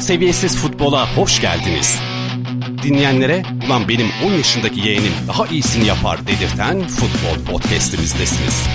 Seviyesiz 0.00 0.56
futbola 0.56 1.16
hoş 1.16 1.40
geldiniz. 1.40 2.00
Dinleyenlere 2.82 3.42
ulan 3.66 3.88
benim 3.88 4.06
10 4.26 4.32
yaşındaki 4.32 4.80
yeğenim 4.80 5.12
daha 5.28 5.46
iyisini 5.46 5.86
yapar 5.86 6.26
dedirten 6.26 6.80
futbol 6.80 7.52
podcastimizdesiniz. 7.52 8.66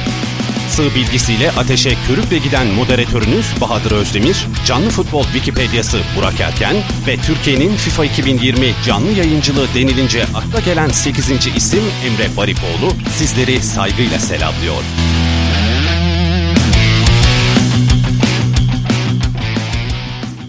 Sığ 0.77 0.95
bilgisiyle 0.95 1.51
ateşe 1.51 1.93
körükle 2.07 2.37
giden 2.37 2.67
moderatörünüz 2.67 3.45
Bahadır 3.61 3.91
Özdemir, 3.91 4.47
canlı 4.65 4.89
futbol 4.89 5.23
Wikipedia'sı 5.23 5.99
Burak 6.17 6.39
Erken 6.39 6.75
ve 7.07 7.17
Türkiye'nin 7.17 7.75
FIFA 7.75 8.05
2020 8.05 8.73
canlı 8.85 9.11
yayıncılığı 9.11 9.67
denilince 9.75 10.23
akla 10.23 10.59
gelen 10.59 10.87
8. 10.87 11.29
isim 11.55 11.83
Emre 12.05 12.37
Baripoğlu 12.37 12.93
sizleri 13.17 13.63
saygıyla 13.63 14.19
selamlıyor. 14.19 14.83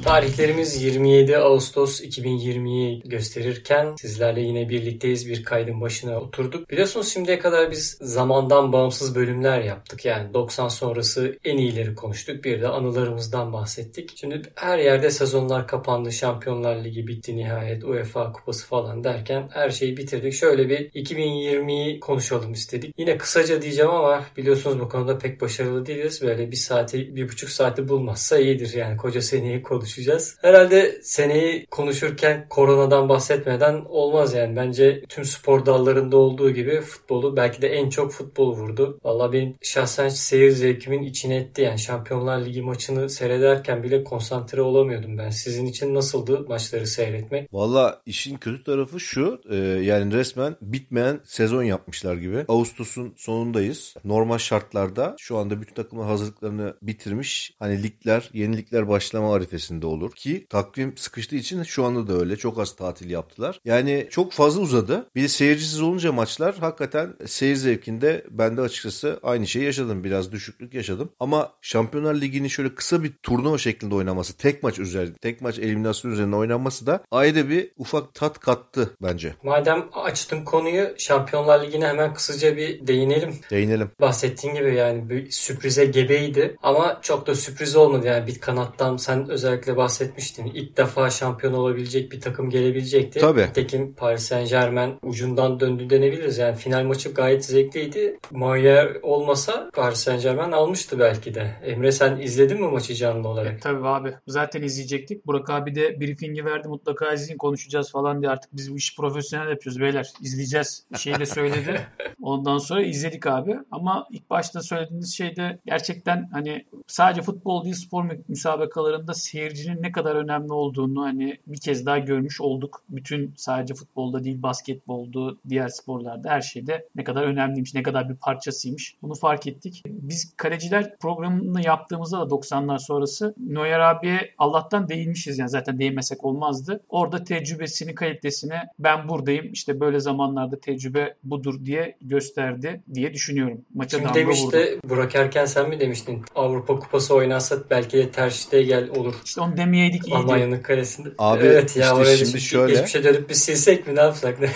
Tarihlerimiz 0.08 0.82
27 0.82 1.38
Ağustos 1.38 2.00
2020'yi 2.00 3.02
gösterirken 3.04 3.94
sizlerle 3.96 4.40
yine 4.40 4.68
birlikteyiz. 4.68 5.28
Bir 5.28 5.44
kaydın 5.44 5.80
başına 5.80 6.20
oturduk. 6.20 6.70
Biliyorsunuz 6.70 7.12
şimdiye 7.12 7.38
kadar 7.38 7.70
biz 7.70 7.98
zamandan 8.00 8.72
bağımsız 8.72 9.14
bölümler 9.14 9.60
yaptık. 9.60 10.04
Yani 10.04 10.34
90 10.34 10.68
sonrası 10.68 11.38
en 11.44 11.58
iyileri 11.58 11.94
konuştuk. 11.94 12.44
Bir 12.44 12.62
de 12.62 12.68
anılarımızdan 12.68 13.52
bahsettik. 13.52 14.12
Şimdi 14.16 14.42
her 14.54 14.78
yerde 14.78 15.10
sezonlar 15.10 15.66
kapandı. 15.66 16.12
Şampiyonlar 16.12 16.84
Ligi 16.84 17.06
bitti 17.06 17.36
nihayet. 17.36 17.84
UEFA 17.84 18.32
Kupası 18.32 18.66
falan 18.66 19.04
derken 19.04 19.48
her 19.52 19.70
şeyi 19.70 19.96
bitirdik. 19.96 20.32
Şöyle 20.32 20.68
bir 20.68 20.90
2020'yi 20.90 22.00
konuşalım 22.00 22.52
istedik. 22.52 22.94
Yine 22.98 23.18
kısaca 23.18 23.62
diyeceğim 23.62 23.90
ama 23.90 24.24
biliyorsunuz 24.36 24.80
bu 24.80 24.88
konuda 24.88 25.18
pek 25.18 25.40
başarılı 25.40 25.86
değiliz. 25.86 26.22
Böyle 26.22 26.50
bir 26.50 26.56
saati, 26.56 27.16
bir 27.16 27.28
buçuk 27.28 27.50
saati 27.50 27.88
bulmazsa 27.88 28.38
iyidir. 28.38 28.74
Yani 28.74 28.96
koca 28.96 29.22
seneyi 29.22 29.62
konuşacağız. 29.98 30.36
Herhalde 30.42 31.00
seneyi 31.02 31.66
konuşurken 31.66 32.46
koronadan 32.50 33.08
bahsetmeden 33.08 33.84
olmaz 33.88 34.34
yani. 34.34 34.56
Bence 34.56 35.02
tüm 35.08 35.24
spor 35.24 35.66
dallarında 35.66 36.16
olduğu 36.16 36.50
gibi 36.50 36.80
futbolu 36.80 37.36
belki 37.36 37.62
de 37.62 37.68
en 37.68 37.90
çok 37.90 38.12
futbolu 38.12 38.56
vurdu. 38.56 38.98
Valla 39.04 39.32
benim 39.32 39.56
şahsen 39.62 40.08
seyir 40.08 40.50
zevkimin 40.50 41.02
içine 41.02 41.36
etti. 41.36 41.62
Yani 41.62 41.78
Şampiyonlar 41.78 42.44
Ligi 42.44 42.62
maçını 42.62 43.10
seyrederken 43.10 43.82
bile 43.82 44.04
konsantre 44.04 44.62
olamıyordum 44.62 45.18
ben. 45.18 45.30
Sizin 45.30 45.66
için 45.66 45.94
nasıldı 45.94 46.44
maçları 46.48 46.86
seyretmek? 46.86 47.52
Valla 47.52 48.02
işin 48.06 48.36
kötü 48.36 48.64
tarafı 48.64 49.00
şu 49.00 49.40
e, 49.50 49.56
yani 49.56 50.12
resmen 50.14 50.56
bitmeyen 50.62 51.20
sezon 51.24 51.62
yapmışlar 51.62 52.16
gibi. 52.16 52.44
Ağustos'un 52.48 53.14
sonundayız. 53.16 53.94
Normal 54.04 54.38
şartlarda 54.38 55.16
şu 55.18 55.38
anda 55.38 55.60
bütün 55.60 55.74
takımlar 55.74 56.06
hazırlıklarını 56.06 56.74
bitirmiş. 56.82 57.54
Hani 57.58 57.82
ligler, 57.82 58.30
yeni 58.32 58.56
ligler 58.56 58.88
başlama 58.88 59.34
arifesinde 59.34 59.87
olur 59.88 60.12
ki 60.12 60.46
takvim 60.50 60.96
sıkıştığı 60.96 61.36
için 61.36 61.62
şu 61.62 61.84
anda 61.84 62.06
da 62.06 62.20
öyle. 62.20 62.36
Çok 62.36 62.58
az 62.58 62.76
tatil 62.76 63.10
yaptılar. 63.10 63.60
Yani 63.64 64.06
çok 64.10 64.32
fazla 64.32 64.60
uzadı. 64.60 65.06
Bir 65.14 65.22
de 65.22 65.28
seyircisiz 65.28 65.80
olunca 65.80 66.12
maçlar 66.12 66.56
hakikaten 66.58 67.14
seyir 67.26 67.56
zevkinde 67.56 68.24
ben 68.30 68.56
de 68.56 68.60
açıkçası 68.60 69.20
aynı 69.22 69.46
şeyi 69.46 69.64
yaşadım. 69.64 70.04
Biraz 70.04 70.32
düşüklük 70.32 70.74
yaşadım. 70.74 71.12
Ama 71.20 71.52
Şampiyonlar 71.62 72.14
Ligi'ni 72.14 72.50
şöyle 72.50 72.74
kısa 72.74 73.02
bir 73.02 73.12
turnuva 73.22 73.58
şeklinde 73.58 73.94
oynaması, 73.94 74.36
tek 74.36 74.62
maç 74.62 74.78
üzerinde, 74.78 75.18
tek 75.18 75.40
maç 75.40 75.58
eliminasyon 75.58 76.12
üzerinde 76.12 76.36
oynanması 76.36 76.86
da 76.86 77.04
ayrı 77.10 77.48
bir 77.48 77.72
ufak 77.76 78.14
tat 78.14 78.38
kattı 78.38 78.96
bence. 79.02 79.34
Madem 79.42 79.88
açtım 79.92 80.44
konuyu 80.44 80.94
Şampiyonlar 80.98 81.66
Ligi'ne 81.66 81.86
hemen 81.86 82.14
kısaca 82.14 82.56
bir 82.56 82.86
değinelim. 82.86 83.34
Değinelim. 83.50 83.90
Bahsettiğin 84.00 84.54
gibi 84.54 84.74
yani 84.74 85.10
bir 85.10 85.30
sürprize 85.30 85.84
gebeydi 85.84 86.56
ama 86.62 86.98
çok 87.02 87.26
da 87.26 87.34
sürpriz 87.34 87.76
olmadı. 87.76 88.06
Yani 88.06 88.26
bir 88.26 88.38
kanattan 88.40 88.96
sen 88.96 89.28
özellikle 89.28 89.76
bahsetmiştin. 89.78 90.46
İlk 90.46 90.76
defa 90.76 91.10
şampiyon 91.10 91.52
olabilecek 91.52 92.12
bir 92.12 92.20
takım 92.20 92.50
gelebilecekti. 92.50 93.20
Tabii. 93.20 93.48
Tekin 93.54 93.92
Paris 93.92 94.22
Saint 94.22 94.50
Germain 94.50 94.94
ucundan 95.02 95.60
döndü 95.60 95.90
denebiliriz. 95.90 96.38
Yani 96.38 96.56
final 96.56 96.84
maçı 96.84 97.14
gayet 97.14 97.44
zevkliydi. 97.44 98.18
Mayer 98.30 98.96
olmasa 99.02 99.70
Paris 99.74 99.98
Saint 99.98 100.22
Germain 100.22 100.52
almıştı 100.52 100.98
belki 100.98 101.34
de. 101.34 101.56
Emre 101.62 101.92
sen 101.92 102.20
izledin 102.20 102.60
mi 102.60 102.68
maçı 102.68 102.94
canlı 102.94 103.28
olarak? 103.28 103.62
Tabii 103.62 103.88
abi. 103.88 104.14
Zaten 104.26 104.62
izleyecektik. 104.62 105.26
Burak 105.26 105.50
abi 105.50 105.74
de 105.74 106.00
briefing'i 106.00 106.44
verdi. 106.44 106.68
Mutlaka 106.68 107.12
izleyin 107.12 107.38
konuşacağız 107.38 107.90
falan 107.92 108.20
diye. 108.20 108.30
Artık 108.30 108.56
biz 108.56 108.72
bu 108.72 108.76
işi 108.76 108.96
profesyonel 108.96 109.48
yapıyoruz 109.50 109.80
beyler. 109.80 110.12
İzleyeceğiz. 110.20 110.84
Bir 110.92 110.98
şey 110.98 111.18
de 111.18 111.26
söyledi. 111.26 111.86
Ondan 112.22 112.58
sonra 112.58 112.82
izledik 112.82 113.26
abi. 113.26 113.56
Ama 113.70 114.06
ilk 114.10 114.30
başta 114.30 114.62
söylediğiniz 114.62 115.16
şey 115.16 115.36
de 115.36 115.58
gerçekten 115.66 116.28
hani 116.32 116.66
sadece 116.86 117.22
futbol 117.22 117.64
değil 117.64 117.74
spor 117.74 118.04
müsabakalarında 118.28 119.14
seyircinin 119.14 119.67
ne 119.76 119.92
kadar 119.92 120.14
önemli 120.14 120.52
olduğunu 120.52 121.02
hani 121.02 121.38
bir 121.46 121.60
kez 121.60 121.86
daha 121.86 121.98
görmüş 121.98 122.40
olduk. 122.40 122.82
Bütün 122.88 123.34
sadece 123.36 123.74
futbolda 123.74 124.24
değil 124.24 124.42
basketbolda, 124.42 125.36
diğer 125.48 125.68
sporlarda 125.68 126.30
her 126.30 126.40
şeyde 126.40 126.88
ne 126.96 127.04
kadar 127.04 127.22
önemliymiş, 127.22 127.74
ne 127.74 127.82
kadar 127.82 128.08
bir 128.08 128.14
parçasıymış. 128.14 128.96
Bunu 129.02 129.14
fark 129.14 129.46
ettik. 129.46 129.82
Biz 129.86 130.32
kaleciler 130.36 130.96
programını 130.98 131.66
yaptığımızda 131.66 132.18
da 132.18 132.34
90'lar 132.34 132.78
sonrası 132.78 133.34
Neuer 133.38 133.80
abiye 133.80 134.34
Allah'tan 134.38 134.88
değinmişiz 134.88 135.38
yani 135.38 135.50
zaten 135.50 135.78
değinmesek 135.78 136.24
olmazdı. 136.24 136.80
Orada 136.88 137.24
tecrübesini, 137.24 137.94
kalitesini 137.94 138.54
ben 138.78 139.08
buradayım 139.08 139.52
işte 139.52 139.80
böyle 139.80 140.00
zamanlarda 140.00 140.60
tecrübe 140.60 141.14
budur 141.24 141.64
diye 141.64 141.96
gösterdi 142.00 142.82
diye 142.94 143.14
düşünüyorum. 143.14 143.64
Maça 143.74 143.98
Kim 143.98 144.14
demişti? 144.14 144.46
vurdu. 144.46 144.80
Burak 144.84 145.14
Erken 145.14 145.44
sen 145.44 145.68
mi 145.68 145.80
demiştin? 145.80 146.22
Avrupa 146.34 146.78
Kupası 146.78 147.14
oynansa 147.14 147.56
belki 147.70 147.98
de 147.98 148.10
Ter 148.10 148.30
Stegen 148.30 148.88
olur. 148.88 149.14
İşte 149.24 149.40
onu 149.40 149.56
demeyeydik 149.58 150.08
iyiydi. 150.08 150.16
Almanya'nın 150.16 150.62
kalesinde. 150.62 151.08
Abi, 151.18 151.44
evet 151.44 151.76
ya 151.76 151.92
işte 152.02 152.16
şimdi 152.16 152.28
şimdi 152.30 152.40
şöyle- 152.40 152.72
geçmişe 152.72 153.04
dönüp 153.04 153.28
bir 153.28 153.34
silsek 153.34 153.86
mi 153.86 153.96
ne 153.96 154.00
yapsak 154.00 154.40
ne? 154.40 154.50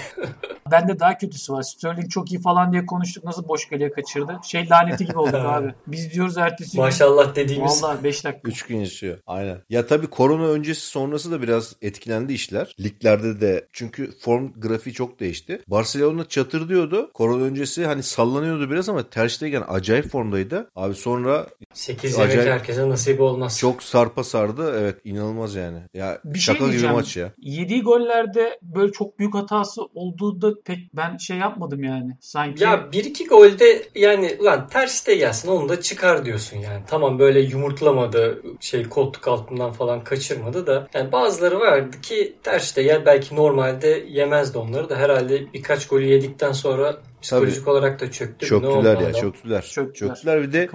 Bende 0.70 1.00
daha 1.00 1.18
kötüsü 1.18 1.52
var. 1.52 1.62
Sterling 1.62 2.10
çok 2.10 2.32
iyi 2.32 2.40
falan 2.40 2.72
diye 2.72 2.86
konuştuk. 2.86 3.24
Nasıl 3.24 3.48
boş 3.48 3.68
kaleye 3.68 3.92
kaçırdı? 3.92 4.36
Şey 4.44 4.68
laneti 4.70 5.06
gibi 5.06 5.18
olduk 5.18 5.34
abi. 5.44 5.74
Biz 5.86 6.12
diyoruz 6.12 6.36
ertesi 6.38 6.72
gün. 6.72 6.80
Maşallah 6.80 7.34
dediğimiz. 7.34 7.82
Vallahi 7.82 8.04
5 8.04 8.24
dakika. 8.24 8.48
3 8.50 8.62
gün 8.62 8.76
yaşıyor. 8.78 9.18
Aynen. 9.26 9.58
Ya 9.70 9.86
tabii 9.86 10.06
korona 10.06 10.46
öncesi 10.46 10.80
sonrası 10.80 11.30
da 11.32 11.42
biraz 11.42 11.76
etkilendi 11.82 12.32
işler. 12.32 12.76
Liglerde 12.80 13.40
de 13.40 13.66
çünkü 13.72 14.18
form 14.18 14.52
grafiği 14.56 14.94
çok 14.94 15.20
değişti. 15.20 15.60
Barcelona 15.66 16.28
çatır 16.28 16.68
diyordu. 16.68 17.10
Korona 17.14 17.42
öncesi 17.44 17.86
hani 17.86 18.02
sallanıyordu 18.02 18.70
biraz 18.70 18.88
ama 18.88 19.10
Ter 19.10 19.28
Stegen 19.28 19.62
acayip 19.68 20.10
formdaydı. 20.10 20.70
Abi 20.76 20.94
sonra 20.94 21.46
8 21.74 22.12
yemek 22.18 22.30
Acayip. 22.30 22.50
herkese 22.52 22.88
nasip 22.88 23.20
olmaz. 23.20 23.58
çok 23.58 23.82
sarpa 23.82 24.24
sardı. 24.24 24.78
Evet 24.80 24.91
inanılmaz 25.04 25.54
yani. 25.54 25.78
Ya 25.94 26.18
Bir 26.24 26.38
şey 26.38 26.54
şaka 26.54 26.64
gibi 26.64 26.70
diyeceğim. 26.70 26.96
maç 26.96 27.16
ya. 27.16 27.32
Yediği 27.38 27.82
gollerde 27.82 28.58
böyle 28.62 28.92
çok 28.92 29.18
büyük 29.18 29.34
hatası 29.34 29.82
olduğu 29.94 30.42
da 30.42 30.54
pek 30.64 30.78
ben 30.94 31.16
şey 31.16 31.36
yapmadım 31.36 31.84
yani. 31.84 32.16
Sanki 32.20 32.64
Ya 32.64 32.92
bir 32.92 33.04
iki 33.04 33.26
golde 33.26 33.82
yani 33.94 34.36
ulan 34.40 34.68
ters 34.68 35.06
de 35.06 35.14
gelsin 35.14 35.48
onu 35.48 35.68
da 35.68 35.80
çıkar 35.80 36.24
diyorsun 36.24 36.56
yani. 36.56 36.82
Tamam 36.86 37.18
böyle 37.18 37.40
yumurtlamadı 37.40 38.42
şey 38.60 38.88
koltuk 38.88 39.28
altından 39.28 39.72
falan 39.72 40.04
kaçırmadı 40.04 40.66
da 40.66 40.88
yani 40.94 41.12
bazıları 41.12 41.60
vardı 41.60 42.00
ki 42.02 42.36
ters 42.42 42.76
de 42.76 42.82
gel 42.82 43.06
belki 43.06 43.36
normalde 43.36 44.04
yemezdi 44.08 44.58
onları 44.58 44.88
da 44.88 44.96
herhalde 44.96 45.52
birkaç 45.52 45.86
golü 45.86 46.04
yedikten 46.04 46.52
sonra 46.52 46.96
psikolojik 47.22 47.68
olarak 47.68 48.00
da 48.00 48.10
çöktü. 48.10 48.46
Çöktüler 48.46 49.00
ya 49.00 49.12
çöktüler. 49.12 49.62
Çöktüler. 49.62 50.14
Çöktüler 50.14 50.42
bir 50.42 50.52
de. 50.52 50.68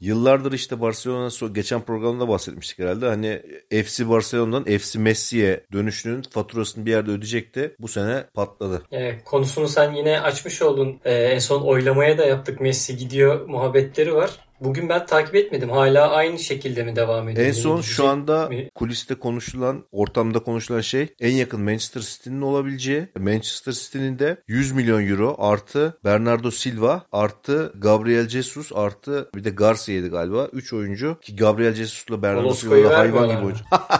Yıllardır 0.00 0.52
işte 0.52 0.80
Barcelona 0.80 1.48
geçen 1.52 1.80
programda 1.80 2.28
bahsetmiştik 2.28 2.78
herhalde. 2.78 3.06
Hani 3.06 3.42
FC 3.84 4.08
Barcelona'dan 4.08 4.78
FC 4.78 4.98
Messi'ye 4.98 5.60
dönüşünün 5.72 6.22
faturasını 6.22 6.86
bir 6.86 6.90
yerde 6.90 7.10
ödeyecekti. 7.10 7.76
Bu 7.80 7.88
sene 7.88 8.24
patladı. 8.34 8.82
Evet, 8.92 9.24
konusunu 9.24 9.68
sen 9.68 9.92
yine 9.92 10.20
açmış 10.20 10.62
oldun. 10.62 11.00
Ee, 11.04 11.14
en 11.14 11.38
son 11.38 11.62
oylamaya 11.62 12.18
da 12.18 12.24
yaptık. 12.24 12.60
Messi 12.60 12.96
gidiyor 12.96 13.48
muhabbetleri 13.48 14.14
var. 14.14 14.30
Bugün 14.60 14.88
ben 14.88 15.06
takip 15.06 15.34
etmedim. 15.34 15.70
Hala 15.70 16.10
aynı 16.10 16.38
şekilde 16.38 16.82
mi 16.84 16.96
devam 16.96 17.28
ediyor? 17.28 17.46
En 17.46 17.52
son 17.52 17.80
şu 17.80 18.08
anda 18.08 18.48
mi? 18.48 18.70
kuliste 18.74 19.14
konuşulan, 19.14 19.84
ortamda 19.92 20.38
konuşulan 20.38 20.80
şey 20.80 21.14
en 21.20 21.32
yakın 21.32 21.60
Manchester 21.60 22.00
City'nin 22.00 22.40
olabileceği. 22.40 23.08
Manchester 23.18 23.72
City'nin 23.72 24.18
de 24.18 24.36
100 24.48 24.72
milyon 24.72 25.06
euro 25.06 25.36
artı 25.38 25.98
Bernardo 26.04 26.50
Silva 26.50 27.02
artı 27.12 27.72
Gabriel 27.78 28.28
Jesus 28.28 28.72
artı 28.74 29.30
bir 29.34 29.44
de 29.44 29.50
Garcia'ydı 29.50 30.10
galiba. 30.10 30.46
3 30.52 30.72
oyuncu 30.72 31.18
ki 31.20 31.36
Gabriel 31.36 31.74
Jesus'la 31.74 32.22
Bernardo 32.22 32.42
Molosko'yu 32.42 32.82
Silva 32.82 32.90
da 32.90 32.98
hayvan 32.98 33.28
gibi 33.28 33.44
oyuncu. 33.44 33.64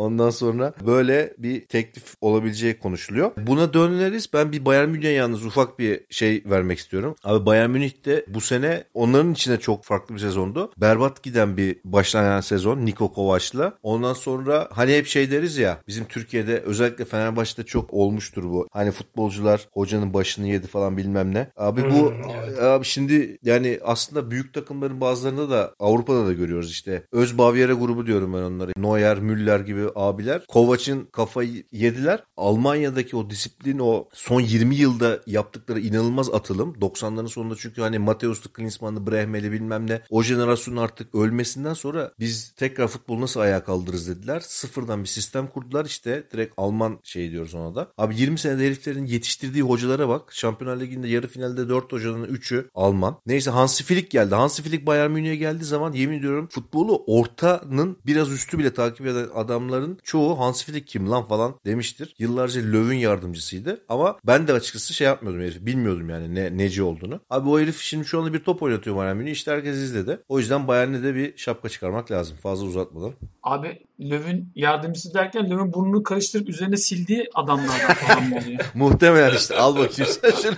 Ondan 0.00 0.30
sonra 0.30 0.72
böyle 0.86 1.34
bir 1.38 1.64
teklif 1.64 2.14
olabileceği 2.20 2.78
konuşuluyor. 2.78 3.30
Buna 3.46 3.74
döneriz. 3.74 4.32
Ben 4.32 4.52
bir 4.52 4.64
Bayern 4.64 4.88
Münih'e 4.88 5.10
yalnız 5.10 5.46
ufak 5.46 5.78
bir 5.78 6.00
şey 6.10 6.42
vermek 6.46 6.78
istiyorum. 6.78 7.16
Abi 7.24 7.46
Bayern 7.46 7.70
Münih'te 7.70 8.24
bu 8.28 8.40
sene 8.40 8.84
onların 8.94 9.32
içine 9.32 9.56
çok 9.60 9.84
farklı 9.84 10.14
bir 10.14 10.20
sezondu. 10.20 10.72
Berbat 10.76 11.22
giden 11.22 11.56
bir 11.56 11.76
başlayan 11.84 12.40
sezon 12.40 12.86
Niko 12.86 13.12
Kovac'la. 13.12 13.78
Ondan 13.82 14.12
sonra 14.12 14.68
hani 14.72 14.96
hep 14.96 15.06
şey 15.06 15.30
deriz 15.30 15.58
ya 15.58 15.78
bizim 15.88 16.04
Türkiye'de 16.04 16.60
özellikle 16.60 17.04
Fenerbahçe'de 17.04 17.66
çok 17.66 17.94
olmuştur 17.94 18.44
bu. 18.44 18.68
Hani 18.72 18.90
futbolcular 18.90 19.68
hocanın 19.72 20.14
başını 20.14 20.46
yedi 20.46 20.66
falan 20.66 20.96
bilmem 20.96 21.34
ne. 21.34 21.50
Abi 21.56 21.90
bu 21.90 22.10
Hmm. 22.10 22.64
Abi 22.64 22.84
şimdi 22.84 23.38
yani 23.42 23.80
aslında 23.84 24.30
büyük 24.30 24.54
takımların 24.54 25.00
bazılarında 25.00 25.50
da 25.50 25.74
Avrupa'da 25.78 26.26
da 26.26 26.32
görüyoruz 26.32 26.70
işte. 26.70 27.02
Öz 27.12 27.38
Baviera 27.38 27.72
grubu 27.72 28.06
diyorum 28.06 28.34
ben 28.34 28.42
onlara. 28.42 28.70
Neuer, 28.76 29.20
Müller 29.20 29.60
gibi 29.60 29.89
abiler. 29.94 30.46
Kovac'ın 30.46 31.04
kafayı 31.04 31.64
yediler. 31.72 32.24
Almanya'daki 32.36 33.16
o 33.16 33.30
disiplin 33.30 33.78
o 33.78 34.08
son 34.12 34.40
20 34.40 34.76
yılda 34.76 35.20
yaptıkları 35.26 35.80
inanılmaz 35.80 36.30
atılım. 36.30 36.72
90'ların 36.80 37.28
sonunda 37.28 37.54
çünkü 37.58 37.80
hani 37.80 37.98
Mateus'lu, 37.98 38.52
Klinsmann'lı, 38.52 39.10
Brehme'li 39.10 39.52
bilmem 39.52 39.90
ne. 39.90 40.02
O 40.10 40.22
jenerasyonun 40.22 40.80
artık 40.80 41.14
ölmesinden 41.14 41.74
sonra 41.74 42.12
biz 42.18 42.52
tekrar 42.52 42.88
futbolu 42.88 43.20
nasıl 43.20 43.40
ayağa 43.40 43.64
kaldırırız 43.64 44.08
dediler. 44.08 44.40
Sıfırdan 44.40 45.02
bir 45.02 45.08
sistem 45.08 45.46
kurdular 45.46 45.84
işte. 45.84 46.24
Direkt 46.32 46.54
Alman 46.56 46.98
şey 47.02 47.30
diyoruz 47.30 47.54
ona 47.54 47.74
da. 47.74 47.92
Abi 47.98 48.16
20 48.16 48.38
senede 48.38 48.66
heriflerin 48.66 49.06
yetiştirdiği 49.06 49.62
hocalara 49.62 50.08
bak. 50.08 50.32
Şampiyonlar 50.32 50.80
Ligi'nde 50.80 51.08
yarı 51.08 51.28
finalde 51.28 51.68
4 51.68 51.92
hocanın 51.92 52.24
3'ü 52.24 52.70
Alman. 52.74 53.16
Neyse 53.26 53.50
Hansi 53.50 53.84
Flick 53.84 54.10
geldi. 54.10 54.34
Hansi 54.34 54.62
Flick 54.62 54.86
Bayern 54.86 55.10
Münih'e 55.10 55.36
geldiği 55.36 55.64
zaman 55.64 55.92
yemin 55.92 56.18
ediyorum 56.18 56.48
futbolu 56.50 57.04
ortanın 57.06 57.96
biraz 58.06 58.32
üstü 58.32 58.58
bile 58.58 58.74
takip 58.74 59.06
eden 59.06 59.28
adamların 59.70 59.98
çoğu 60.02 60.38
Hansi 60.38 60.64
Flick 60.66 60.86
kim 60.86 61.10
lan 61.10 61.24
falan 61.28 61.54
demiştir. 61.66 62.14
Yıllarca 62.18 62.60
Löw'ün 62.60 62.96
yardımcısıydı. 62.96 63.84
Ama 63.88 64.18
ben 64.26 64.48
de 64.48 64.52
açıkçası 64.52 64.94
şey 64.94 65.06
yapmıyordum 65.06 65.42
herif. 65.42 65.66
Bilmiyordum 65.66 66.10
yani 66.10 66.34
ne, 66.34 66.58
neci 66.58 66.82
olduğunu. 66.82 67.20
Abi 67.30 67.48
o 67.48 67.60
herif 67.60 67.80
şimdi 67.80 68.04
şu 68.04 68.20
anda 68.20 68.32
bir 68.32 68.44
top 68.44 68.62
oynatıyor 68.62 68.96
Bayern 68.96 69.16
Münih. 69.16 69.30
İşte 69.32 69.50
herkes 69.50 69.76
izledi. 69.76 70.20
O 70.28 70.38
yüzden 70.38 70.68
Bayern'e 70.68 71.02
de 71.02 71.14
bir 71.14 71.36
şapka 71.36 71.68
çıkarmak 71.68 72.10
lazım. 72.10 72.36
Fazla 72.36 72.66
uzatmadan. 72.66 73.12
Abi 73.42 73.86
Löw'ün 74.00 74.52
yardımcısı 74.54 75.14
derken 75.14 75.50
Löw'ün 75.50 75.72
burnunu 75.72 76.02
karıştırıp 76.02 76.48
üzerine 76.48 76.76
sildiği 76.76 77.30
adamlardan 77.34 77.94
falan 78.06 78.24
mı 78.24 78.36
oluyor? 78.36 78.60
Muhtemelen 78.74 79.36
işte 79.36 79.56
al 79.56 79.76
bakayım 79.76 80.12
sen 80.22 80.30
şunu. 80.30 80.54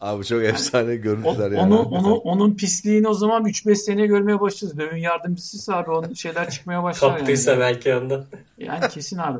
Abi 0.00 0.24
çok 0.24 0.42
efsane 0.42 0.92
O- 0.92 0.94
görüntüler 0.96 1.50
yani. 1.50 1.60
onu, 1.74 1.80
onu, 1.82 2.14
onun 2.14 2.54
pisliğini 2.54 3.08
o 3.08 3.14
zaman 3.14 3.44
3-5 3.44 3.74
seneye 3.76 4.06
görmeye 4.06 4.40
başlarız. 4.40 4.78
Löw'ün 4.78 5.00
yardımcısıysa 5.00 5.76
abi 5.76 5.90
onun 5.90 6.14
şeyler 6.14 6.50
çıkmaya 6.50 6.82
başlar 6.82 7.16
Kaptıysa 7.18 7.50
yani. 7.50 7.60
belki 7.60 7.94
ondan. 7.94 8.24
Yani 8.58 8.88
kesin 8.88 9.18
abi. 9.18 9.38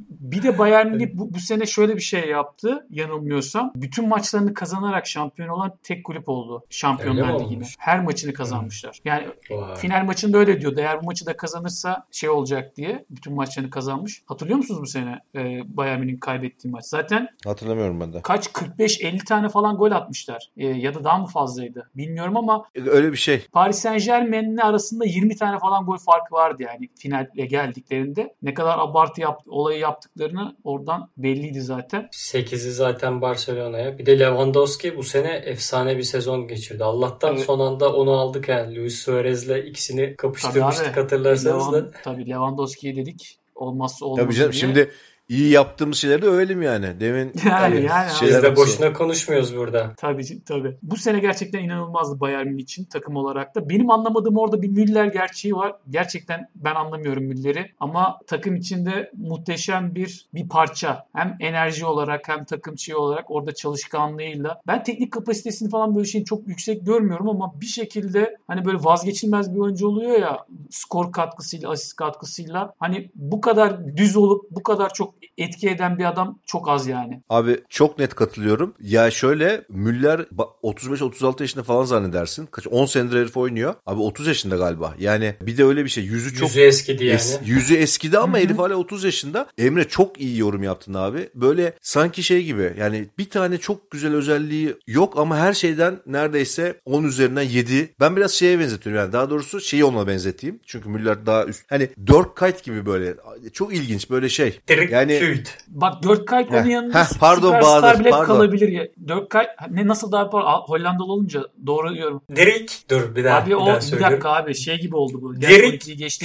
Bir 0.00 0.42
de 0.42 0.58
Bayern 0.58 0.86
Münih 0.86 1.08
bu, 1.12 1.34
bu 1.34 1.40
sene 1.40 1.66
şöyle 1.66 1.96
bir 1.96 2.00
şey 2.00 2.28
yaptı 2.28 2.86
yanılmıyorsam. 2.90 3.72
Bütün 3.76 4.08
maçlarını 4.08 4.54
kazanarak 4.54 5.06
şampiyon 5.06 5.48
olan 5.48 5.72
tek 5.82 6.04
kulüp 6.04 6.28
oldu 6.28 6.64
Şampiyonlar 6.70 7.40
Ligi'nde. 7.40 7.64
Her 7.78 8.04
maçını 8.04 8.32
kazanmışlar. 8.32 9.00
Yani 9.04 9.26
Vay. 9.50 9.76
final 9.76 10.04
maçında 10.04 10.38
öyle 10.38 10.60
diyordu. 10.60 10.80
Eğer 10.80 11.02
bu 11.02 11.06
maçı 11.06 11.26
da 11.26 11.36
kazanırsa 11.36 12.06
şey 12.10 12.28
olacak 12.30 12.76
diye 12.76 13.04
bütün 13.10 13.34
maçlarını 13.34 13.70
kazanmış. 13.70 14.22
Hatırlıyor 14.26 14.56
musunuz 14.56 14.80
bu 14.82 14.86
sene 14.86 15.20
e, 15.34 15.62
Bayern 15.76 16.00
Münih'in 16.00 16.18
kaybettiği 16.18 16.72
maç? 16.72 16.84
Zaten 16.84 17.28
Hatırlamıyorum 17.44 18.00
ben 18.00 18.12
de. 18.12 18.22
kaç 18.22 18.46
45-50 18.46 19.24
tane 19.24 19.48
falan 19.48 19.76
gol 19.76 19.90
atmışlar. 19.90 20.50
E, 20.56 20.66
ya 20.66 20.94
da 20.94 21.04
daha 21.04 21.18
mı 21.18 21.26
fazlaydı? 21.26 21.90
Bilmiyorum 21.96 22.36
ama 22.36 22.64
Öyle 22.86 23.12
bir 23.12 23.16
şey. 23.16 23.46
Paris 23.52 23.78
Saint 23.78 24.04
Germain'le 24.04 24.58
arasında 24.58 25.04
20 25.04 25.36
tane 25.36 25.58
falan 25.58 25.86
gol 25.86 25.98
farkı 25.98 26.34
vardı 26.34 26.62
yani 26.62 26.88
finale 26.98 27.46
geldiklerinde. 27.46 28.34
Ne 28.42 28.54
kadar 28.54 28.78
abartı 28.78 29.20
yap, 29.20 29.42
olayı 29.46 29.85
yaptıklarını 29.86 30.56
oradan 30.64 31.10
belliydi 31.16 31.60
zaten. 31.60 32.08
8'i 32.12 32.70
zaten 32.72 33.20
Barcelona'ya. 33.20 33.98
Bir 33.98 34.06
de 34.06 34.18
Lewandowski 34.18 34.96
bu 34.96 35.02
sene 35.02 35.32
efsane 35.32 35.96
bir 35.98 36.02
sezon 36.02 36.48
geçirdi. 36.48 36.84
Allah'tan 36.84 37.34
Evet. 37.34 37.44
son 37.44 37.60
anda 37.60 37.92
onu 37.94 38.10
aldık 38.10 38.48
yani. 38.48 38.76
Luis 38.76 38.98
Suarez'le 39.02 39.56
ikisini 39.66 40.16
kapıştırmıştık 40.16 40.96
hatırlarsanız 40.96 41.72
da. 41.72 41.76
Levan, 41.76 41.92
tabii 42.04 42.28
Lewandowski'yi 42.28 42.96
dedik. 42.96 43.38
Olmazsa 43.54 44.06
olmaz 44.06 44.24
Tabii 44.24 44.34
canım 44.34 44.52
diye. 44.52 44.60
şimdi 44.60 44.90
iyi 45.28 45.50
yaptığımız 45.50 45.98
şeyleri 45.98 46.22
de 46.22 46.26
övelim 46.26 46.62
yani. 46.62 47.00
Demin 47.00 47.32
Yani, 47.44 47.74
Tabii, 47.74 47.84
yani. 47.84 48.10
Biz 48.22 48.42
de 48.42 48.56
boşuna 48.56 48.92
konuşmuyoruz 48.92 49.56
burada. 49.56 49.92
Tabii 49.96 50.44
tabii. 50.44 50.76
Bu 50.82 50.96
sene 50.96 51.18
gerçekten 51.18 51.64
inanılmazdı 51.64 52.20
Bayern 52.20 52.46
Münih 52.46 52.62
için 52.62 52.84
takım 52.84 53.16
olarak 53.16 53.54
da. 53.54 53.68
Benim 53.68 53.90
anlamadığım 53.90 54.36
orada 54.36 54.62
bir 54.62 54.68
Müller 54.68 55.06
gerçeği 55.06 55.54
var. 55.54 55.72
Gerçekten 55.90 56.48
ben 56.54 56.74
anlamıyorum 56.74 57.24
Müller'i 57.24 57.72
ama 57.80 58.18
takım 58.26 58.56
içinde 58.56 59.10
muhteşem 59.16 59.94
bir 59.94 60.26
bir 60.34 60.48
parça. 60.48 61.06
Hem 61.14 61.36
enerji 61.40 61.86
olarak 61.86 62.28
hem 62.28 62.44
takım 62.44 62.78
şey 62.78 62.94
olarak 62.94 63.30
orada 63.30 63.54
çalışkanlığıyla. 63.54 64.60
Ben 64.66 64.84
teknik 64.84 65.12
kapasitesini 65.12 65.70
falan 65.70 65.96
böyle 65.96 66.06
şeyin 66.06 66.24
çok 66.24 66.48
yüksek 66.48 66.86
görmüyorum 66.86 67.28
ama 67.28 67.60
bir 67.60 67.66
şekilde 67.66 68.36
hani 68.46 68.64
böyle 68.64 68.78
vazgeçilmez 68.80 69.54
bir 69.54 69.60
oyuncu 69.60 69.88
oluyor 69.88 70.18
ya 70.20 70.46
skor 70.70 71.12
katkısıyla, 71.12 71.70
asist 71.70 71.96
katkısıyla. 71.96 72.72
Hani 72.78 73.10
bu 73.14 73.40
kadar 73.40 73.96
düz 73.96 74.16
olup 74.16 74.50
bu 74.50 74.62
kadar 74.62 74.92
çok 74.92 75.15
etki 75.38 75.68
eden 75.68 75.98
bir 75.98 76.04
adam 76.04 76.38
çok 76.46 76.68
az 76.68 76.86
yani. 76.86 77.22
Abi 77.28 77.60
çok 77.68 77.98
net 77.98 78.14
katılıyorum. 78.14 78.74
Ya 78.80 79.10
şöyle 79.10 79.64
Müller 79.68 80.18
ba- 80.18 80.48
35-36 80.62 81.42
yaşında 81.42 81.62
falan 81.64 81.84
zannedersin. 81.84 82.46
Kaç 82.46 82.66
10 82.66 82.86
senedir 82.86 83.16
herif 83.20 83.36
oynuyor. 83.36 83.74
Abi 83.86 84.00
30 84.00 84.26
yaşında 84.26 84.56
galiba. 84.56 84.94
Yani 84.98 85.34
bir 85.40 85.56
de 85.56 85.64
öyle 85.64 85.84
bir 85.84 85.90
şey. 85.90 86.04
Yüzü 86.04 86.34
çok 86.34 86.48
Yüzü 86.48 86.60
eskidi 86.60 87.04
yani. 87.04 87.16
Es- 87.20 87.44
yüzü 87.44 87.76
eskidi 87.76 88.18
ama 88.18 88.38
herif 88.38 88.58
hala 88.58 88.74
30 88.74 89.04
yaşında. 89.04 89.46
Emre 89.58 89.88
çok 89.88 90.20
iyi 90.20 90.38
yorum 90.38 90.62
yaptın 90.62 90.94
abi. 90.94 91.28
Böyle 91.34 91.72
sanki 91.80 92.22
şey 92.22 92.44
gibi 92.44 92.74
yani 92.78 93.08
bir 93.18 93.30
tane 93.30 93.58
çok 93.58 93.90
güzel 93.90 94.14
özelliği 94.14 94.74
yok 94.86 95.18
ama 95.18 95.36
her 95.38 95.54
şeyden 95.54 95.98
neredeyse 96.06 96.80
10 96.84 97.04
üzerinden 97.04 97.42
7. 97.42 97.94
Ben 98.00 98.16
biraz 98.16 98.32
şeye 98.32 98.58
benzetiyorum 98.58 99.00
yani 99.02 99.12
daha 99.12 99.30
doğrusu 99.30 99.60
şeyi 99.60 99.84
ona 99.84 100.06
benzeteyim. 100.06 100.60
Çünkü 100.66 100.88
Müller 100.88 101.26
daha 101.26 101.44
üst. 101.44 101.70
Hani 101.70 101.88
Dirk 102.06 102.36
Kuyt 102.36 102.62
gibi 102.64 102.86
böyle 102.86 103.14
çok 103.52 103.74
ilginç 103.74 104.10
böyle 104.10 104.28
şey. 104.28 104.60
Direkt 104.68 104.92
Yani 105.14 105.34
Küt. 105.34 105.58
Bak 105.68 106.02
Dirk 106.02 106.28
Kuyt 106.28 106.50
onun 106.50 106.64
yanında 106.66 107.00
heh, 107.04 107.18
pardon 107.20 107.46
süperstar 107.48 107.82
Bahadır, 107.82 108.00
bile 108.00 108.10
pardon. 108.10 108.26
kalabilir 108.26 108.68
ya. 108.68 108.86
Dirk 109.08 109.30
Kuyt 109.30 109.46
ne 109.70 109.86
nasıl 109.86 110.12
daha 110.12 110.22
Aa, 110.22 110.60
Hollandalı 110.68 111.12
olunca 111.12 111.42
doğru 111.66 111.94
diyorum. 111.94 112.22
Direkt. 112.36 112.90
Dur 112.90 113.16
bir 113.16 113.24
daha. 113.24 113.38
abi 113.38 113.50
bir 113.50 113.54
o 113.54 113.66
daha 113.66 113.80
bir 113.80 114.00
dakika 114.00 114.30
abi 114.30 114.54
şey 114.54 114.80
gibi 114.80 114.96
oldu 114.96 115.22
bu. 115.22 115.36
Dirk 115.40 115.60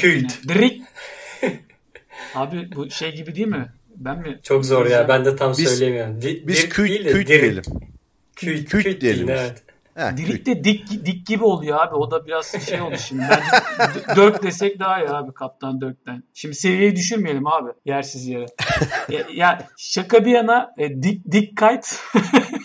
Kuyt. 0.02 0.04
yine. 0.04 0.28
Direkt. 0.48 0.84
abi 2.36 2.70
bu 2.76 2.90
şey 2.90 3.16
gibi 3.16 3.36
değil 3.36 3.48
mi? 3.48 3.70
Ben 3.96 4.20
mi? 4.20 4.40
Çok 4.44 4.66
zor 4.66 4.86
ya. 4.86 5.08
Ben 5.08 5.26
de 5.26 5.36
tam 5.36 5.52
Biz- 5.52 5.70
söyleyemiyorum. 5.70 6.22
Di- 6.22 6.44
Biz 6.48 6.58
direkt 6.58 6.76
Kuyt, 6.76 6.90
değil 6.90 7.06
de 7.06 7.14
direkt. 7.14 7.30
diyelim. 7.30 7.64
Küt, 8.36 8.70
Küt 8.70 8.84
küt 8.84 9.02
diyelim 9.02 9.30
evet. 9.30 9.64
Heh, 10.02 10.16
Kuyt. 10.28 10.46
de 10.46 10.64
dik, 10.64 11.06
dik 11.06 11.28
gibi 11.28 11.44
oluyor 11.44 11.80
abi. 11.80 11.96
O 11.96 12.12
da 12.12 12.26
biraz 12.26 12.66
şey 12.70 12.82
oldu 12.82 12.96
şimdi. 13.08 13.24
Bence 13.30 13.96
D- 13.96 14.16
Dirk 14.16 14.44
desek 14.44 14.80
daha 14.80 15.00
iyi 15.04 15.10
abi 15.10 15.34
kaptan 15.34 15.82
Dirk'ten. 15.82 16.24
Şimdi 16.34 16.56
seviyeyi 16.56 16.96
düşürmeyelim 16.96 17.48
abi 17.48 17.70
yersiz 17.86 18.28
yere. 18.28 18.46
ya, 19.10 19.22
ya 19.34 19.68
şaka 19.78 20.26
bir 20.26 20.32
yana 20.32 20.72
e, 20.78 21.02
dik 21.04 21.32
dik 21.32 21.58
kayıt. 21.58 22.00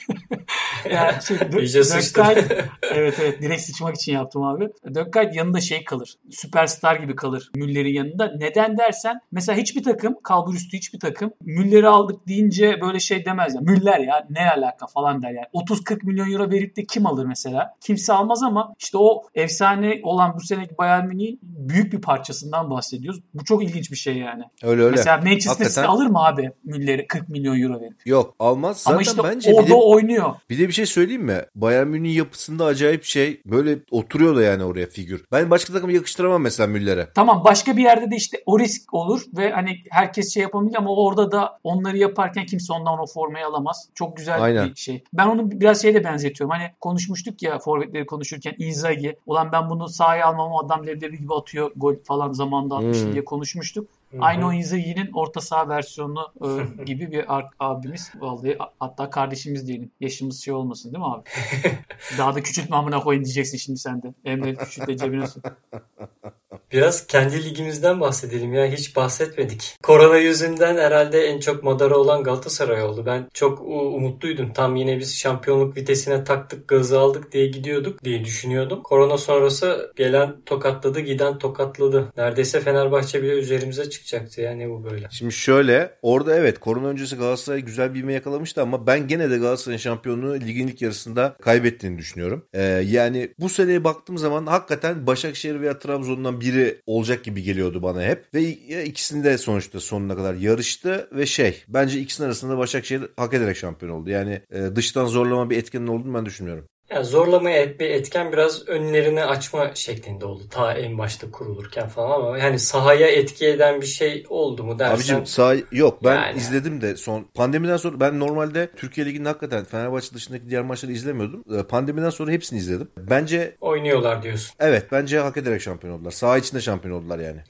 ya 0.93 1.21
şey, 1.21 1.37
İyice. 1.59 1.81
Kuyt- 1.81 2.65
evet 2.83 3.19
evet 3.23 3.43
direkt 3.43 3.63
sıçmak 3.63 3.95
için 3.95 4.13
yaptım 4.13 4.43
abi. 4.43 4.69
Dirk 4.95 5.13
Kuyt 5.13 5.35
yanında 5.35 5.61
şey 5.61 5.85
kalır. 5.85 6.15
Süperstar 6.31 6.97
gibi 6.97 7.17
kalır 7.17 7.51
Müller'in 7.55 7.95
yanında. 7.95 8.33
Neden 8.39 8.79
dersen 8.79 9.21
mesela 9.33 9.59
hiçbir 9.59 9.83
takım 9.83 10.17
kalbur 10.23 10.55
üstü 10.55 10.77
hiçbir 10.77 11.01
takım 11.01 11.31
Müller'i 11.45 11.89
aldık 11.89 12.29
deyince 12.29 12.81
böyle 12.81 13.01
şey 13.01 13.25
demez 13.25 13.55
ya. 13.55 13.61
Müller 13.61 13.99
ya 13.99 14.27
ne 14.31 14.51
alaka 14.51 14.87
falan 14.87 15.23
der 15.23 15.31
yani. 15.31 15.47
30-40 15.55 16.07
milyon 16.07 16.33
euro 16.33 16.51
verip 16.51 16.77
de 16.77 16.85
kim 16.85 17.07
alır 17.07 17.25
mesela? 17.25 17.75
Kimse 17.81 18.13
almaz 18.13 18.43
ama 18.43 18.75
işte 18.79 18.99
o 18.99 19.23
efsane 19.35 20.01
olan 20.03 20.35
bu 20.35 20.41
seneki 20.41 20.79
Bayern 20.79 21.07
Münih'in 21.07 21.39
büyük 21.43 21.93
bir 21.93 22.01
parçasından 22.01 22.71
bahsediyoruz. 22.71 23.21
Bu 23.35 23.45
çok 23.45 23.65
ilginç 23.65 23.91
bir 23.91 23.97
şey 23.97 24.17
yani. 24.17 24.43
Öyle 24.63 24.83
öyle. 24.83 24.97
Mesela 24.97 25.17
Manchester 25.17 25.67
City 25.69 25.81
alır 25.81 26.07
mı 26.07 26.25
abi 26.25 26.51
Müller'i 26.65 27.07
40 27.07 27.29
milyon 27.29 27.63
euro 27.63 27.81
verip? 27.81 28.07
Yok 28.07 28.35
almaz. 28.39 28.77
Zaten 28.77 28.93
ama 28.93 29.03
işte 29.03 29.23
bence 29.25 29.55
orada 29.55 29.67
bir 29.67 29.71
de, 29.71 29.75
oynuyor. 29.75 30.35
bir 30.51 30.59
de 30.59 30.69
bir 30.69 30.73
şey 30.77 30.87
söyleyeyim 30.87 31.23
mi? 31.23 31.43
Bayern 31.55 31.87
Münih'in 31.89 32.13
yapısında 32.15 32.65
acayip 32.65 33.05
şey 33.05 33.41
böyle 33.47 33.79
oturuyor 33.91 34.37
da 34.37 34.43
yani 34.43 34.65
oraya 34.65 34.87
figür. 34.87 35.25
Ben 35.33 35.51
başka 35.51 35.73
takım 35.73 35.91
yakıştıramam 35.91 36.43
mesela 36.43 36.67
Müller'e. 36.67 37.09
Tamam 37.15 37.43
başka 37.45 37.77
bir 37.77 37.83
yerde 37.83 38.11
de 38.11 38.17
işte 38.17 38.43
o 38.47 38.59
risk 38.59 38.95
olur 38.95 39.23
ve 39.37 39.51
hani 39.51 39.71
herkes 39.91 40.35
şey 40.35 40.43
yapabilir 40.43 40.77
ama 40.77 40.95
orada 40.95 41.33
da 41.33 41.59
onları 41.65 41.97
yaparken 41.99 42.47
kimse 42.47 42.73
ondan 42.73 42.99
o 42.99 43.07
formayı 43.07 43.47
alamaz. 43.47 43.89
Çok 43.95 44.17
güzel 44.17 44.43
Aynen. 44.43 44.69
bir 44.71 44.75
şey. 44.75 45.05
Ben 45.13 45.27
onu 45.27 45.51
biraz 45.51 45.83
şeyle 45.83 46.05
benzetiyorum. 46.05 46.51
Hani 46.57 46.71
konuşmuştuk 46.81 47.43
ya 47.43 47.59
forvetleri 47.59 48.07
konuşurken 48.07 48.55
Inzaghi. 48.59 49.17
Ulan 49.27 49.53
ben 49.53 49.71
bunu 49.71 49.89
sahaya 49.89 50.27
almam 50.27 50.57
adam 50.65 50.87
leblebi 50.87 51.19
gibi 51.19 51.35
atıyor 51.35 51.71
gol 51.77 51.95
falan 52.05 52.33
zamanında 52.33 52.77
atmış 52.77 53.03
Hmm. 53.03 53.13
diye 53.13 53.25
konuşmuştuk. 53.25 53.89
Aynı 54.19 54.47
o 54.47 54.53
Inzaghi'nin 54.53 55.11
orta 55.13 55.41
saha 55.41 55.69
versiyonu 55.69 56.33
e, 56.79 56.85
gibi 56.85 57.13
bir 57.13 57.37
ar- 57.37 57.51
abimiz. 57.59 58.13
Vallahi 58.19 58.59
hatta 58.81 59.11
kardeşimiz 59.11 59.67
diyelim. 59.67 59.91
Yaşımız 60.01 60.45
şey 60.45 60.55
olmasın 60.55 60.93
değil 60.93 61.05
mi 61.05 61.11
abi? 61.11 61.23
Daha 62.19 62.35
da 62.35 62.43
küçültme 62.43 62.77
amına 62.77 63.01
koyun 63.01 63.25
diyeceksin 63.25 63.59
şimdi 63.59 63.79
sen 63.79 64.03
de. 64.03 64.15
Emre 64.25 64.55
küçült 64.55 64.87
de 64.87 64.97
cebine 64.97 65.27
sok. 65.27 65.45
Biraz 66.73 67.07
kendi 67.07 67.45
ligimizden 67.45 68.01
bahsedelim 68.01 68.55
ya. 68.55 68.67
Hiç 68.67 68.97
bahsetmedik. 68.97 69.77
Korona 69.83 70.17
yüzünden 70.17 70.77
herhalde 70.77 71.21
en 71.21 71.41
çok 71.41 71.63
madara 71.63 71.97
olan 71.97 72.23
Galatasaray 72.23 72.83
oldu. 72.83 73.03
Ben 73.07 73.29
çok 73.35 73.61
umutluydum. 73.63 74.53
Tam 74.53 74.77
yine 74.77 74.99
biz 74.99 75.19
şampiyonluk 75.19 75.77
vitesine 75.77 76.25
taktık, 76.25 76.69
gazı 76.69 76.99
aldık 76.99 77.33
diye 77.33 77.47
gidiyorduk 77.47 78.05
diye 78.05 78.25
düşünüyordum. 78.25 78.83
Korona 78.83 79.19
sonrası 79.19 79.93
gelen 79.97 80.37
tokatladı, 80.47 81.01
giden 81.01 81.39
tokatladı. 81.39 82.13
Neredeyse 82.17 82.61
Fenerbahçe 82.61 83.23
bile 83.23 83.33
üzerimize 83.33 83.91
çıkacaktı. 83.91 84.41
Ya 84.41 84.53
ne 84.53 84.71
bu 84.71 84.85
böyle? 84.85 85.09
Şimdi 85.11 85.33
şöyle 85.33 85.95
orada 86.03 86.37
evet 86.37 86.61
korona 86.61 86.87
öncesi 86.87 87.17
Galatasaray 87.17 87.61
güzel 87.61 87.95
bir 87.95 88.17
yakalamıştı 88.17 88.63
ama 88.63 88.87
ben 88.87 89.09
gene 89.09 89.31
de 89.31 89.39
Galatasaray'ın 89.39 89.79
şampiyonluğu 89.79 90.35
ligin 90.35 90.69
ilk 90.69 90.83
yarısında 90.83 91.37
kaybettiğini 91.43 91.99
düşünüyorum. 91.99 92.45
Ee, 92.55 92.63
yani 92.87 93.35
bu 93.39 93.49
seneye 93.49 93.85
baktığım 93.85 94.19
zaman 94.19 94.47
hakikaten 94.47 95.07
Başakşehir 95.07 95.61
veya 95.61 95.79
Trabzon'dan 95.79 96.41
biri 96.47 96.81
olacak 96.87 97.25
gibi 97.25 97.43
geliyordu 97.43 97.83
bana 97.83 98.03
hep. 98.03 98.35
Ve 98.35 98.41
ya 98.69 98.83
ikisinde 98.83 99.39
sonuçta 99.39 99.81
sonuna 99.81 100.17
kadar 100.17 100.35
yarıştı 100.35 101.09
ve 101.13 101.27
şey 101.27 101.65
bence 101.69 102.01
ikisinin 102.01 102.27
arasında 102.27 102.59
Başakşehir 102.59 103.03
hak 103.17 103.35
ederek 103.35 103.57
şampiyon 103.57 103.93
oldu. 103.93 104.11
Yani 104.11 104.41
e, 104.51 104.77
dıştan 104.77 105.07
zorlama 105.07 105.51
bir 105.51 105.57
etkenin 105.57 105.87
olduğunu 105.87 106.15
ben 106.15 106.27
düşünmüyorum. 106.27 106.69
Yani 106.91 107.05
zorlamaya 107.05 107.57
et, 107.63 107.81
bir 107.81 107.91
etken 107.91 108.33
biraz 108.33 108.69
önlerini 108.69 109.25
açma 109.25 109.71
şeklinde 109.75 110.25
oldu. 110.27 110.43
Ta 110.51 110.73
en 110.75 110.99
başta 110.99 111.31
kurulurken 111.31 111.89
falan 111.89 112.21
ama 112.21 112.39
yani 112.39 112.59
sahaya 112.59 113.09
etki 113.09 113.47
eden 113.47 113.81
bir 113.81 113.87
şey 113.87 114.25
oldu 114.29 114.65
mu 114.65 114.79
dersen. 114.79 114.95
Abicim 114.95 115.27
sağ 115.27 115.55
yok 115.73 116.05
ben 116.05 116.15
Yani. 116.15 116.39
izledim 116.39 116.81
de 116.81 116.97
son 116.97 117.27
pandemiden 117.35 117.77
sonra 117.77 118.01
ben 118.01 118.21
normalde 118.21 118.71
Türkiye 118.77 119.07
Ligi'nin 119.07 119.25
hakikaten 119.25 119.65
Fenerbahçe 119.65 120.15
dışındaki 120.15 120.49
diğer 120.49 120.63
maçları 120.63 120.93
izlemiyordum. 120.93 121.45
Ee, 121.59 121.63
Pandemiden 121.63 122.11
sonra 122.11 122.31
hepsini 122.31 122.59
izledim. 122.59 122.89
Bence 122.99 123.57
oynuyorlar 123.61 124.23
diyorsun. 124.23 124.55
evet 124.61 124.87
bence 124.93 125.19
hak 125.19 125.37
ederek 125.37 125.63
şampiyon 125.63 125.95
oldular. 125.95 126.11
Saha 126.11 126.39
içinde 126.39 126.61
şampiyon 126.61 126.97
oldular 126.97 127.19
yani. 127.19 127.41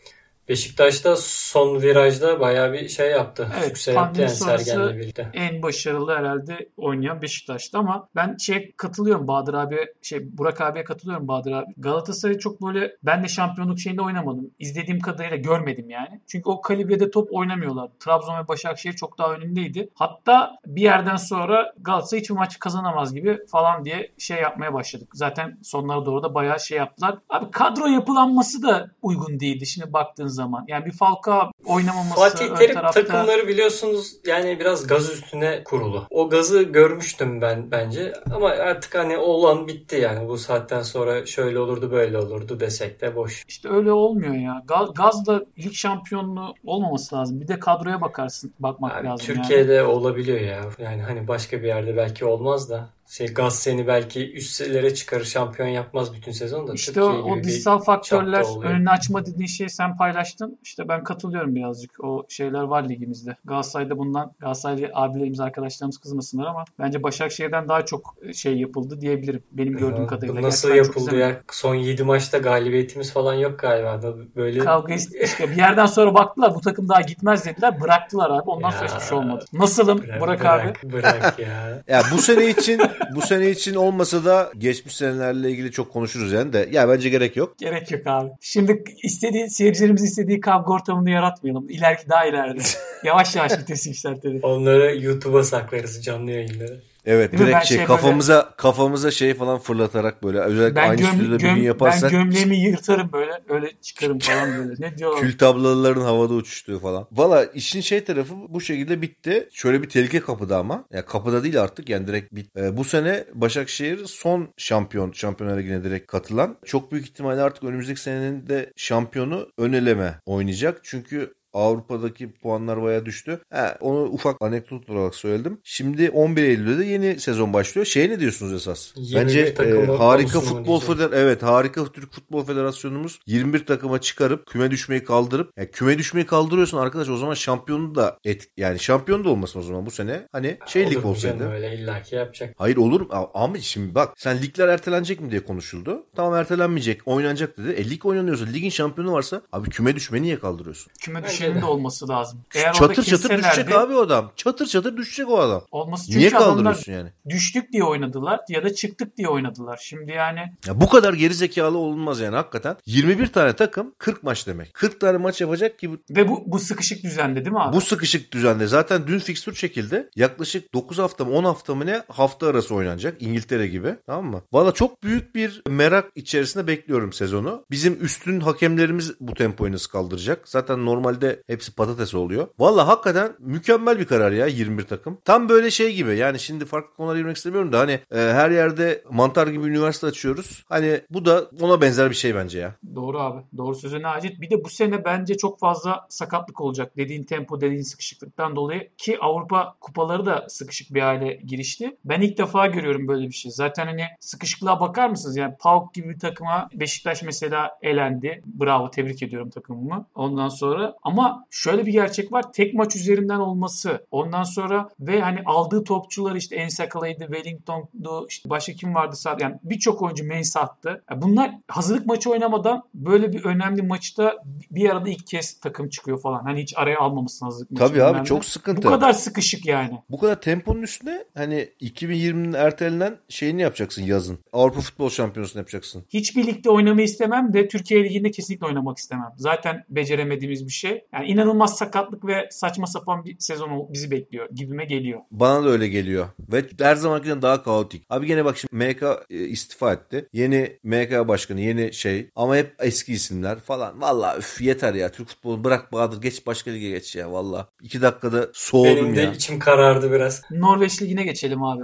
Beşiktaş'ta 0.48 1.16
son 1.16 1.82
virajda 1.82 2.40
bayağı 2.40 2.72
bir 2.72 2.88
şey 2.88 3.10
yaptı. 3.10 3.48
Evet, 3.54 3.64
Sükse 3.64 3.92
yaptı 3.92 4.04
pandemi 4.06 4.50
yani 4.50 4.60
Sergen'le 4.64 4.96
birlikte. 4.98 5.30
en 5.34 5.62
başarılı 5.62 6.14
herhalde 6.14 6.68
oynayan 6.76 7.22
Beşiktaş'tı 7.22 7.78
ama 7.78 8.08
ben 8.16 8.36
şey 8.36 8.72
katılıyorum 8.76 9.28
Bahadır 9.28 9.54
abi 9.54 9.78
şey 10.02 10.38
Burak 10.38 10.60
abiye 10.60 10.84
katılıyorum 10.84 11.28
Bahadır 11.28 11.52
abi. 11.52 11.66
Galatasaray 11.76 12.38
çok 12.38 12.62
böyle 12.62 12.96
ben 13.02 13.24
de 13.24 13.28
şampiyonluk 13.28 13.80
şeyinde 13.80 14.02
oynamadım. 14.02 14.50
İzlediğim 14.58 15.00
kadarıyla 15.00 15.36
görmedim 15.36 15.90
yani. 15.90 16.20
Çünkü 16.26 16.48
o 16.48 16.60
kalibrede 16.60 17.10
top 17.10 17.28
oynamıyorlar. 17.32 17.90
Trabzon 18.00 18.38
ve 18.42 18.48
Başakşehir 18.48 18.94
çok 18.94 19.18
daha 19.18 19.34
önündeydi. 19.34 19.88
Hatta 19.94 20.58
bir 20.66 20.82
yerden 20.82 21.16
sonra 21.16 21.72
Galatasaray 21.80 22.20
hiçbir 22.20 22.34
maçı 22.34 22.58
kazanamaz 22.58 23.14
gibi 23.14 23.38
falan 23.46 23.84
diye 23.84 24.12
şey 24.18 24.40
yapmaya 24.40 24.74
başladık. 24.74 25.08
Zaten 25.14 25.58
sonlara 25.62 26.06
doğru 26.06 26.22
da 26.22 26.34
bayağı 26.34 26.60
şey 26.60 26.78
yaptılar. 26.78 27.18
Abi 27.28 27.50
kadro 27.50 27.86
yapılanması 27.86 28.62
da 28.62 28.90
uygun 29.02 29.40
değildi 29.40 29.66
şimdi 29.66 29.92
baktığın 29.92 30.35
zaman. 30.36 30.64
Yani 30.68 30.86
bir 30.86 30.92
Falcao 30.92 31.50
oynamaması 31.64 32.14
Fatih 32.20 32.56
Terim 32.56 32.74
tarafta... 32.74 33.04
takımları 33.04 33.48
biliyorsunuz 33.48 34.16
yani 34.26 34.60
biraz 34.60 34.86
gaz 34.86 35.10
üstüne 35.10 35.64
kurulu. 35.64 36.06
O 36.10 36.28
gazı 36.28 36.62
görmüştüm 36.62 37.40
ben 37.40 37.70
bence 37.70 38.12
ama 38.34 38.48
artık 38.48 38.94
hani 38.94 39.18
olan 39.18 39.68
bitti 39.68 39.96
yani 39.96 40.28
bu 40.28 40.38
saatten 40.38 40.82
sonra 40.82 41.26
şöyle 41.26 41.58
olurdu 41.58 41.90
böyle 41.90 42.18
olurdu 42.18 42.60
desek 42.60 43.00
de 43.00 43.16
boş. 43.16 43.44
İşte 43.48 43.68
öyle 43.68 43.92
olmuyor 43.92 44.34
ya. 44.34 44.62
Gaz, 44.68 44.94
gazla 44.94 45.42
lig 45.58 45.72
şampiyonluğu 45.72 46.54
olmaması 46.64 47.16
lazım. 47.16 47.40
Bir 47.40 47.48
de 47.48 47.58
kadroya 47.58 48.00
bakarsın, 48.00 48.54
bakmak 48.58 48.96
Abi 48.96 49.06
lazım 49.06 49.26
yani. 49.28 49.42
Türkiye'de 49.42 49.84
olabiliyor 49.84 50.40
ya. 50.40 50.60
Yani 50.78 51.02
hani 51.02 51.28
başka 51.28 51.62
bir 51.62 51.66
yerde 51.66 51.96
belki 51.96 52.24
olmaz 52.24 52.70
da. 52.70 52.95
Şey 53.08 53.26
gaz 53.34 53.58
seni 53.58 53.86
belki 53.86 54.32
üstlere 54.32 54.94
çıkarır 54.94 55.24
şampiyon 55.24 55.68
yapmaz 55.68 56.14
bütün 56.14 56.32
sezon 56.32 56.68
da. 56.68 56.74
İşte 56.74 57.02
o, 57.02 57.12
Türkiye 57.14 57.34
o 57.40 57.44
dışsal 57.44 57.78
faktörler 57.78 58.64
önünü 58.64 58.90
açma 58.90 59.26
dediğin 59.26 59.46
şeyi 59.46 59.70
sen 59.70 59.96
paylaştın. 59.96 60.58
İşte 60.62 60.88
ben 60.88 61.04
katılıyorum 61.04 61.54
birazcık. 61.54 62.04
O 62.04 62.26
şeyler 62.28 62.62
var 62.62 62.88
ligimizde. 62.88 63.36
Galatasaray'da 63.44 63.98
bundan 63.98 64.32
Galatasaraylı 64.38 64.90
abilerimiz 64.94 65.40
arkadaşlarımız 65.40 65.98
kızmasınlar 65.98 66.46
ama 66.46 66.64
bence 66.78 67.02
Başakşehir'den 67.02 67.68
daha 67.68 67.84
çok 67.84 68.14
şey 68.34 68.58
yapıldı 68.58 69.00
diyebilirim. 69.00 69.42
Benim 69.52 69.76
gördüğüm 69.76 70.02
Ya, 70.02 70.06
kadarıyla. 70.06 70.42
Nasıl 70.42 70.74
yapıldı 70.74 71.16
ya? 71.16 71.40
Son 71.52 71.74
7 71.74 72.04
maçta 72.04 72.38
galibiyetimiz 72.38 73.12
falan 73.12 73.34
yok 73.34 73.58
galiba. 73.58 74.02
da 74.02 74.14
Böyle 74.36 74.58
Kavga 74.58 74.94
işte 74.94 75.50
bir 75.50 75.56
yerden 75.56 75.86
sonra 75.86 76.14
baktılar 76.14 76.54
bu 76.54 76.60
takım 76.60 76.88
daha 76.88 77.00
gitmez 77.00 77.44
dediler. 77.46 77.80
Bıraktılar 77.80 78.30
abi. 78.30 78.50
Ondan 78.50 78.70
sonra 78.70 78.84
Ya. 78.84 78.94
hiçbir 78.96 79.08
şey 79.08 79.18
olmadı. 79.18 79.44
Nasılım 79.52 79.98
Bırak, 79.98 80.20
Burak, 80.20 80.40
bırak, 80.40 80.76
abi? 80.84 80.92
Bırak 80.92 81.38
ya. 81.38 81.82
Ya 81.88 82.02
bu 82.12 82.18
sene 82.18 82.46
için 82.46 82.80
bu 83.14 83.20
sene 83.20 83.50
için 83.50 83.74
olmasa 83.74 84.24
da 84.24 84.52
geçmiş 84.58 84.96
senelerle 84.96 85.50
ilgili 85.50 85.72
çok 85.72 85.92
konuşuruz 85.92 86.32
yani 86.32 86.52
de 86.52 86.68
ya 86.72 86.88
bence 86.88 87.08
gerek 87.08 87.36
yok. 87.36 87.58
Gerek 87.58 87.90
yok 87.90 88.06
abi. 88.06 88.30
Şimdi 88.40 88.84
istediği 89.02 89.50
seyircilerimiz 89.50 90.04
istediği 90.04 90.40
kavga 90.40 90.72
ortamını 90.72 91.10
yaratmayalım. 91.10 91.70
İleriki 91.70 92.08
daha 92.08 92.26
ileride. 92.26 92.62
yavaş 93.04 93.36
yavaş 93.36 93.58
vitesi 93.58 93.88
yükseltelim. 93.88 94.40
Onları 94.42 94.96
YouTube'a 94.96 95.42
saklarız 95.42 96.04
canlı 96.04 96.30
yayınları. 96.30 96.80
Evet 97.06 97.32
Değil 97.32 97.42
direkt 97.42 97.56
Ben 97.56 97.60
şey, 97.64 97.76
şey 97.76 97.86
kafamıza 97.86 98.54
kafamıza 98.56 99.10
şey 99.10 99.34
falan 99.34 99.58
fırlatarak 99.58 100.22
böyle 100.22 100.40
özellikle 100.40 100.76
Ben, 100.76 100.88
aynı 100.90 101.00
göm, 101.00 101.10
stüdyoda 101.10 101.38
bir 101.38 101.42
göm- 101.42 101.54
gün 101.54 101.62
ben 101.62 101.66
yaparsak 101.66 102.10
gömleğimi 102.10 102.56
yırtarım 102.56 103.12
böyle. 103.12 103.32
Öyle 103.48 103.72
çıkarım 103.82 104.18
falan 104.18 104.58
böyle. 104.58 104.74
Ne 104.78 104.98
diyorlar? 104.98 105.20
kül 105.20 105.38
tablaların 105.38 106.00
havada 106.00 106.34
uçuştuğu 106.34 106.78
falan. 106.80 107.06
Valla 107.12 107.44
işin 107.44 107.80
şey 107.80 108.04
tarafı 108.04 108.34
bu 108.48 108.60
şekilde 108.60 109.02
bitti. 109.02 109.48
Şöyle 109.52 109.82
bir 109.82 109.88
tehlike 109.88 110.20
kapıda 110.20 110.58
ama. 110.58 110.84
Ya 110.92 111.06
kapıda 111.06 111.44
değil 111.44 111.60
artık 111.62 111.88
yani 111.88 112.06
direkt 112.06 112.32
bit. 112.34 112.56
Ee, 112.56 112.76
bu 112.76 112.84
sene 112.84 113.24
Başakşehir 113.34 114.04
son 114.04 114.48
şampiyon 114.56 115.12
Şampiyonlar 115.12 115.58
Ligi'ne 115.58 115.84
direkt 115.84 116.06
katılan. 116.06 116.56
Çok 116.64 116.92
büyük 116.92 117.06
ihtimalle 117.06 117.42
artık 117.42 117.64
önümüzdeki 117.64 118.00
senenin 118.00 118.46
de 118.46 118.72
şampiyonu 118.76 119.48
ön 119.58 119.72
eleme 119.72 120.20
oynayacak. 120.26 120.80
Çünkü 120.82 121.34
Avrupa'daki 121.56 122.32
puanlar 122.32 122.82
baya 122.82 123.06
düştü. 123.06 123.40
He, 123.50 123.74
onu 123.80 124.02
ufak 124.02 124.36
anekdot 124.40 124.90
olarak 124.90 125.14
söyledim. 125.14 125.60
Şimdi 125.64 126.10
11 126.10 126.42
Eylül'de 126.42 126.78
de 126.78 126.84
yeni 126.84 127.20
sezon 127.20 127.52
başlıyor. 127.52 127.86
Şey 127.86 128.10
ne 128.10 128.20
diyorsunuz 128.20 128.52
esas? 128.52 128.92
21 128.96 129.26
Bence 129.26 129.40
e, 129.40 129.96
harika 129.96 130.40
futbol 130.40 130.80
feder 130.80 131.10
evet 131.12 131.42
harika 131.42 131.92
Türk 131.92 132.12
Futbol 132.12 132.44
Federasyonumuz 132.44 133.20
21 133.26 133.66
takıma 133.66 134.00
çıkarıp 134.00 134.46
küme 134.46 134.70
düşmeyi 134.70 135.04
kaldırıp 135.04 135.50
yani 135.56 135.70
küme 135.70 135.98
düşmeyi 135.98 136.26
kaldırıyorsun 136.26 136.78
arkadaş 136.78 137.08
o 137.08 137.16
zaman 137.16 137.34
şampiyonu 137.34 137.94
da 137.94 138.18
et 138.24 138.48
yani 138.56 138.78
şampiyon 138.78 139.24
da 139.24 139.28
olmasın 139.28 139.58
o 139.60 139.62
zaman 139.62 139.86
bu 139.86 139.90
sene. 139.90 140.28
Hani 140.32 140.58
şey 140.66 140.82
Olur 140.82 140.90
lig 140.90 141.04
mu 141.04 141.10
olsaydı. 141.10 141.50
Öyle 141.50 141.74
illaki 141.74 142.14
yapacak. 142.14 142.54
Hayır 142.58 142.76
olur 142.76 143.00
mu? 143.00 143.30
Ama 143.34 143.58
şimdi 143.58 143.94
bak 143.94 144.12
sen 144.16 144.42
ligler 144.42 144.68
ertelenecek 144.68 145.20
mi 145.20 145.30
diye 145.30 145.44
konuşuldu. 145.44 146.06
Tamam 146.16 146.34
ertelenmeyecek, 146.34 147.08
oynanacak 147.08 147.58
dedi. 147.58 147.70
E 147.70 147.90
lig 147.90 148.06
oynanıyorsa, 148.06 148.44
ligin 148.44 148.70
şampiyonu 148.70 149.12
varsa 149.12 149.42
abi 149.52 149.70
küme 149.70 149.96
düşmeyi 149.96 150.22
niye 150.22 150.38
kaldırıyorsun? 150.38 150.92
Küme 151.00 151.22
Bence 151.22 151.45
düşenin 151.46 151.62
de. 151.62 151.66
de 151.66 151.70
olması 151.70 152.08
lazım. 152.08 152.38
Eğer 152.54 152.72
çatır 152.72 153.02
çatır 153.04 153.38
düşecek 153.38 153.72
abi 153.74 153.94
o 153.94 154.00
adam. 154.00 154.32
Çatır 154.36 154.66
çatır 154.66 154.96
düşecek 154.96 155.30
o 155.30 155.38
adam. 155.38 155.62
Olması 155.70 156.06
çünkü 156.06 156.18
Niye 156.18 156.30
kaldırıyorsun 156.30 156.92
yani? 156.92 157.12
düştük 157.28 157.72
diye 157.72 157.84
oynadılar 157.84 158.40
ya 158.48 158.64
da 158.64 158.74
çıktık 158.74 159.16
diye 159.16 159.28
oynadılar. 159.28 159.80
Şimdi 159.82 160.12
yani 160.12 160.40
Ya 160.66 160.80
bu 160.80 160.88
kadar 160.88 161.14
geri 161.14 161.34
zekalı 161.34 161.78
olunmaz 161.78 162.20
yani 162.20 162.36
hakikaten. 162.36 162.76
21 162.86 163.26
tane 163.26 163.52
takım 163.52 163.94
40 163.98 164.22
maç 164.22 164.46
demek. 164.46 164.74
40 164.74 165.00
tane 165.00 165.18
maç 165.18 165.40
yapacak 165.40 165.78
ki 165.78 165.90
bu, 165.90 165.96
ve 166.10 166.28
bu 166.28 166.42
bu 166.46 166.58
sıkışık 166.58 167.04
düzende 167.04 167.44
değil 167.44 167.52
mi 167.52 167.60
abi? 167.62 167.76
bu 167.76 167.80
sıkışık 167.80 168.32
düzende. 168.32 168.66
Zaten 168.66 169.06
dün 169.06 169.18
fikstür 169.18 169.54
çekildi. 169.54 170.10
Yaklaşık 170.16 170.74
9 170.74 170.98
hafta 170.98 171.24
mı 171.24 171.30
10 171.30 171.44
hafta 171.44 171.74
mı 171.74 171.86
ne 171.86 172.02
hafta 172.08 172.46
arası 172.46 172.74
oynanacak. 172.74 173.22
İngiltere 173.22 173.66
gibi. 173.66 173.94
Tamam 174.06 174.24
mı? 174.26 174.42
Valla 174.52 174.72
çok 174.72 175.02
büyük 175.02 175.34
bir 175.34 175.62
merak 175.68 176.10
içerisinde 176.14 176.66
bekliyorum 176.66 177.12
sezonu. 177.12 177.64
Bizim 177.70 178.04
üstün 178.04 178.40
hakemlerimiz 178.40 179.12
bu 179.20 179.34
tempoyu 179.34 179.72
nasıl 179.72 179.90
kaldıracak? 179.90 180.48
Zaten 180.48 180.86
normalde 180.86 181.25
finalde 181.26 181.42
hepsi 181.46 181.74
patates 181.74 182.14
oluyor. 182.14 182.48
Valla 182.58 182.88
hakikaten 182.88 183.32
mükemmel 183.38 183.98
bir 183.98 184.04
karar 184.04 184.32
ya 184.32 184.46
21 184.46 184.82
takım. 184.82 185.18
Tam 185.24 185.48
böyle 185.48 185.70
şey 185.70 185.94
gibi 185.94 186.16
yani 186.16 186.38
şimdi 186.38 186.64
farklı 186.64 186.96
konulara 186.96 187.18
girmek 187.18 187.36
istemiyorum 187.36 187.72
da 187.72 187.78
hani 187.78 187.92
e, 187.92 188.16
her 188.16 188.50
yerde 188.50 189.02
mantar 189.10 189.46
gibi 189.46 189.66
üniversite 189.66 190.06
açıyoruz. 190.06 190.64
Hani 190.68 191.00
bu 191.10 191.24
da 191.24 191.50
ona 191.60 191.80
benzer 191.80 192.10
bir 192.10 192.14
şey 192.14 192.34
bence 192.34 192.58
ya. 192.58 192.74
Doğru 192.94 193.18
abi. 193.18 193.42
Doğru 193.56 193.74
sözüne 193.74 194.08
acil. 194.08 194.40
Bir 194.40 194.50
de 194.50 194.64
bu 194.64 194.68
sene 194.68 195.04
bence 195.04 195.36
çok 195.36 195.60
fazla 195.60 196.06
sakatlık 196.08 196.60
olacak. 196.60 196.96
Dediğin 196.96 197.24
tempo, 197.24 197.60
dediğin 197.60 197.82
sıkışıklıktan 197.82 198.56
dolayı 198.56 198.90
ki 198.96 199.18
Avrupa 199.20 199.76
kupaları 199.80 200.26
da 200.26 200.46
sıkışık 200.48 200.94
bir 200.94 201.00
hale 201.00 201.40
girişti. 201.46 201.96
Ben 202.04 202.20
ilk 202.20 202.38
defa 202.38 202.66
görüyorum 202.66 203.08
böyle 203.08 203.26
bir 203.28 203.32
şey. 203.32 203.52
Zaten 203.52 203.86
hani 203.86 204.04
sıkışıklığa 204.20 204.80
bakar 204.80 205.08
mısınız? 205.08 205.36
Yani 205.36 205.54
PAOK 205.58 205.94
gibi 205.94 206.08
bir 206.08 206.18
takıma 206.18 206.68
Beşiktaş 206.74 207.22
mesela 207.22 207.78
elendi. 207.82 208.42
Bravo 208.46 208.90
tebrik 208.90 209.22
ediyorum 209.22 209.50
takımımı. 209.50 210.06
Ondan 210.14 210.48
sonra 210.48 210.94
ama 211.02 211.15
şöyle 211.50 211.86
bir 211.86 211.92
gerçek 211.92 212.32
var. 212.32 212.52
Tek 212.52 212.74
maç 212.74 212.96
üzerinden 212.96 213.38
olması. 213.38 214.06
Ondan 214.10 214.42
sonra 214.42 214.88
ve 215.00 215.20
hani 215.20 215.38
aldığı 215.46 215.84
topçular 215.84 216.36
işte 216.36 216.56
Ensakala'ydı, 216.56 217.24
Wellington'du, 217.24 218.26
işte 218.28 218.50
başka 218.50 218.72
kim 218.72 218.94
vardı 218.94 219.16
sadece. 219.16 219.44
Yani 219.44 219.56
birçok 219.62 220.02
oyuncu 220.02 220.24
Mensah'tı. 220.24 221.04
Yani 221.10 221.22
bunlar 221.22 221.50
hazırlık 221.68 222.06
maçı 222.06 222.30
oynamadan 222.30 222.82
böyle 222.94 223.32
bir 223.32 223.44
önemli 223.44 223.82
maçta 223.82 224.34
bir 224.70 224.90
arada 224.90 225.10
ilk 225.10 225.26
kez 225.26 225.60
takım 225.60 225.88
çıkıyor 225.88 226.20
falan. 226.20 226.42
Hani 226.42 226.62
hiç 226.62 226.74
araya 226.76 226.98
almamışsın 226.98 227.46
hazırlık 227.46 227.70
maçı. 227.70 227.86
Tabii 227.86 228.02
abi 228.02 228.24
çok 228.24 228.44
sıkıntı. 228.44 228.82
Bu 228.82 228.90
kadar 228.90 229.12
sıkışık 229.12 229.66
yani. 229.66 230.02
Bu 230.10 230.18
kadar 230.18 230.40
temponun 230.40 230.82
üstüne 230.82 231.24
hani 231.34 231.68
2020'nin 231.80 232.52
ertelenen 232.52 233.18
şeyini 233.28 233.62
yapacaksın 233.62 234.02
yazın. 234.02 234.38
Avrupa 234.52 234.80
Futbol 234.80 235.10
Şampiyonası'nı 235.10 235.60
yapacaksın. 235.60 236.04
Hiçbir 236.08 236.46
ligde 236.46 236.70
oynamayı 236.70 237.04
istemem 237.04 237.52
de 237.52 237.68
Türkiye 237.68 238.04
Ligi'nde 238.04 238.30
kesinlikle 238.30 238.66
oynamak 238.66 238.98
istemem. 238.98 239.32
Zaten 239.36 239.84
beceremediğimiz 239.88 240.66
bir 240.66 240.72
şey. 240.72 241.05
Yani 241.12 241.26
inanılmaz 241.26 241.78
sakatlık 241.78 242.26
ve 242.26 242.48
saçma 242.50 242.86
sapan 242.86 243.24
bir 243.24 243.36
sezon 243.38 243.92
bizi 243.92 244.10
bekliyor 244.10 244.48
gibime 244.54 244.84
geliyor. 244.84 245.20
Bana 245.30 245.64
da 245.64 245.68
öyle 245.68 245.88
geliyor. 245.88 246.26
Ve 246.52 246.64
her 246.80 246.94
zamankinden 246.94 247.42
daha 247.42 247.62
kaotik. 247.62 248.06
Abi 248.10 248.26
gene 248.26 248.44
bak 248.44 248.56
şimdi 248.58 248.84
MK 248.84 249.02
e, 249.30 249.36
istifa 249.36 249.92
etti. 249.92 250.28
Yeni 250.32 250.78
MK 250.84 251.28
başkanı, 251.28 251.60
yeni 251.60 251.92
şey. 251.92 252.30
Ama 252.36 252.56
hep 252.56 252.74
eski 252.80 253.12
isimler 253.12 253.60
falan. 253.60 254.00
Valla 254.00 254.36
üf 254.38 254.60
yeter 254.60 254.94
ya. 254.94 255.12
Türk 255.12 255.28
futbolu 255.28 255.64
bırak 255.64 255.92
Bahadır. 255.92 256.22
Geç 256.22 256.46
başka 256.46 256.70
lige 256.70 256.90
geç 256.90 257.16
ya 257.16 257.32
valla. 257.32 257.68
İki 257.82 258.02
dakikada 258.02 258.48
soğudum 258.52 258.96
Benim 258.96 259.16
de 259.16 259.20
ya. 259.20 259.32
içim 259.32 259.58
karardı 259.58 260.12
biraz. 260.12 260.42
Norveç 260.50 261.02
Ligi'ne 261.02 261.22
geçelim 261.22 261.62
abi. 261.62 261.82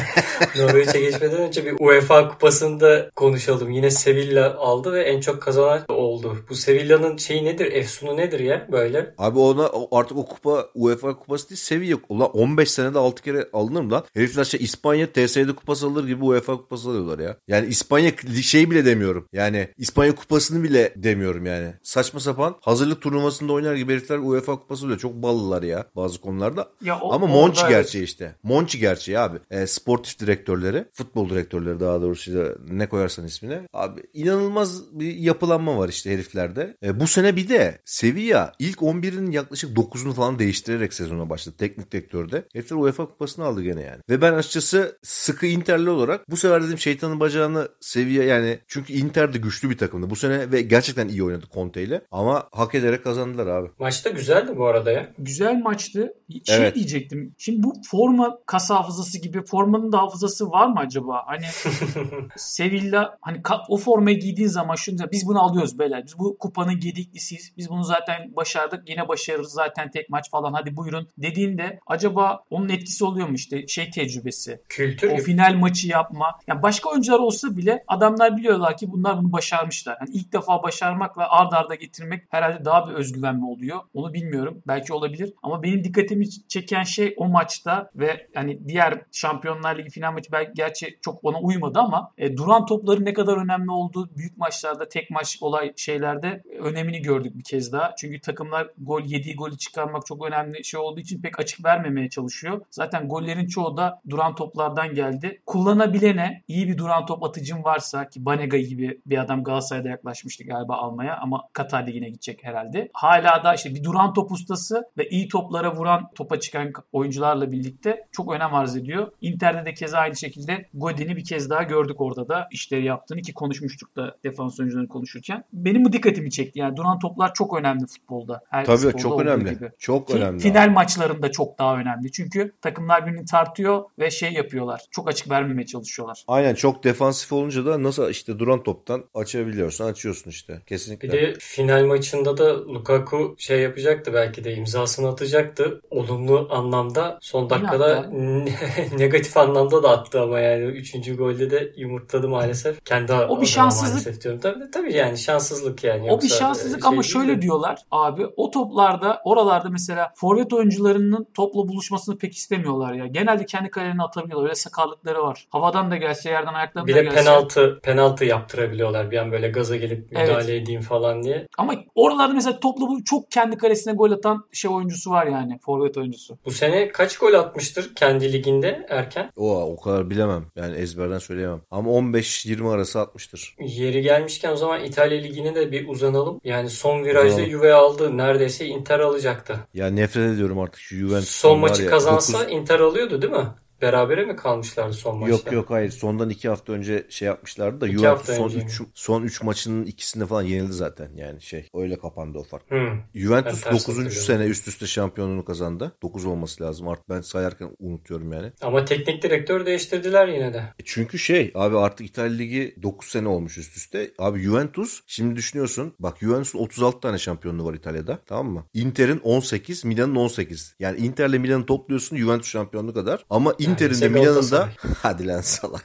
Norveç'e 0.58 1.00
geçmeden 1.00 1.38
önce 1.38 1.64
bir 1.66 1.76
UEFA 1.80 2.28
kupasında 2.28 3.10
konuşalım. 3.16 3.70
Yine 3.70 3.90
Sevilla 3.90 4.54
aldı 4.54 4.92
ve 4.92 5.02
en 5.02 5.20
çok 5.20 5.42
kazanan 5.42 5.84
oldu. 5.88 6.36
Bu 6.48 6.54
Sevilla'nın 6.54 7.16
şeyi 7.16 7.44
nedir? 7.44 7.72
Efsunu 7.72 8.16
nedir 8.16 8.40
ya 8.40 8.53
böyle? 8.72 9.14
Abi 9.18 9.38
ona 9.38 9.70
artık 9.92 10.16
o 10.18 10.26
kupa 10.26 10.66
UEFA 10.74 11.16
kupası 11.18 11.50
değil 11.50 11.58
seviye. 11.58 11.96
Ulan 12.08 12.30
15 12.30 12.70
senede 12.70 12.98
6 12.98 13.22
kere 13.22 13.48
alınır 13.52 13.80
mı 13.80 13.90
lan? 13.92 14.04
Herifler 14.14 14.44
şey 14.44 14.60
İspanya 14.62 15.12
TSE'de 15.12 15.52
kupası 15.54 15.86
alır 15.86 16.06
gibi 16.06 16.24
UEFA 16.24 16.56
kupası 16.56 16.88
alıyorlar 16.88 17.18
ya. 17.18 17.36
Yani 17.48 17.66
İspanya 17.66 18.12
şey 18.42 18.70
bile 18.70 18.84
demiyorum. 18.84 19.28
Yani 19.32 19.68
İspanya 19.78 20.14
kupasını 20.14 20.62
bile 20.62 20.92
demiyorum 20.96 21.46
yani. 21.46 21.74
Saçma 21.82 22.20
sapan 22.20 22.56
hazırlık 22.60 23.02
turnuvasında 23.02 23.52
oynar 23.52 23.74
gibi 23.74 23.92
herifler 23.92 24.18
UEFA 24.18 24.56
kupası 24.60 24.84
oluyor. 24.84 24.98
Çok 24.98 25.14
ballılar 25.14 25.62
ya 25.62 25.86
bazı 25.96 26.20
konularda. 26.20 26.68
Ya 26.84 27.00
o- 27.00 27.12
Ama 27.12 27.26
Monchi 27.26 27.60
evet. 27.60 27.70
gerçeği 27.70 28.04
işte. 28.04 28.34
Monchi 28.42 28.78
gerçeği 28.78 29.18
abi. 29.18 29.38
E, 29.50 29.66
sportif 29.66 30.18
direktörleri, 30.20 30.84
futbol 30.92 31.30
direktörleri 31.30 31.80
daha 31.80 32.02
doğrusu 32.02 32.34
da 32.34 32.48
ne 32.70 32.88
koyarsan 32.88 33.24
ismine. 33.26 33.60
Abi 33.72 34.00
inanılmaz 34.12 34.82
bir 35.00 35.14
yapılanma 35.16 35.78
var 35.78 35.88
işte 35.88 36.12
heriflerde. 36.12 36.76
E, 36.82 37.00
bu 37.00 37.06
sene 37.06 37.36
bir 37.36 37.48
de 37.48 37.78
Sevilla 37.84 38.43
ilk 38.58 38.78
11'in 38.78 39.30
yaklaşık 39.30 39.76
9'unu 39.78 40.12
falan 40.12 40.38
değiştirerek 40.38 40.94
sezona 40.94 41.30
başladı. 41.30 41.56
Teknik 41.58 41.92
direktörde. 41.92 42.44
Herifler 42.52 42.76
UEFA 42.76 43.06
kupasını 43.06 43.44
aldı 43.44 43.62
gene 43.62 43.82
yani. 43.82 44.00
Ve 44.10 44.22
ben 44.22 44.32
açıkçası 44.32 44.98
sıkı 45.02 45.46
Interli 45.46 45.90
olarak 45.90 46.30
bu 46.30 46.36
sefer 46.36 46.62
dedim 46.64 46.78
şeytanın 46.78 47.20
bacağını 47.20 47.68
Sevilla 47.80 48.24
yani 48.24 48.58
çünkü 48.68 48.92
Inter 48.92 49.34
de 49.34 49.38
güçlü 49.38 49.70
bir 49.70 49.78
takımdı. 49.78 50.10
Bu 50.10 50.16
sene 50.16 50.52
ve 50.52 50.62
gerçekten 50.62 51.08
iyi 51.08 51.24
oynadı 51.24 51.46
Conte 51.54 51.82
ile. 51.82 52.02
Ama 52.10 52.48
hak 52.52 52.74
ederek 52.74 53.04
kazandılar 53.04 53.46
abi. 53.46 53.68
Maçta 53.78 54.10
güzeldi 54.10 54.52
bu 54.56 54.66
arada 54.66 54.90
ya. 54.92 55.12
Güzel 55.18 55.54
maçtı. 55.62 56.12
Şey 56.46 56.56
Evet. 56.56 56.74
diyecektim. 56.74 57.34
Şimdi 57.38 57.62
bu 57.62 57.74
forma 57.90 58.38
kas 58.46 58.70
hafızası 58.70 59.18
gibi 59.18 59.44
formanın 59.44 59.92
da 59.92 59.98
hafızası 59.98 60.50
var 60.50 60.66
mı 60.66 60.78
acaba? 60.78 61.22
Hani 61.26 61.44
Sevilla 62.36 63.18
hani 63.20 63.42
o 63.68 63.76
formayı 63.76 64.20
giydiğin 64.20 64.48
zaman 64.48 64.74
şunu 64.74 64.96
biz 65.12 65.26
bunu 65.26 65.42
alıyoruz 65.42 65.78
beyler. 65.78 66.04
Biz 66.06 66.18
bu 66.18 66.38
kupanın 66.38 66.80
gediklisiyiz. 66.80 67.52
Biz 67.56 67.70
bunu 67.70 67.84
zaten 67.84 68.32
başardık. 68.36 68.88
Yine 68.88 69.08
başarırız 69.08 69.52
zaten 69.52 69.90
tek 69.90 70.10
maç 70.10 70.30
falan. 70.30 70.52
Hadi 70.52 70.76
buyurun 70.76 71.08
dediğinde 71.18 71.80
acaba 71.86 72.42
onun 72.50 72.68
etkisi 72.68 73.04
oluyor 73.04 73.28
mu 73.28 73.34
işte 73.34 73.66
şey 73.66 73.90
tecrübesi. 73.90 74.60
Kültür 74.68 75.10
O 75.10 75.16
final 75.16 75.54
maçı 75.54 75.88
yapma. 75.88 76.26
Yani 76.46 76.62
başka 76.62 76.90
oyuncular 76.90 77.18
olsa 77.18 77.56
bile 77.56 77.84
adamlar 77.88 78.36
biliyorlar 78.36 78.76
ki 78.76 78.92
bunlar 78.92 79.18
bunu 79.18 79.32
başarmışlar. 79.32 79.96
Yani 80.00 80.10
ilk 80.12 80.32
defa 80.32 80.62
başarmakla 80.62 81.30
ard 81.30 81.52
arda 81.52 81.74
getirmek 81.74 82.24
herhalde 82.28 82.64
daha 82.64 82.88
bir 82.88 82.94
özgüven 82.94 83.36
mi 83.36 83.46
oluyor? 83.46 83.80
Onu 83.94 84.12
bilmiyorum. 84.12 84.62
Belki 84.66 84.92
olabilir. 84.92 85.32
Ama 85.42 85.62
benim 85.62 85.84
dikkatimi 85.84 86.30
çeken 86.48 86.82
şey 86.82 87.14
o 87.16 87.28
maçta 87.28 87.90
ve 87.94 88.26
yani 88.34 88.68
diğer 88.68 89.02
Şampiyonlar 89.12 89.78
Ligi 89.78 89.90
final 89.90 90.12
maçı 90.12 90.32
belki 90.32 90.52
gerçi 90.54 90.98
çok 91.02 91.24
ona 91.24 91.40
uymadı 91.40 91.78
ama 91.78 92.12
e, 92.18 92.36
duran 92.36 92.66
topların 92.66 93.04
ne 93.04 93.12
kadar 93.12 93.36
önemli 93.36 93.70
olduğu 93.70 94.16
büyük 94.16 94.38
maçlarda 94.38 94.88
tek 94.88 95.10
maç 95.10 95.38
olay 95.40 95.72
şeylerde 95.76 96.42
önemini 96.60 97.02
gördük 97.02 97.38
bir 97.38 97.44
kez 97.44 97.72
daha. 97.72 97.94
Çünkü 97.96 98.20
takımlar 98.24 98.68
gol 98.78 99.02
yediği 99.02 99.36
golü 99.36 99.58
çıkarmak 99.58 100.06
çok 100.06 100.26
önemli 100.26 100.64
şey 100.64 100.80
olduğu 100.80 101.00
için 101.00 101.22
pek 101.22 101.40
açık 101.40 101.64
vermemeye 101.64 102.08
çalışıyor. 102.08 102.60
Zaten 102.70 103.08
gollerin 103.08 103.46
çoğu 103.46 103.76
da 103.76 104.00
duran 104.10 104.34
toplardan 104.34 104.94
geldi. 104.94 105.42
Kullanabilene 105.46 106.42
iyi 106.48 106.68
bir 106.68 106.78
duran 106.78 107.06
top 107.06 107.22
atıcın 107.24 107.64
varsa 107.64 108.08
ki 108.08 108.24
Banega 108.24 108.58
gibi 108.58 109.00
bir 109.06 109.18
adam 109.18 109.44
Galatasaray'da 109.44 109.88
yaklaşmıştı 109.88 110.44
galiba 110.44 110.76
almaya 110.76 111.16
ama 111.16 111.48
Katar 111.52 111.86
Ligi'ne 111.86 112.08
gidecek 112.08 112.44
herhalde. 112.44 112.90
Hala 112.92 113.44
da 113.44 113.54
işte 113.54 113.74
bir 113.74 113.84
duran 113.84 114.12
top 114.12 114.32
ustası 114.32 114.84
ve 114.98 115.08
iyi 115.08 115.28
toplara 115.28 115.76
vuran 115.76 116.10
topa 116.14 116.40
çıkan 116.40 116.72
oyuncularla 116.92 117.52
birlikte 117.52 118.06
çok 118.12 118.32
önem 118.32 118.54
arz 118.54 118.76
ediyor. 118.76 119.12
Inter'de 119.20 119.66
de 119.66 119.74
keza 119.74 119.98
aynı 119.98 120.16
şekilde 120.16 120.68
Godin'i 120.74 121.16
bir 121.16 121.24
kez 121.24 121.50
daha 121.50 121.62
gördük 121.62 122.00
orada 122.00 122.28
da 122.28 122.48
işleri 122.50 122.84
yaptığını 122.84 123.22
ki 123.22 123.34
konuşmuştuk 123.34 123.96
da 123.96 124.16
defans 124.24 124.60
oyuncularını 124.60 124.88
konuşurken. 124.88 125.44
Benim 125.52 125.84
bu 125.84 125.92
dikkatimi 125.92 126.30
çekti. 126.30 126.58
Yani 126.58 126.76
duran 126.76 126.98
toplar 126.98 127.34
çok 127.34 127.58
önemli 127.58 127.86
futbolda. 128.14 128.40
Her 128.50 128.64
Tabii 128.64 128.78
sporda 128.78 128.98
çok 128.98 129.20
önemli. 129.20 129.50
gibi. 129.50 129.70
Çok 129.78 130.08
Ki 130.08 130.14
önemli. 130.14 130.40
Final 130.40 130.64
abi. 130.64 130.70
maçlarında 130.70 131.30
çok 131.32 131.58
daha 131.58 131.76
önemli. 131.76 132.12
Çünkü 132.12 132.52
takımlar 132.62 133.06
birbirini 133.06 133.24
tartıyor 133.24 133.84
ve 133.98 134.10
şey 134.10 134.32
yapıyorlar. 134.32 134.82
Çok 134.90 135.08
açık 135.08 135.30
vermemeye 135.30 135.66
çalışıyorlar. 135.66 136.24
Aynen 136.28 136.54
çok 136.54 136.84
defansif 136.84 137.32
olunca 137.32 137.66
da 137.66 137.82
nasıl 137.82 138.10
işte 138.10 138.38
duran 138.38 138.62
toptan 138.62 139.04
açabiliyorsun 139.14 139.84
açıyorsun 139.84 140.30
işte 140.30 140.62
kesinlikle. 140.66 141.08
Bir 141.08 141.12
de 141.12 141.34
final 141.38 141.84
maçında 141.84 142.36
da 142.36 142.66
Lukaku 142.66 143.34
şey 143.38 143.60
yapacaktı 143.60 144.14
belki 144.14 144.44
de 144.44 144.54
imzasını 144.54 145.08
atacaktı. 145.08 145.80
Olumlu 145.90 146.48
anlamda 146.50 147.18
son 147.20 147.50
dakikada 147.50 148.10
negatif 148.98 149.36
anlamda 149.36 149.82
da 149.82 149.90
attı 149.90 150.20
ama 150.20 150.38
yani 150.40 150.64
3. 150.64 151.16
golde 151.16 151.50
de 151.50 151.72
yumurtladı 151.76 152.28
maalesef. 152.28 152.84
Kendi 152.84 153.12
O 153.12 153.40
bir 153.40 153.46
şanssızlık. 153.46 153.90
Maalesef 154.06 154.22
diyorum. 154.22 154.40
Tabii, 154.40 154.70
tabii 154.70 154.92
yani 154.92 155.18
şanssızlık 155.18 155.84
yani. 155.84 156.02
O 156.02 156.06
bir 156.06 156.10
Yoksa, 156.10 156.28
şanssızlık 156.28 156.78
e, 156.78 156.82
şey 156.82 156.88
ama 156.88 157.02
şöyle 157.02 157.36
de. 157.36 157.42
diyorlar 157.42 157.78
abi 158.04 158.26
o 158.36 158.50
toplarda 158.50 159.20
oralarda 159.24 159.68
mesela 159.70 160.12
forvet 160.16 160.52
oyuncularının 160.52 161.26
topla 161.34 161.68
buluşmasını 161.68 162.18
pek 162.18 162.34
istemiyorlar 162.34 162.92
ya. 162.94 163.06
Genelde 163.06 163.46
kendi 163.46 163.70
kalelerine 163.70 164.02
atabiliyorlar. 164.02 164.44
Öyle 164.44 164.54
sakarlıkları 164.54 165.22
var. 165.22 165.46
Havadan 165.50 165.90
da 165.90 165.96
gelse 165.96 166.30
yerden 166.30 166.54
ayaklarından 166.54 166.86
Bir 166.86 166.92
da 166.94 166.98
de 166.98 167.02
gelse. 167.02 167.16
penaltı 167.16 167.80
penaltı 167.82 168.24
yaptırabiliyorlar 168.24 169.10
bir 169.10 169.16
an 169.18 169.32
böyle 169.32 169.48
gaza 169.48 169.76
gelip 169.76 170.08
Evet. 170.12 170.28
müdahale 170.28 170.56
edeyim 170.56 170.80
falan 170.80 171.22
diye. 171.22 171.46
Ama 171.58 171.74
oralarda 171.94 172.34
mesela 172.34 172.60
topla 172.60 172.86
bu 172.88 173.04
çok 173.04 173.30
kendi 173.30 173.56
kalesine 173.56 173.92
gol 173.94 174.10
atan 174.10 174.44
şey 174.52 174.70
oyuncusu 174.70 175.10
var 175.10 175.26
yani 175.26 175.58
forvet 175.58 175.96
oyuncusu. 175.96 176.38
Bu 176.44 176.50
sene 176.50 176.88
kaç 176.88 177.18
gol 177.18 177.34
atmıştır 177.34 177.94
kendi 177.94 178.32
liginde 178.32 178.86
erken? 178.88 179.30
O 179.36 179.62
o 179.62 179.80
kadar 179.80 180.10
bilemem. 180.10 180.46
Yani 180.56 180.76
ezberden 180.76 181.18
söyleyemem. 181.18 181.60
Ama 181.70 181.90
15-20 181.90 182.70
arası 182.70 183.00
atmıştır. 183.00 183.56
Yeri 183.60 184.02
gelmişken 184.02 184.52
o 184.52 184.56
zaman 184.56 184.84
İtalya 184.84 185.20
Ligi'ne 185.20 185.54
de 185.54 185.72
bir 185.72 185.88
uzanalım. 185.88 186.40
Yani 186.44 186.70
son 186.70 187.04
virajda. 187.04 187.44
Juve 187.46 187.74
aldı. 187.74 187.93
Neredeyse 188.00 188.66
Inter 188.66 189.00
alacaktı. 189.00 189.56
Ya 189.74 189.86
nefret 189.86 190.34
ediyorum 190.34 190.58
artık 190.58 190.80
şu 190.80 190.96
Juventus. 190.96 191.28
Son 191.28 191.58
maçı 191.58 191.86
kazansa 191.86 192.44
Inter 192.44 192.80
alıyordu 192.80 193.22
değil 193.22 193.32
mi? 193.32 193.46
Berabere 193.82 194.24
mi 194.24 194.36
kalmışlardı 194.36 194.92
son 194.92 195.18
maçta? 195.18 195.30
Yok 195.36 195.52
yok 195.52 195.70
hayır. 195.70 195.90
Sondan 195.90 196.30
iki 196.30 196.48
hafta 196.48 196.72
önce 196.72 197.06
şey 197.08 197.26
yapmışlardı 197.26 197.80
da 197.80 197.88
Juventus 197.88 198.26
son 198.36 198.44
önce 198.44 198.56
mi? 198.58 198.64
3 198.64 198.82
son 198.94 199.22
üç 199.22 199.42
maçının 199.42 199.86
ikisinde 199.86 200.26
falan 200.26 200.42
yenildi 200.42 200.72
zaten 200.72 201.10
yani 201.16 201.42
şey. 201.42 201.68
Öyle 201.74 201.98
kapandı 201.98 202.38
o 202.38 202.42
fark. 202.44 202.70
Hı. 202.70 202.76
Juventus 203.14 203.64
Ben 203.64 203.70
ters 203.70 203.72
9. 203.72 203.88
hatırlıyorum. 203.88 204.10
sene 204.12 204.44
üst 204.44 204.68
üste 204.68 204.86
şampiyonluğunu 204.86 205.44
kazandı. 205.44 205.92
9 206.02 206.24
olması 206.24 206.64
lazım. 206.64 206.88
Artık 206.88 207.08
ben 207.08 207.20
sayarken 207.20 207.70
unutuyorum 207.78 208.32
yani. 208.32 208.52
Ama 208.62 208.84
teknik 208.84 209.22
direktör 209.22 209.66
değiştirdiler 209.66 210.28
yine 210.28 210.52
de. 210.54 210.58
E 210.58 210.82
Çünkü 210.84 211.18
şey 211.18 211.52
abi 211.54 211.78
artık 211.78 212.06
İtalya 212.06 212.32
Ligi 212.36 212.76
9 212.82 213.08
sene 213.08 213.28
olmuş 213.28 213.58
üst 213.58 213.76
üste. 213.76 214.10
Abi 214.18 214.40
Juventus 214.42 215.00
şimdi 215.06 215.36
düşünüyorsun. 215.36 215.94
Bak 215.98 216.16
Juventus'un 216.20 216.58
36 216.58 217.00
tane 217.00 217.18
şampiyonluğu 217.18 217.64
var 217.64 217.74
İtalya'da. 217.74 218.18
Tamam 218.26 218.52
mı? 218.52 218.64
Inter'in 218.74 219.18
18, 219.18 219.84
Milan'ın 219.84 220.14
18. 220.14 220.74
Yani 220.78 220.98
Inter'le 220.98 221.38
Milan'ı 221.38 221.66
topluyorsun 221.66 222.16
Juventus 222.16 222.48
şampiyonluğu 222.48 222.94
kadar. 222.94 223.24
Ama 223.30 223.54
Inter'in 223.70 224.00
de 224.00 224.08
Milan'ın 224.08 224.50
da 224.50 224.68
hadi 225.02 225.26
lan 225.26 225.40
salak. 225.40 225.84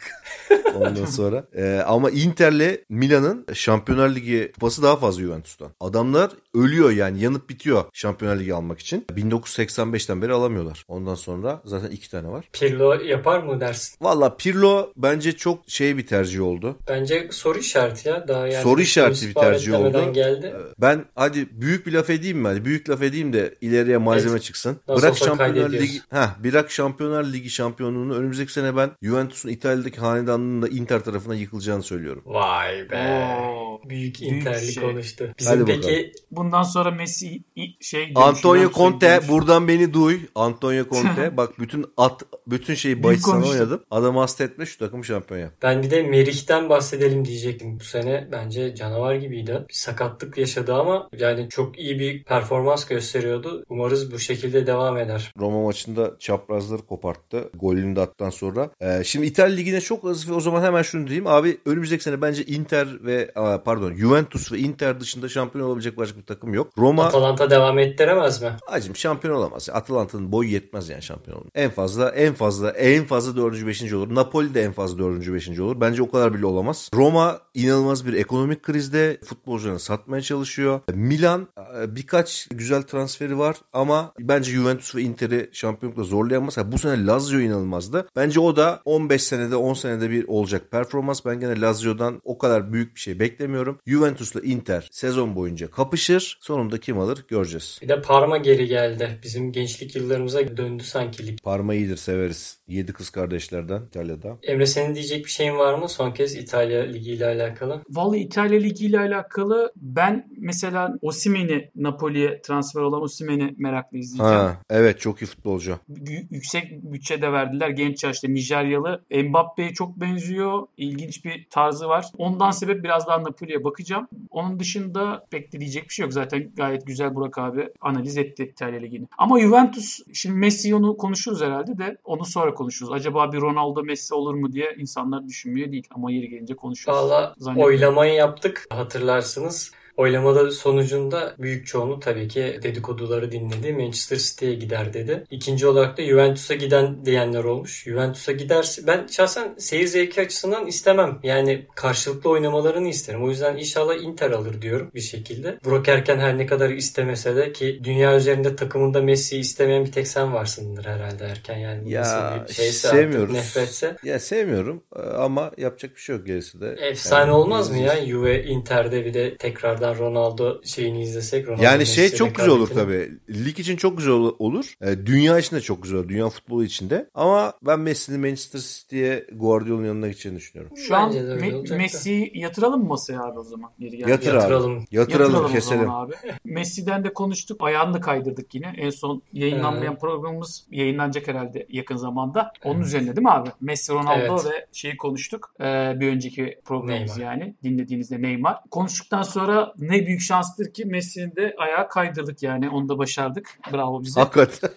Ondan 0.75 1.05
sonra 1.05 1.43
e, 1.55 1.83
ama 1.87 2.09
Inter'le 2.09 2.77
Milan'ın 2.89 3.45
Şampiyonlar 3.53 4.09
Ligi 4.15 4.51
kupası 4.55 4.83
daha 4.83 4.95
fazla 4.95 5.21
Juventus'tan. 5.21 5.69
Adamlar 5.79 6.31
ölüyor 6.53 6.91
yani 6.91 7.21
yanıp 7.23 7.49
bitiyor 7.49 7.83
Şampiyonlar 7.93 8.39
Ligi 8.39 8.53
almak 8.53 8.79
için. 8.79 9.05
1985'ten 9.15 10.21
beri 10.21 10.33
alamıyorlar. 10.33 10.85
Ondan 10.87 11.15
sonra 11.15 11.61
zaten 11.65 11.91
iki 11.91 12.11
tane 12.11 12.27
var. 12.27 12.49
Pirlo 12.53 12.93
yapar 12.93 13.39
mı 13.43 13.59
dersin? 13.61 13.95
Valla 14.01 14.37
Pirlo 14.37 14.89
bence 14.97 15.31
çok 15.31 15.59
şey 15.67 15.97
bir 15.97 16.07
tercih 16.07 16.41
oldu. 16.41 16.77
Bence 16.87 17.27
soru 17.31 17.57
işareti 17.59 18.09
ya. 18.09 18.27
Daha 18.27 18.47
yani 18.47 18.63
Soru 18.63 18.81
işareti 18.81 19.27
bir 19.27 19.33
tercih 19.33 19.79
oldu. 19.79 20.13
geldi. 20.13 20.53
Ben 20.77 21.05
hadi 21.15 21.47
büyük 21.61 21.87
bir 21.87 21.91
laf 21.93 22.09
edeyim 22.09 22.37
mi? 22.39 22.47
Hadi 22.47 22.65
büyük 22.65 22.89
laf 22.89 23.01
edeyim 23.01 23.33
de 23.33 23.55
ileriye 23.61 23.97
malzeme 23.97 24.31
Evet. 24.31 24.43
çıksın. 24.43 24.77
Nasıl 24.87 25.01
bırak 25.03 25.17
Şampiyonlar. 25.17 25.71
Ligi, 25.71 26.01
ha 26.11 26.35
bırak 26.43 26.71
Şampiyonlar 26.71 27.23
Ligi 27.23 27.49
şampiyonluğunu 27.69 28.15
önümüzdeki 28.15 28.53
sene 28.53 28.75
ben 28.75 28.91
Juventus'un 29.01 29.49
İtalya'daki 29.49 29.99
hanedanlığının 29.99 30.61
da 30.61 30.67
Inter 30.67 31.03
tarafına 31.03 31.35
yıkılacağını 31.35 31.83
söylüyorum. 31.83 32.23
Vay 32.25 32.89
be. 32.89 32.97
Oo. 32.97 33.81
Büyük 33.89 34.21
Interli 34.21 34.71
şey. 34.71 34.83
konuştu. 34.83 35.29
Bizim 35.39 35.59
Hadi 35.59 35.65
peki 35.65 36.11
Bundan 36.31 36.63
sonra 36.63 36.91
Messi 36.91 37.43
şey 37.81 38.11
Antonio 38.15 38.71
Conte 38.71 39.19
buradan 39.29 39.67
beni 39.67 39.93
duy. 39.93 40.19
Antonio 40.35 40.85
Conte 40.89 41.37
bak 41.37 41.59
bütün 41.59 41.85
at 41.97 42.23
bütün 42.47 42.75
şeyi 42.75 43.03
bahis 43.03 43.21
sana 43.21 43.45
oynadım. 43.45 43.83
Adamı 43.91 44.19
hasta 44.19 44.43
etme 44.43 44.65
şu 44.65 44.77
takım 44.77 45.05
şampiyon 45.05 45.39
yap. 45.39 45.53
ben 45.61 45.83
bir 45.83 45.91
de 45.91 46.03
Merih'ten 46.03 46.69
bahsedelim 46.69 47.25
diyecektim. 47.25 47.79
Bu 47.79 47.83
sene 47.83 48.27
bence 48.31 48.75
canavar 48.75 49.15
gibiydi. 49.15 49.65
Bir 49.69 49.73
sakatlık 49.73 50.37
yaşadı 50.37 50.73
ama 50.73 51.09
yani 51.17 51.49
çok 51.49 51.79
iyi 51.79 51.99
bir 51.99 52.23
performans 52.23 52.85
gösteriyordu. 52.85 53.65
Umarız 53.69 54.11
bu 54.11 54.19
şekilde 54.19 54.67
devam 54.67 54.97
eder. 54.97 55.31
Roma 55.39 55.63
maçında 55.63 56.15
çaprazları 56.19 56.81
koparttı. 56.81 57.49
Golünü 57.59 57.95
de 57.95 58.01
attıktan 58.01 58.29
sonra. 58.29 58.69
Ee, 58.81 59.03
şimdi 59.03 59.25
İtalya 59.25 59.55
Ligi'ne 59.55 59.81
çok 59.81 60.05
az 60.05 60.29
ve 60.29 60.33
o 60.33 60.39
zaman 60.39 60.63
hemen 60.63 60.81
şunu 60.81 61.07
diyeyim. 61.07 61.27
Abi 61.27 61.57
önümüzdeki 61.65 62.03
sene 62.03 62.21
bence 62.21 62.43
Inter 62.45 62.87
ve 63.05 63.31
pardon 63.65 63.93
Juventus 63.95 64.51
ve 64.51 64.57
Inter 64.59 64.99
dışında 64.99 65.29
şampiyon 65.29 65.65
olabilecek 65.65 65.97
başka 65.97 66.17
bir 66.17 66.25
takım 66.25 66.53
yok. 66.53 66.71
Roma 66.77 67.05
Atalanta 67.05 67.49
devam 67.49 67.79
ettiremez 67.79 68.41
mi? 68.41 68.51
Acım 68.67 68.95
şampiyon 68.95 69.35
olamaz. 69.35 69.69
Atalanta'nın 69.73 70.31
boyu 70.31 70.49
yetmez 70.49 70.89
yani 70.89 71.01
şampiyon 71.01 71.37
olmaya. 71.37 71.49
En 71.55 71.69
fazla 71.69 72.09
en 72.09 72.33
fazla 72.33 72.71
en 72.71 73.05
fazla 73.05 73.35
dördüncü 73.35 73.67
beşinci 73.67 73.95
olur. 73.95 74.15
Napoli 74.15 74.53
de 74.53 74.63
en 74.63 74.71
fazla 74.71 74.99
dördüncü 74.99 75.33
beşinci 75.33 75.61
olur. 75.61 75.81
Bence 75.81 76.03
o 76.03 76.11
kadar 76.11 76.33
bile 76.33 76.45
olamaz. 76.45 76.89
Roma 76.93 77.39
inanılmaz 77.53 78.07
bir 78.07 78.13
ekonomik 78.13 78.63
krizde 78.63 79.17
futbolcularını 79.25 79.79
satmaya 79.79 80.21
çalışıyor. 80.21 80.79
Milan 80.93 81.47
e, 81.81 81.95
birkaç 81.95 82.47
güzel 82.51 82.81
transferi 82.81 83.37
var 83.37 83.55
ama 83.73 84.13
bence 84.19 84.51
Juventus 84.51 84.95
ve 84.95 85.01
Inter'i 85.01 85.49
şampiyonlukla 85.53 86.03
zorlayamaz. 86.03 86.57
Ha, 86.57 86.71
bu 86.71 86.77
sene 86.77 87.05
Lazio 87.05 87.39
inanılmazdı. 87.49 88.07
Bence 88.15 88.39
o 88.39 88.55
da 88.55 88.81
15 88.85 89.23
senede 89.23 89.55
10 89.55 89.73
senede 89.73 90.09
bir 90.09 90.27
olacak 90.27 90.71
performans. 90.71 91.25
Ben 91.25 91.39
gene 91.39 91.61
Lazio'dan 91.61 92.21
o 92.23 92.37
kadar 92.37 92.73
büyük 92.73 92.95
bir 92.95 92.99
şey 92.99 93.19
beklemiyorum. 93.19 93.79
Juventus'la 93.87 94.41
Inter 94.41 94.87
sezon 94.91 95.35
boyunca 95.35 95.71
kapışır. 95.71 96.37
Sonunda 96.41 96.79
kim 96.79 96.99
alır 96.99 97.25
göreceğiz. 97.27 97.79
Bir 97.81 97.89
de 97.89 98.01
Parma 98.01 98.37
geri 98.37 98.67
geldi. 98.67 99.19
Bizim 99.23 99.51
gençlik 99.51 99.95
yıllarımıza 99.95 100.57
döndü 100.57 100.83
sanki 100.83 101.27
lig. 101.27 101.39
Parma 101.43 101.73
iyidir 101.73 101.97
severiz. 101.97 102.58
Yedi 102.69 102.93
kız 102.93 103.09
kardeşlerden 103.09 103.81
İtalya'da. 103.81 104.37
Emre 104.43 104.65
senin 104.65 104.95
diyecek 104.95 105.25
bir 105.25 105.29
şeyin 105.29 105.57
var 105.57 105.73
mı? 105.73 105.89
Son 105.89 106.11
kez 106.11 106.35
İtalya 106.35 106.83
Ligi 106.83 107.11
ile 107.11 107.25
alakalı. 107.25 107.81
Vallahi 107.89 108.19
İtalya 108.19 108.59
Ligi 108.59 108.85
ile 108.85 108.99
alakalı 108.99 109.71
ben 109.75 110.27
mesela 110.37 110.93
Osimhen'i 111.01 111.69
Napoli'ye 111.75 112.41
transfer 112.41 112.81
olan 112.81 113.01
Osimhen'i 113.01 113.55
meraklı 113.57 113.97
izleyeceğim. 113.97 114.43
Ha, 114.43 114.57
evet 114.69 114.99
çok 114.99 115.21
iyi 115.21 115.25
futbolcu. 115.25 115.79
Y- 116.09 116.27
yüksek 116.31 116.83
bütçe 116.83 117.21
de 117.21 117.31
verdiler. 117.31 117.69
Genç 117.69 118.03
yaşta 118.03 118.27
Nijeryalı. 118.27 119.05
Mbappe'ye 119.23 119.73
çok 119.73 119.99
benziyor. 119.99 120.67
İlginç 120.77 121.25
bir 121.25 121.47
tarzı 121.49 121.87
var. 121.87 122.05
Ondan 122.17 122.51
sebep 122.51 122.83
biraz 122.83 123.07
daha 123.07 123.23
Napoli'ye 123.23 123.63
bakacağım. 123.63 124.07
Onun 124.29 124.59
dışında 124.59 125.25
pek 125.31 125.53
de 125.53 125.59
diyecek 125.59 125.83
bir 125.83 125.93
şey 125.93 126.03
yok. 126.03 126.13
Zaten 126.13 126.51
gayet 126.55 126.87
güzel 126.87 127.15
Burak 127.15 127.37
abi 127.37 127.69
analiz 127.81 128.17
etti 128.17 128.43
İtalya 128.43 128.79
Ligi'ni. 128.79 129.07
Ama 129.17 129.39
Juventus 129.39 129.99
şimdi 130.13 130.35
Messi 130.35 130.75
onu 130.75 130.97
konuşuruz 130.97 131.41
herhalde 131.41 131.77
de 131.77 131.97
onu 132.03 132.25
sonra 132.25 132.53
konuşuruz. 132.59 132.91
Acaba 132.91 133.31
bir 133.33 133.41
Ronaldo 133.41 133.83
Messi 133.83 134.13
olur 134.13 134.33
mu 134.33 134.51
diye 134.51 134.75
insanlar 134.77 135.27
düşünmüyor 135.27 135.71
değil. 135.71 135.87
Ama 135.91 136.11
yeri 136.11 136.29
gelince 136.29 136.55
konuşuruz. 136.55 136.97
Valla 136.97 137.35
oylamayı 137.57 138.13
yaptık 138.13 138.67
hatırlarsınız. 138.69 139.71
Oylamada 140.03 140.51
sonucunda 140.51 141.35
büyük 141.39 141.67
çoğunluğu 141.67 141.99
tabii 141.99 142.27
ki 142.27 142.59
dedikoduları 142.63 143.31
dinledi. 143.31 143.73
Manchester 143.73 144.17
City'ye 144.17 144.53
gider 144.55 144.93
dedi. 144.93 145.23
İkinci 145.31 145.67
olarak 145.67 145.97
da 145.97 146.01
Juventus'a 146.03 146.53
giden 146.55 147.05
diyenler 147.05 147.43
olmuş. 147.43 147.83
Juventus'a 147.83 148.31
giderse 148.31 148.87
ben 148.87 149.07
şahsen 149.07 149.55
seyir 149.57 149.87
zevki 149.87 150.21
açısından 150.21 150.67
istemem. 150.67 151.19
Yani 151.23 151.65
karşılıklı 151.75 152.29
oynamalarını 152.29 152.87
isterim. 152.87 153.23
O 153.23 153.29
yüzden 153.29 153.57
inşallah 153.57 153.95
Inter 153.95 154.31
alır 154.31 154.61
diyorum 154.61 154.91
bir 154.95 155.01
şekilde. 155.01 155.57
Burak 155.65 155.87
Erken 155.87 156.19
her 156.19 156.37
ne 156.37 156.45
kadar 156.45 156.69
istemese 156.69 157.35
de 157.35 157.51
ki 157.53 157.79
dünya 157.83 158.15
üzerinde 158.17 158.55
takımında 158.55 159.01
Messi'yi 159.01 159.41
istemeyen 159.41 159.85
bir 159.85 159.91
tek 159.91 160.07
sen 160.07 160.33
varsındır 160.33 160.85
herhalde 160.85 161.23
Erken. 161.25 161.57
Yani 161.57 161.91
Ya, 161.91 162.01
nasıl 162.01 162.47
bir 162.49 162.53
şeyse 162.53 162.87
artık 162.87 162.99
sevmiyoruz. 162.99 163.33
nefretse. 163.33 163.95
Ya 164.03 164.19
sevmiyorum 164.19 164.83
e, 164.95 164.99
ama 164.99 165.51
yapacak 165.57 165.95
bir 165.95 166.01
şey 166.01 166.15
yok 166.15 166.25
gerisi 166.25 166.61
de. 166.61 166.75
Efsane 166.81 167.19
Yani 167.21 167.31
olmaz 167.31 167.69
mı 167.71 167.77
ya? 167.77 168.05
Juve 168.05 168.43
Inter'de 168.43 169.05
bir 169.05 169.13
de 169.13 169.37
tekrardan 169.37 169.88
Ronaldo 169.97 170.61
şeyini 170.63 171.01
izlesek. 171.03 171.47
Ronaldo 171.47 171.63
Yani 171.63 171.85
şey 171.85 172.09
çok 172.09 172.35
güzel 172.35 172.49
olur 172.51 172.67
tabii. 172.67 173.11
Lig 173.29 173.59
için 173.59 173.75
çok 173.75 173.97
güzel 173.97 174.13
ol- 174.13 174.35
olur. 174.39 174.73
E, 174.81 175.05
dünya 175.05 175.39
için 175.39 175.55
de 175.55 175.61
çok 175.61 175.83
güzel 175.83 175.99
olur. 175.99 176.09
Dünya 176.09 176.29
futbolu 176.29 176.63
için 176.63 176.89
de. 176.89 177.09
Ama 177.13 177.53
ben 177.65 177.79
Messi'nin 177.79 178.19
Manchester 178.19 178.59
City'ye 178.59 179.25
Guardiola'nın 179.33 179.85
yanına 179.87 180.07
gideceğini 180.07 180.37
düşünüyorum. 180.37 180.77
Şu 180.77 180.95
an 180.95 181.13
Me-. 181.13 181.77
Messi'yi 181.77 182.31
yatıralım 182.33 182.81
mı 182.81 182.87
masaya 182.87 183.21
abi 183.23 183.39
o 183.39 183.43
zaman? 183.43 183.71
Yeri 183.79 183.97
geldi. 183.97 184.11
Yatır 184.11 184.33
Yatıralım. 184.33 184.77
abi. 184.77 184.85
Yatıralım, 184.91 185.23
Yatıralım 185.33 185.51
keselim. 185.53 185.89
abi. 185.89 186.13
Messi'den 186.45 187.03
de 187.03 187.13
konuştuk. 187.13 187.57
Ayağını 187.63 187.93
da 187.93 187.99
kaydırdık 188.01 188.55
yine. 188.55 188.73
En 188.77 188.89
son 188.89 189.21
yayınlanmayan 189.33 189.99
programımız 189.99 190.65
yayınlanacak 190.71 191.27
herhalde 191.27 191.65
yakın 191.69 191.95
zamanda. 191.95 192.51
Onun 192.63 192.81
üzerine 192.81 193.15
değil 193.15 193.23
mi 193.25 193.31
abi? 193.31 193.49
Messi, 193.61 193.93
Ronaldo 193.93 194.19
Evet. 194.33 194.45
ve 194.45 194.65
şeyi 194.71 194.97
konuştuk. 194.97 195.53
Ee, 195.61 195.93
bir 195.99 196.07
önceki 196.07 196.59
programımız 196.65 197.17
Neymar. 197.17 197.33
yani. 197.33 197.55
Dinlediğinizde 197.63 198.21
Neymar. 198.21 198.57
Konuştuktan 198.71 199.21
sonra 199.21 199.73
ne 199.79 200.05
büyük 200.05 200.21
şanstır 200.21 200.73
ki 200.73 200.85
Messi'nin 200.85 201.35
de 201.35 201.55
ayağı 201.57 201.89
kaydırdık 201.89 202.43
yani. 202.43 202.69
Onu 202.69 202.89
da 202.89 202.97
başardık. 202.97 203.59
Bravo 203.73 204.03
bize. 204.03 204.19
Hakikaten. 204.19 204.69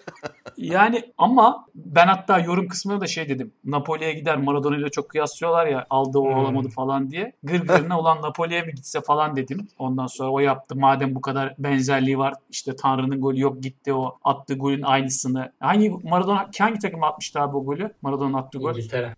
Yani 0.57 1.03
ama 1.17 1.65
ben 1.75 2.07
hatta 2.07 2.39
yorum 2.39 2.67
kısmında 2.67 3.01
da 3.01 3.07
şey 3.07 3.29
dedim. 3.29 3.53
Napoli'ye 3.65 4.13
gider 4.13 4.37
Maradona 4.37 4.77
ile 4.77 4.89
çok 4.89 5.09
kıyaslıyorlar 5.09 5.65
ya 5.67 5.85
aldı 5.89 6.19
o 6.19 6.25
Hmm. 6.25 6.35
alamadı 6.35 6.69
falan 6.69 7.11
diye. 7.11 7.33
Gırgırına 7.43 7.99
olan 7.99 8.21
Napoli'ye 8.21 8.61
mi 8.61 8.73
gitse 8.75 9.01
falan 9.01 9.35
dedim. 9.35 9.67
Ondan 9.79 10.07
sonra 10.07 10.29
o 10.31 10.39
yaptı. 10.39 10.75
Madem 10.75 11.15
bu 11.15 11.21
kadar 11.21 11.55
benzerliği 11.59 12.17
var 12.17 12.33
işte 12.49 12.75
Tanrı'nın 12.75 13.21
golü 13.21 13.39
yok 13.39 13.63
gitti 13.63 13.93
o 13.93 14.17
attığı 14.23 14.53
golün 14.53 14.81
aynısını. 14.81 15.51
Hangi 15.59 15.89
Maradona 16.03 16.49
hangi 16.59 16.79
takım 16.79 17.03
atmıştı 17.03 17.39
abi 17.41 17.57
o 17.57 17.65
golü? 17.65 17.93
Maradona'nın 18.01 18.33
attığı 18.33 18.57
gol. 18.59 18.69
İngiltere. 18.75 19.13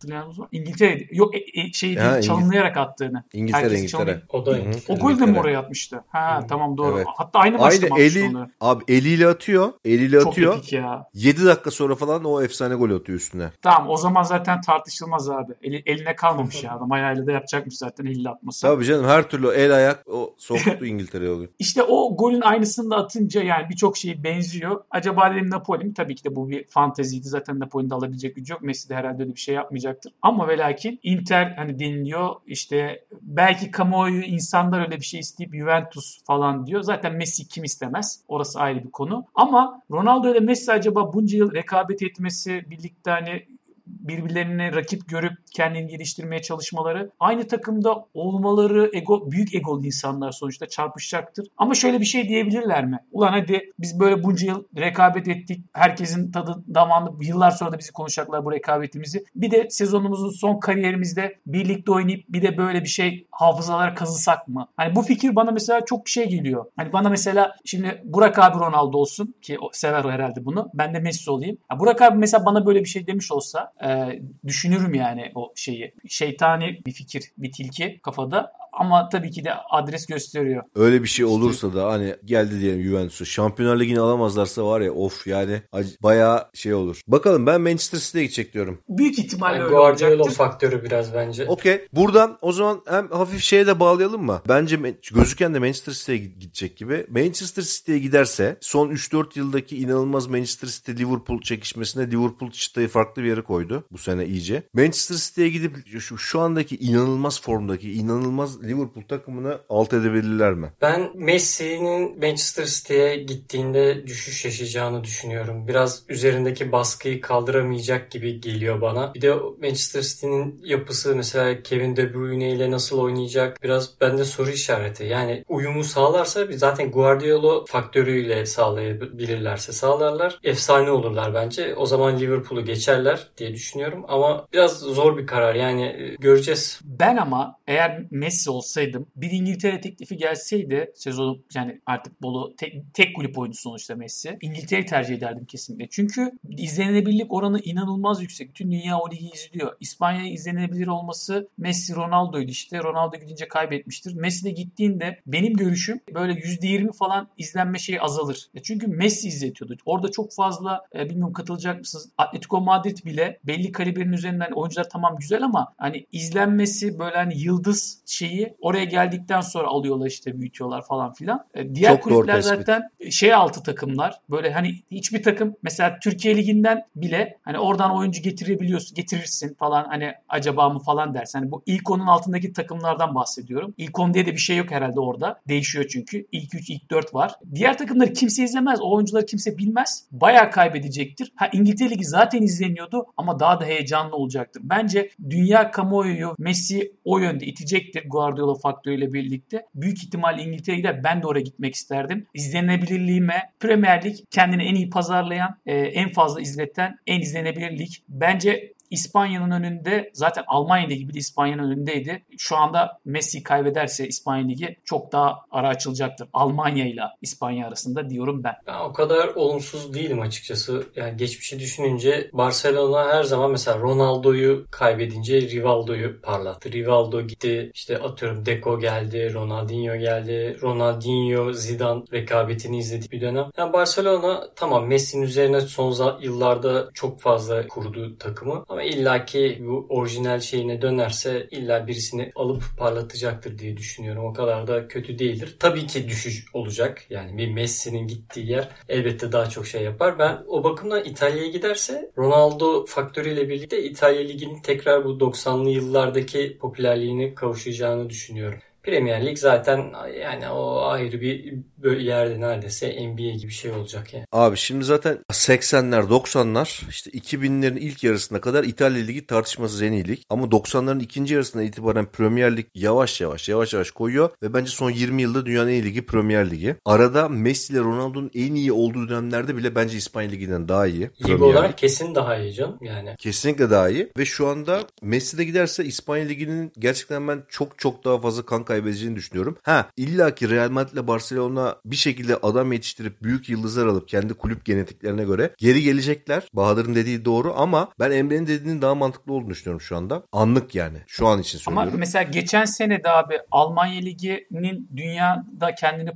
İngiltere'ydi. 0.51 1.07
Yok 1.11 1.35
e, 1.35 1.39
e, 1.61 1.73
şey 1.73 1.89
değil, 1.97 2.21
çalımlayarak 2.21 2.77
attığını. 2.77 3.23
İngiltere, 3.33 3.61
Herkesi 3.63 3.81
İngiltere. 3.81 4.05
çalım- 4.05 4.21
O 4.29 4.45
da 4.45 4.51
Hı 4.51 4.55
hı. 4.55 4.59
İngiltere. 4.59 4.97
O 4.97 4.99
golü 5.01 5.19
de 5.19 5.25
mi 5.25 5.39
oraya 5.39 5.59
atmıştı? 5.59 6.03
Ha 6.07 6.39
Hmm. 6.39 6.47
tamam 6.47 6.77
doğru. 6.77 6.95
Evet. 6.97 7.07
Hatta 7.17 7.39
aynı 7.39 7.57
maçta 7.57 7.85
Aynı 7.85 7.89
mı 7.89 7.95
atmıştı 7.95 8.19
eli 8.19 8.29
onları? 8.29 8.49
abi 8.61 8.83
eliyle 8.87 9.27
atıyor. 9.27 9.73
Eliyle 9.85 10.19
Çok 10.19 10.27
atıyor. 10.31 10.57
epik 10.57 10.73
ya. 10.73 11.05
7 11.15 11.45
dakika 11.45 11.71
sonra 11.71 11.95
falan 11.95 12.23
o 12.23 12.41
efsane 12.41 12.75
gol 12.75 12.91
atıyor 12.91 13.19
üstüne. 13.19 13.51
Tamam 13.61 13.89
o 13.89 13.97
zaman 13.97 14.23
zaten 14.23 14.61
tartışılmaz 14.61 15.29
abi. 15.29 15.53
Eli, 15.63 15.83
eline 15.85 16.15
kalmamış 16.15 16.63
ya 16.63 16.75
adam. 16.75 16.91
Ayağıyla 16.91 17.27
da 17.27 17.31
yapacakmış 17.31 17.77
zaten 17.77 18.05
elle 18.05 18.29
atması. 18.29 18.61
Tabii 18.67 18.85
canım 18.85 19.05
her 19.05 19.29
türlü 19.29 19.47
el 19.47 19.75
ayak 19.75 20.03
o 20.07 20.35
soktu 20.37 20.85
İngiltere'ye 20.85 21.31
oluyor. 21.31 21.49
İşte 21.59 21.83
o 21.83 22.17
golün 22.17 22.41
aynısını 22.41 22.91
da 22.91 22.95
atınca 22.95 23.43
yani 23.43 23.69
birçok 23.69 23.97
şey 23.97 24.23
benziyor. 24.23 24.83
Acaba 24.91 25.31
dedim 25.31 25.49
Napoli 25.49 25.83
mi? 25.85 25.93
Tabii 25.93 26.15
ki 26.15 26.23
de 26.23 26.35
bu 26.35 26.49
bir 26.49 26.67
fanteziydi. 26.67 27.27
Zaten 27.27 27.59
Napoli'nin 27.59 27.89
de 27.89 27.95
alabilecek 27.95 28.35
gücü 28.35 28.53
yok. 28.53 28.61
Messi 28.61 28.89
de 28.89 28.95
herhalde 28.95 29.23
öyle 29.23 29.35
bir 29.35 29.39
şey 29.39 29.55
yapmayacaktır. 29.55 30.13
Ama 30.21 30.47
ve 30.47 30.57
lakin 30.57 30.99
Inter 31.03 31.53
hani 31.57 31.79
deniliyor 31.79 32.35
işte 32.47 33.05
belki 33.21 33.71
kamuoyu 33.71 34.21
insanlar 34.21 34.85
öyle 34.85 34.95
bir 34.99 35.05
şey 35.05 35.19
isteyip 35.19 35.53
Juventus 35.55 36.23
falan 36.23 36.67
diyor. 36.67 36.81
Zaten 36.81 37.15
Messi 37.15 37.47
kim 37.47 37.63
istemez? 37.63 38.21
Orası 38.27 38.59
ayrı 38.59 38.83
bir 38.83 38.91
konu. 38.91 39.25
Ama 39.35 39.81
Ronaldo 39.91 40.31
ile 40.31 40.39
Messi 40.39 40.71
acaba 40.71 41.04
bunca 41.13 41.37
yıl 41.37 41.53
rekabet 41.53 42.01
etmesi 42.01 42.65
birlikte 42.69 43.11
hani 43.11 43.47
birbirlerine 43.87 44.73
rakip 44.73 45.09
görüp 45.09 45.33
kendini 45.51 45.87
geliştirmeye 45.87 46.41
çalışmaları, 46.41 47.11
aynı 47.19 47.47
takımda 47.47 48.05
olmaları 48.13 48.89
ego 48.93 49.31
büyük 49.31 49.55
egolu 49.55 49.85
insanlar 49.85 50.31
sonuçta 50.31 50.67
çarpışacaktır. 50.67 51.47
Ama 51.57 51.75
şöyle 51.75 51.99
bir 51.99 52.05
şey 52.05 52.29
diyebilirler 52.29 52.85
mi? 52.85 52.99
Ulan 53.11 53.31
hadi 53.31 53.71
biz 53.79 53.99
böyle 53.99 54.23
bunca 54.23 54.47
yıl 54.47 54.63
rekabet 54.77 55.27
ettik. 55.27 55.65
Herkesin 55.73 56.31
tadı 56.31 56.63
damağında 56.73 57.11
yıllar 57.21 57.51
sonra 57.51 57.71
da 57.71 57.79
bizi 57.79 57.91
konuşacaklar 57.91 58.45
bu 58.45 58.51
rekabetimizi. 58.51 59.25
Bir 59.35 59.51
de 59.51 59.69
sezonumuzun 59.69 60.29
son 60.29 60.59
kariyerimizde 60.59 61.39
birlikte 61.45 61.91
oynayıp 61.91 62.25
bir 62.29 62.41
de 62.41 62.57
böyle 62.57 62.81
bir 62.81 62.89
şey 62.89 63.27
hafızalara 63.31 63.93
kazısak 63.93 64.47
mı? 64.47 64.67
Hani 64.77 64.95
bu 64.95 65.01
fikir 65.01 65.35
bana 65.35 65.51
mesela 65.51 65.85
çok 65.85 66.09
şey 66.09 66.29
geliyor. 66.29 66.65
Hani 66.75 66.93
bana 66.93 67.09
mesela 67.09 67.55
şimdi 67.65 68.01
Burak 68.03 68.39
abi 68.39 68.59
Ronaldo 68.59 68.97
olsun 68.97 69.35
ki 69.41 69.57
o 69.61 69.69
sever 69.73 70.03
herhalde 70.03 70.45
bunu. 70.45 70.69
Ben 70.73 70.93
de 70.93 70.99
Messi 70.99 71.31
olayım. 71.31 71.57
Ya 71.71 71.79
Burak 71.79 72.01
abi 72.01 72.17
mesela 72.17 72.45
bana 72.45 72.65
böyle 72.65 72.79
bir 72.79 72.89
şey 72.89 73.07
demiş 73.07 73.31
olsa 73.31 73.73
e, 73.83 74.19
düşünürüm 74.47 74.93
yani 74.93 75.31
o 75.35 75.53
şeyi. 75.55 75.93
Şeytani 76.07 76.81
bir 76.85 76.91
fikir, 76.91 77.23
bir 77.37 77.51
tilki 77.51 77.99
kafada 78.03 78.51
ama 78.73 79.09
tabii 79.09 79.31
ki 79.31 79.43
de 79.43 79.53
adres 79.69 80.05
gösteriyor. 80.05 80.63
Öyle 80.75 81.03
bir 81.03 81.07
şey 81.07 81.25
olursa 81.25 81.73
da 81.73 81.91
hani 81.91 82.15
geldi 82.25 82.61
diyelim 82.61 82.83
Juventus'u. 82.83 83.25
Şampiyonlar 83.25 83.79
Ligi'ni 83.79 83.99
alamazlarsa 83.99 84.65
var 84.65 84.81
ya 84.81 84.91
of 84.91 85.27
yani 85.27 85.61
bayağı 86.03 86.49
şey 86.53 86.73
olur. 86.73 87.01
Bakalım 87.07 87.45
ben 87.45 87.61
Manchester 87.61 87.99
City'ye 87.99 88.23
gidecek 88.23 88.53
diyorum. 88.53 88.79
Büyük 88.89 89.19
ihtimalle 89.19 89.55
yani 89.55 89.63
öyle 89.63 89.75
Guardiola 89.75 90.13
olacaktır. 90.13 90.35
faktörü 90.35 90.83
biraz 90.83 91.13
bence. 91.13 91.45
Okey. 91.45 91.87
Buradan 91.93 92.37
o 92.41 92.51
zaman 92.51 92.81
hem 92.87 93.11
hafif 93.11 93.41
şeye 93.41 93.67
de 93.67 93.79
bağlayalım 93.79 94.23
mı? 94.23 94.41
Bence 94.47 94.79
gözüken 95.13 95.53
de 95.53 95.59
Manchester 95.59 95.93
City'ye 95.93 96.17
gidecek 96.17 96.77
gibi. 96.77 97.05
Manchester 97.09 97.63
City'ye 97.63 97.99
giderse 97.99 98.57
son 98.61 98.89
3-4 98.89 99.39
yıldaki 99.39 99.77
inanılmaz 99.77 100.27
Manchester 100.27 100.67
City 100.67 100.91
Liverpool 100.91 101.41
çekişmesine 101.41 102.11
Liverpool 102.11 102.51
çıtayı 102.51 102.87
farklı 102.87 103.23
bir 103.23 103.27
yere 103.27 103.41
koydu 103.41 103.64
bu 103.91 103.97
sene 103.97 104.25
iyice. 104.25 104.63
Manchester 104.73 105.15
City'ye 105.15 105.49
gidip 105.49 105.99
şu, 105.99 106.17
şu 106.17 106.39
andaki 106.39 106.77
inanılmaz 106.77 107.41
formdaki 107.41 107.93
inanılmaz 107.93 108.63
Liverpool 108.63 109.03
takımını 109.03 109.59
alt 109.69 109.93
edebilirler 109.93 110.53
mi? 110.53 110.71
Ben 110.81 111.11
Messi'nin 111.15 112.19
Manchester 112.19 112.65
City'ye 112.65 113.15
gittiğinde 113.15 114.07
düşüş 114.07 114.45
yaşayacağını 114.45 115.03
düşünüyorum. 115.03 115.67
Biraz 115.67 116.03
üzerindeki 116.09 116.71
baskıyı 116.71 117.21
kaldıramayacak 117.21 118.11
gibi 118.11 118.41
geliyor 118.41 118.81
bana. 118.81 119.13
Bir 119.13 119.21
de 119.21 119.33
Manchester 119.61 120.01
City'nin 120.01 120.61
yapısı 120.63 121.15
mesela 121.15 121.63
Kevin 121.63 121.95
De 121.95 122.13
Bruyne 122.13 122.51
ile 122.51 122.71
nasıl 122.71 122.99
oynayacak 122.99 123.63
biraz 123.63 124.01
bende 124.01 124.25
soru 124.25 124.49
işareti. 124.49 125.03
Yani 125.03 125.43
uyumu 125.47 125.83
sağlarsa 125.83 126.47
zaten 126.51 126.91
Guardiola 126.91 127.65
faktörüyle 127.65 128.45
sağlayabilirlerse 128.45 129.71
sağlarlar. 129.71 130.39
Efsane 130.43 130.91
olurlar 130.91 131.33
bence. 131.33 131.75
O 131.75 131.85
zaman 131.85 132.19
Liverpool'u 132.19 132.65
geçerler 132.65 133.27
diye 133.37 133.53
düşünüyorum. 133.55 134.05
Ama 134.07 134.47
biraz 134.53 134.79
zor 134.79 135.17
bir 135.17 135.27
karar. 135.27 135.55
Yani 135.55 136.15
göreceğiz. 136.19 136.79
Ben 136.83 137.17
ama 137.17 137.59
eğer 137.67 138.05
Messi 138.11 138.49
olsaydım 138.49 139.07
bir 139.15 139.31
İngiltere 139.31 139.81
teklifi 139.81 140.17
gelseydi 140.17 140.91
sezon 140.95 141.45
yani 141.55 141.81
artık 141.85 142.21
Bolu 142.21 142.55
tek, 142.57 142.93
tek 142.93 143.15
kulüp 143.15 143.37
oyuncusu 143.37 143.61
sonuçta 143.61 143.95
Messi. 143.95 144.37
İngiltere'yi 144.41 144.85
tercih 144.85 145.15
ederdim 145.15 145.45
kesinlikle. 145.45 145.87
Çünkü 145.89 146.31
izlenebilirlik 146.57 147.33
oranı 147.33 147.59
inanılmaz 147.59 148.21
yüksek. 148.21 148.49
Bütün 148.49 148.71
dünya 148.71 148.99
o 148.99 149.11
ligi 149.11 149.29
izliyor. 149.33 149.75
İspanya'ya 149.79 150.31
izlenebilir 150.31 150.87
olması 150.87 151.49
Messi 151.57 151.95
Ronaldo'ydu 151.95 152.51
işte. 152.51 152.79
Ronaldo 152.83 153.17
gidince 153.17 153.47
kaybetmiştir. 153.47 154.13
Messi 154.13 154.45
de 154.45 154.51
gittiğinde 154.51 155.19
benim 155.27 155.53
görüşüm 155.53 155.99
böyle 156.13 156.33
%20 156.33 156.93
falan 156.97 157.27
izlenme 157.37 157.79
şeyi 157.79 158.01
azalır. 158.01 158.49
Çünkü 158.63 158.87
Messi 158.87 159.27
izletiyordu. 159.27 159.77
Orada 159.85 160.11
çok 160.11 160.33
fazla 160.33 160.81
e, 160.95 161.09
bilmiyorum 161.09 161.33
katılacak 161.33 161.79
mısınız? 161.79 162.09
Atletico 162.17 162.61
Madrid 162.61 163.05
bile 163.05 163.39
belli 163.47 163.71
kalibrenin 163.71 164.13
üzerinden 164.13 164.51
oyuncular 164.51 164.89
tamam 164.89 165.15
güzel 165.19 165.43
ama 165.43 165.73
hani 165.77 166.05
izlenmesi 166.11 166.99
böyle 166.99 167.15
hani 167.15 167.41
yıldız 167.41 168.01
şeyi 168.05 168.55
oraya 168.61 168.85
geldikten 168.85 169.41
sonra 169.41 169.67
alıyorlar 169.67 170.07
işte 170.07 170.39
büyütüyorlar 170.39 170.85
falan 170.85 171.13
filan. 171.13 171.45
E, 171.53 171.75
diğer 171.75 171.91
Çok 171.91 172.03
kulüpler 172.03 172.41
zaten 172.41 172.89
şey 173.11 173.33
altı 173.33 173.63
takımlar. 173.63 174.19
Böyle 174.29 174.53
hani 174.53 174.75
hiçbir 174.91 175.23
takım 175.23 175.55
mesela 175.63 175.99
Türkiye 175.99 176.37
liginden 176.37 176.83
bile 176.95 177.37
hani 177.41 177.59
oradan 177.59 177.95
oyuncu 177.95 178.21
getirebiliyorsun, 178.21 178.95
getirirsin 178.95 179.53
falan 179.53 179.85
hani 179.85 180.13
acaba 180.29 180.69
mı 180.69 180.79
falan 180.79 181.13
dersin. 181.13 181.39
Hani 181.39 181.51
bu 181.51 181.63
ilk 181.65 181.91
onun 181.91 182.07
altındaki 182.07 182.53
takımlardan 182.53 183.15
bahsediyorum. 183.15 183.73
İlk 183.77 183.99
10 183.99 184.13
diye 184.13 184.25
de 184.25 184.31
bir 184.31 184.37
şey 184.37 184.57
yok 184.57 184.71
herhalde 184.71 184.99
orada. 184.99 185.39
Değişiyor 185.47 185.85
çünkü. 185.89 186.25
İlk 186.31 186.55
3, 186.55 186.69
ilk 186.69 186.91
4 186.91 187.13
var. 187.13 187.33
Diğer 187.55 187.77
takımları 187.77 188.13
kimse 188.13 188.43
izlemez. 188.43 188.81
O 188.81 188.91
oyuncuları 188.91 189.25
kimse 189.25 189.57
bilmez. 189.57 190.07
Bayağı 190.11 190.51
kaybedecektir. 190.51 191.31
Ha 191.35 191.49
İngiltere 191.53 191.89
Ligi 191.89 192.05
zaten 192.05 192.41
izleniyordu 192.41 193.05
ama 193.17 193.34
daha 193.39 193.59
da 193.59 193.65
heyecanlı 193.65 194.15
olacaktır. 194.15 194.61
Bence 194.65 195.09
dünya 195.29 195.71
kamuoyu 195.71 196.35
Messi 196.39 196.91
o 197.03 197.19
yönde 197.19 197.45
itecektir 197.45 198.03
Guardiola 198.09 198.55
faktörüyle 198.55 199.13
birlikte. 199.13 199.65
Büyük 199.75 200.03
ihtimal 200.03 200.39
İngiltere 200.39 200.75
gider. 200.75 201.03
Ben 201.03 201.21
de 201.21 201.27
oraya 201.27 201.41
gitmek 201.41 201.75
isterdim. 201.75 202.27
İzlenebilirliğime 202.33 203.51
Premier 203.59 204.03
Lig 204.03 204.15
kendini 204.31 204.63
en 204.63 204.75
iyi 204.75 204.89
pazarlayan, 204.89 205.57
e, 205.65 205.75
en 205.75 206.11
fazla 206.11 206.41
izleten, 206.41 206.95
en 207.07 207.21
izlenebilir 207.21 207.79
lig. 207.79 207.89
Bence 208.09 208.74
İspanya'nın 208.89 209.51
önünde 209.51 210.09
zaten 210.13 210.43
Almanya 210.47 210.87
Ligi 210.87 211.09
bile 211.09 211.19
İspanya'nın 211.19 211.63
önündeydi. 211.63 212.23
Şu 212.37 212.57
anda 212.57 212.99
Messi 213.05 213.43
kaybederse 213.43 214.07
İspanya 214.07 214.47
Ligi 214.47 214.77
çok 214.85 215.11
daha 215.11 215.35
ara 215.51 215.67
açılacaktır. 215.69 216.27
Almanya 216.33 216.87
ile 216.87 217.01
İspanya 217.21 217.67
arasında 217.67 218.09
diyorum 218.09 218.43
ben. 218.43 218.55
Ben 218.67 218.79
o 218.79 218.93
kadar 218.93 219.27
olumsuz 219.27 219.93
değilim 219.93 220.21
açıkçası. 220.21 220.83
Yani 220.95 221.17
geçmişi 221.17 221.59
düşününce 221.59 222.29
Barcelona 222.33 223.13
her 223.13 223.23
zaman 223.23 223.51
mesela 223.51 223.79
Ronaldo'yu 223.79 224.65
kaybedince 224.71 225.41
Rivaldo'yu 225.41 226.21
parlattı. 226.21 226.71
Rivaldo 226.71 227.21
gitti 227.21 227.71
işte 227.73 227.97
atıyorum 227.97 228.45
Deco 228.45 228.79
geldi, 228.79 229.33
Ronaldinho 229.33 229.95
geldi. 229.95 230.57
Ronaldinho, 230.61 231.53
Zidane 231.53 232.03
rekabetini 232.13 232.77
izledik 232.77 233.11
bir 233.11 233.21
dönem. 233.21 233.45
Yani 233.57 233.73
Barcelona 233.73 234.43
tamam 234.55 234.87
Messi'nin 234.87 235.23
üzerine 235.23 235.61
son 235.61 235.85
yıllarda 236.21 236.89
çok 236.93 237.21
fazla 237.21 237.67
kurdu 237.67 238.17
takımı. 238.17 238.63
Ama 238.75 238.83
illaki 238.83 239.57
bu 239.67 239.85
orijinal 239.89 240.39
şeyine 240.39 240.81
dönerse 240.81 241.47
illa 241.51 241.87
birisini 241.87 242.31
alıp 242.35 242.63
parlatacaktır 242.77 243.59
diye 243.59 243.77
düşünüyorum. 243.77 244.25
O 244.25 244.33
kadar 244.33 244.67
da 244.67 244.87
kötü 244.87 245.19
değildir. 245.19 245.55
Tabii 245.59 245.87
ki 245.87 246.07
düşüş 246.07 246.45
olacak. 246.53 247.05
Yani 247.09 247.37
bir 247.37 247.51
Messi'nin 247.51 248.07
gittiği 248.07 248.51
yer 248.51 248.69
elbette 248.89 249.31
daha 249.31 249.49
çok 249.49 249.67
şey 249.67 249.83
yapar. 249.83 250.19
Ben 250.19 250.39
o 250.47 250.63
bakımdan 250.63 251.03
İtalya'ya 251.03 251.47
giderse 251.47 252.11
Ronaldo 252.17 252.85
faktörüyle 252.85 253.49
birlikte 253.49 253.83
İtalya 253.83 254.21
Ligi'nin 254.21 254.61
tekrar 254.61 255.05
bu 255.05 255.09
90'lı 255.09 255.69
yıllardaki 255.69 256.57
popülerliğine 256.57 257.35
kavuşacağını 257.35 258.09
düşünüyorum. 258.09 258.59
Premier 258.85 259.25
Lig 259.25 259.37
zaten 259.37 259.93
yani 260.21 260.49
o 260.49 260.81
ayrı 260.85 261.21
bir 261.21 261.53
böyle 261.77 262.03
yerde 262.03 262.41
neredeyse 262.41 263.07
NBA 263.07 263.35
gibi 263.37 263.47
bir 263.47 263.53
şey 263.53 263.71
olacak 263.71 264.13
yani. 264.13 264.25
Abi 264.31 264.57
şimdi 264.57 264.85
zaten 264.85 265.17
80'ler 265.31 266.01
90'lar 266.01 266.89
işte 266.89 267.11
2000'lerin 267.11 267.79
ilk 267.79 268.03
yarısına 268.03 268.41
kadar 268.41 268.63
İtalya 268.63 269.03
Ligi 269.03 269.25
tartışmasız 269.25 269.81
en 269.81 269.91
iyi 269.91 270.07
lig. 270.07 270.19
Ama 270.29 270.45
90'ların 270.45 271.01
ikinci 271.01 271.33
yarısına 271.33 271.63
itibaren 271.63 272.05
Premier 272.05 272.57
Lig 272.57 272.65
yavaş 272.75 273.21
yavaş 273.21 273.49
yavaş 273.49 273.73
yavaş 273.73 273.91
koyuyor. 273.91 274.29
Ve 274.43 274.53
bence 274.53 274.71
son 274.71 274.91
20 274.91 275.21
yılda 275.21 275.45
dünyanın 275.45 275.69
en 275.69 275.73
iyi 275.73 275.83
ligi 275.83 276.05
Premier 276.05 276.51
Ligi. 276.51 276.75
Arada 276.85 277.29
Messi 277.29 277.73
ile 277.73 277.79
Ronaldo'nun 277.79 278.31
en 278.35 278.55
iyi 278.55 278.71
olduğu 278.71 279.09
dönemlerde 279.09 279.57
bile 279.57 279.75
bence 279.75 279.97
İspanya 279.97 280.29
Ligi'nden 280.29 280.67
daha 280.67 280.87
iyi. 280.87 281.09
Lig 281.27 281.41
olarak 281.41 281.77
kesin 281.77 282.15
daha 282.15 282.37
iyi 282.37 282.53
canım 282.53 282.77
yani. 282.81 283.15
Kesinlikle 283.17 283.69
daha 283.69 283.89
iyi. 283.89 284.11
Ve 284.17 284.25
şu 284.25 284.47
anda 284.47 284.83
Messi 285.01 285.37
de 285.37 285.43
giderse 285.43 285.85
İspanya 285.85 286.25
Ligi'nin 286.25 286.71
gerçekten 286.79 287.27
ben 287.27 287.43
çok 287.49 287.79
çok 287.79 288.05
daha 288.05 288.17
fazla 288.17 288.45
kan 288.45 288.65
kaybedeceğini 288.75 289.15
düşünüyorum. 289.15 289.57
Ha 289.63 289.89
illa 289.97 290.35
ki 290.35 290.49
Real 290.49 290.69
Madrid 290.69 290.93
ile 290.93 291.07
Barcelona 291.07 291.75
bir 291.85 291.95
şekilde 291.95 292.35
adam 292.35 292.71
yetiştirip 292.73 293.23
büyük 293.23 293.49
yıldızlar 293.49 293.85
alıp 293.87 294.07
kendi 294.07 294.33
kulüp 294.33 294.65
genetiklerine 294.65 295.23
göre 295.23 295.53
geri 295.57 295.81
gelecekler. 295.81 296.43
Bahadır'ın 296.53 296.95
dediği 296.95 297.25
doğru 297.25 297.53
ama 297.57 297.89
ben 297.99 298.11
Emre'nin 298.11 298.47
dediğinin 298.47 298.81
daha 298.81 298.95
mantıklı 298.95 299.33
olduğunu 299.33 299.49
düşünüyorum 299.49 299.81
şu 299.81 299.97
anda. 299.97 300.23
Anlık 300.31 300.75
yani. 300.75 300.97
Şu 301.07 301.27
an 301.27 301.39
için 301.41 301.59
Ama 301.67 301.81
söylüyorum. 301.81 301.99
mesela 301.99 302.23
geçen 302.23 302.65
sene 302.65 303.03
de 303.03 303.09
abi 303.09 303.39
Almanya 303.51 304.01
Ligi'nin 304.01 304.89
dünyada 304.95 305.75
kendini 305.79 306.11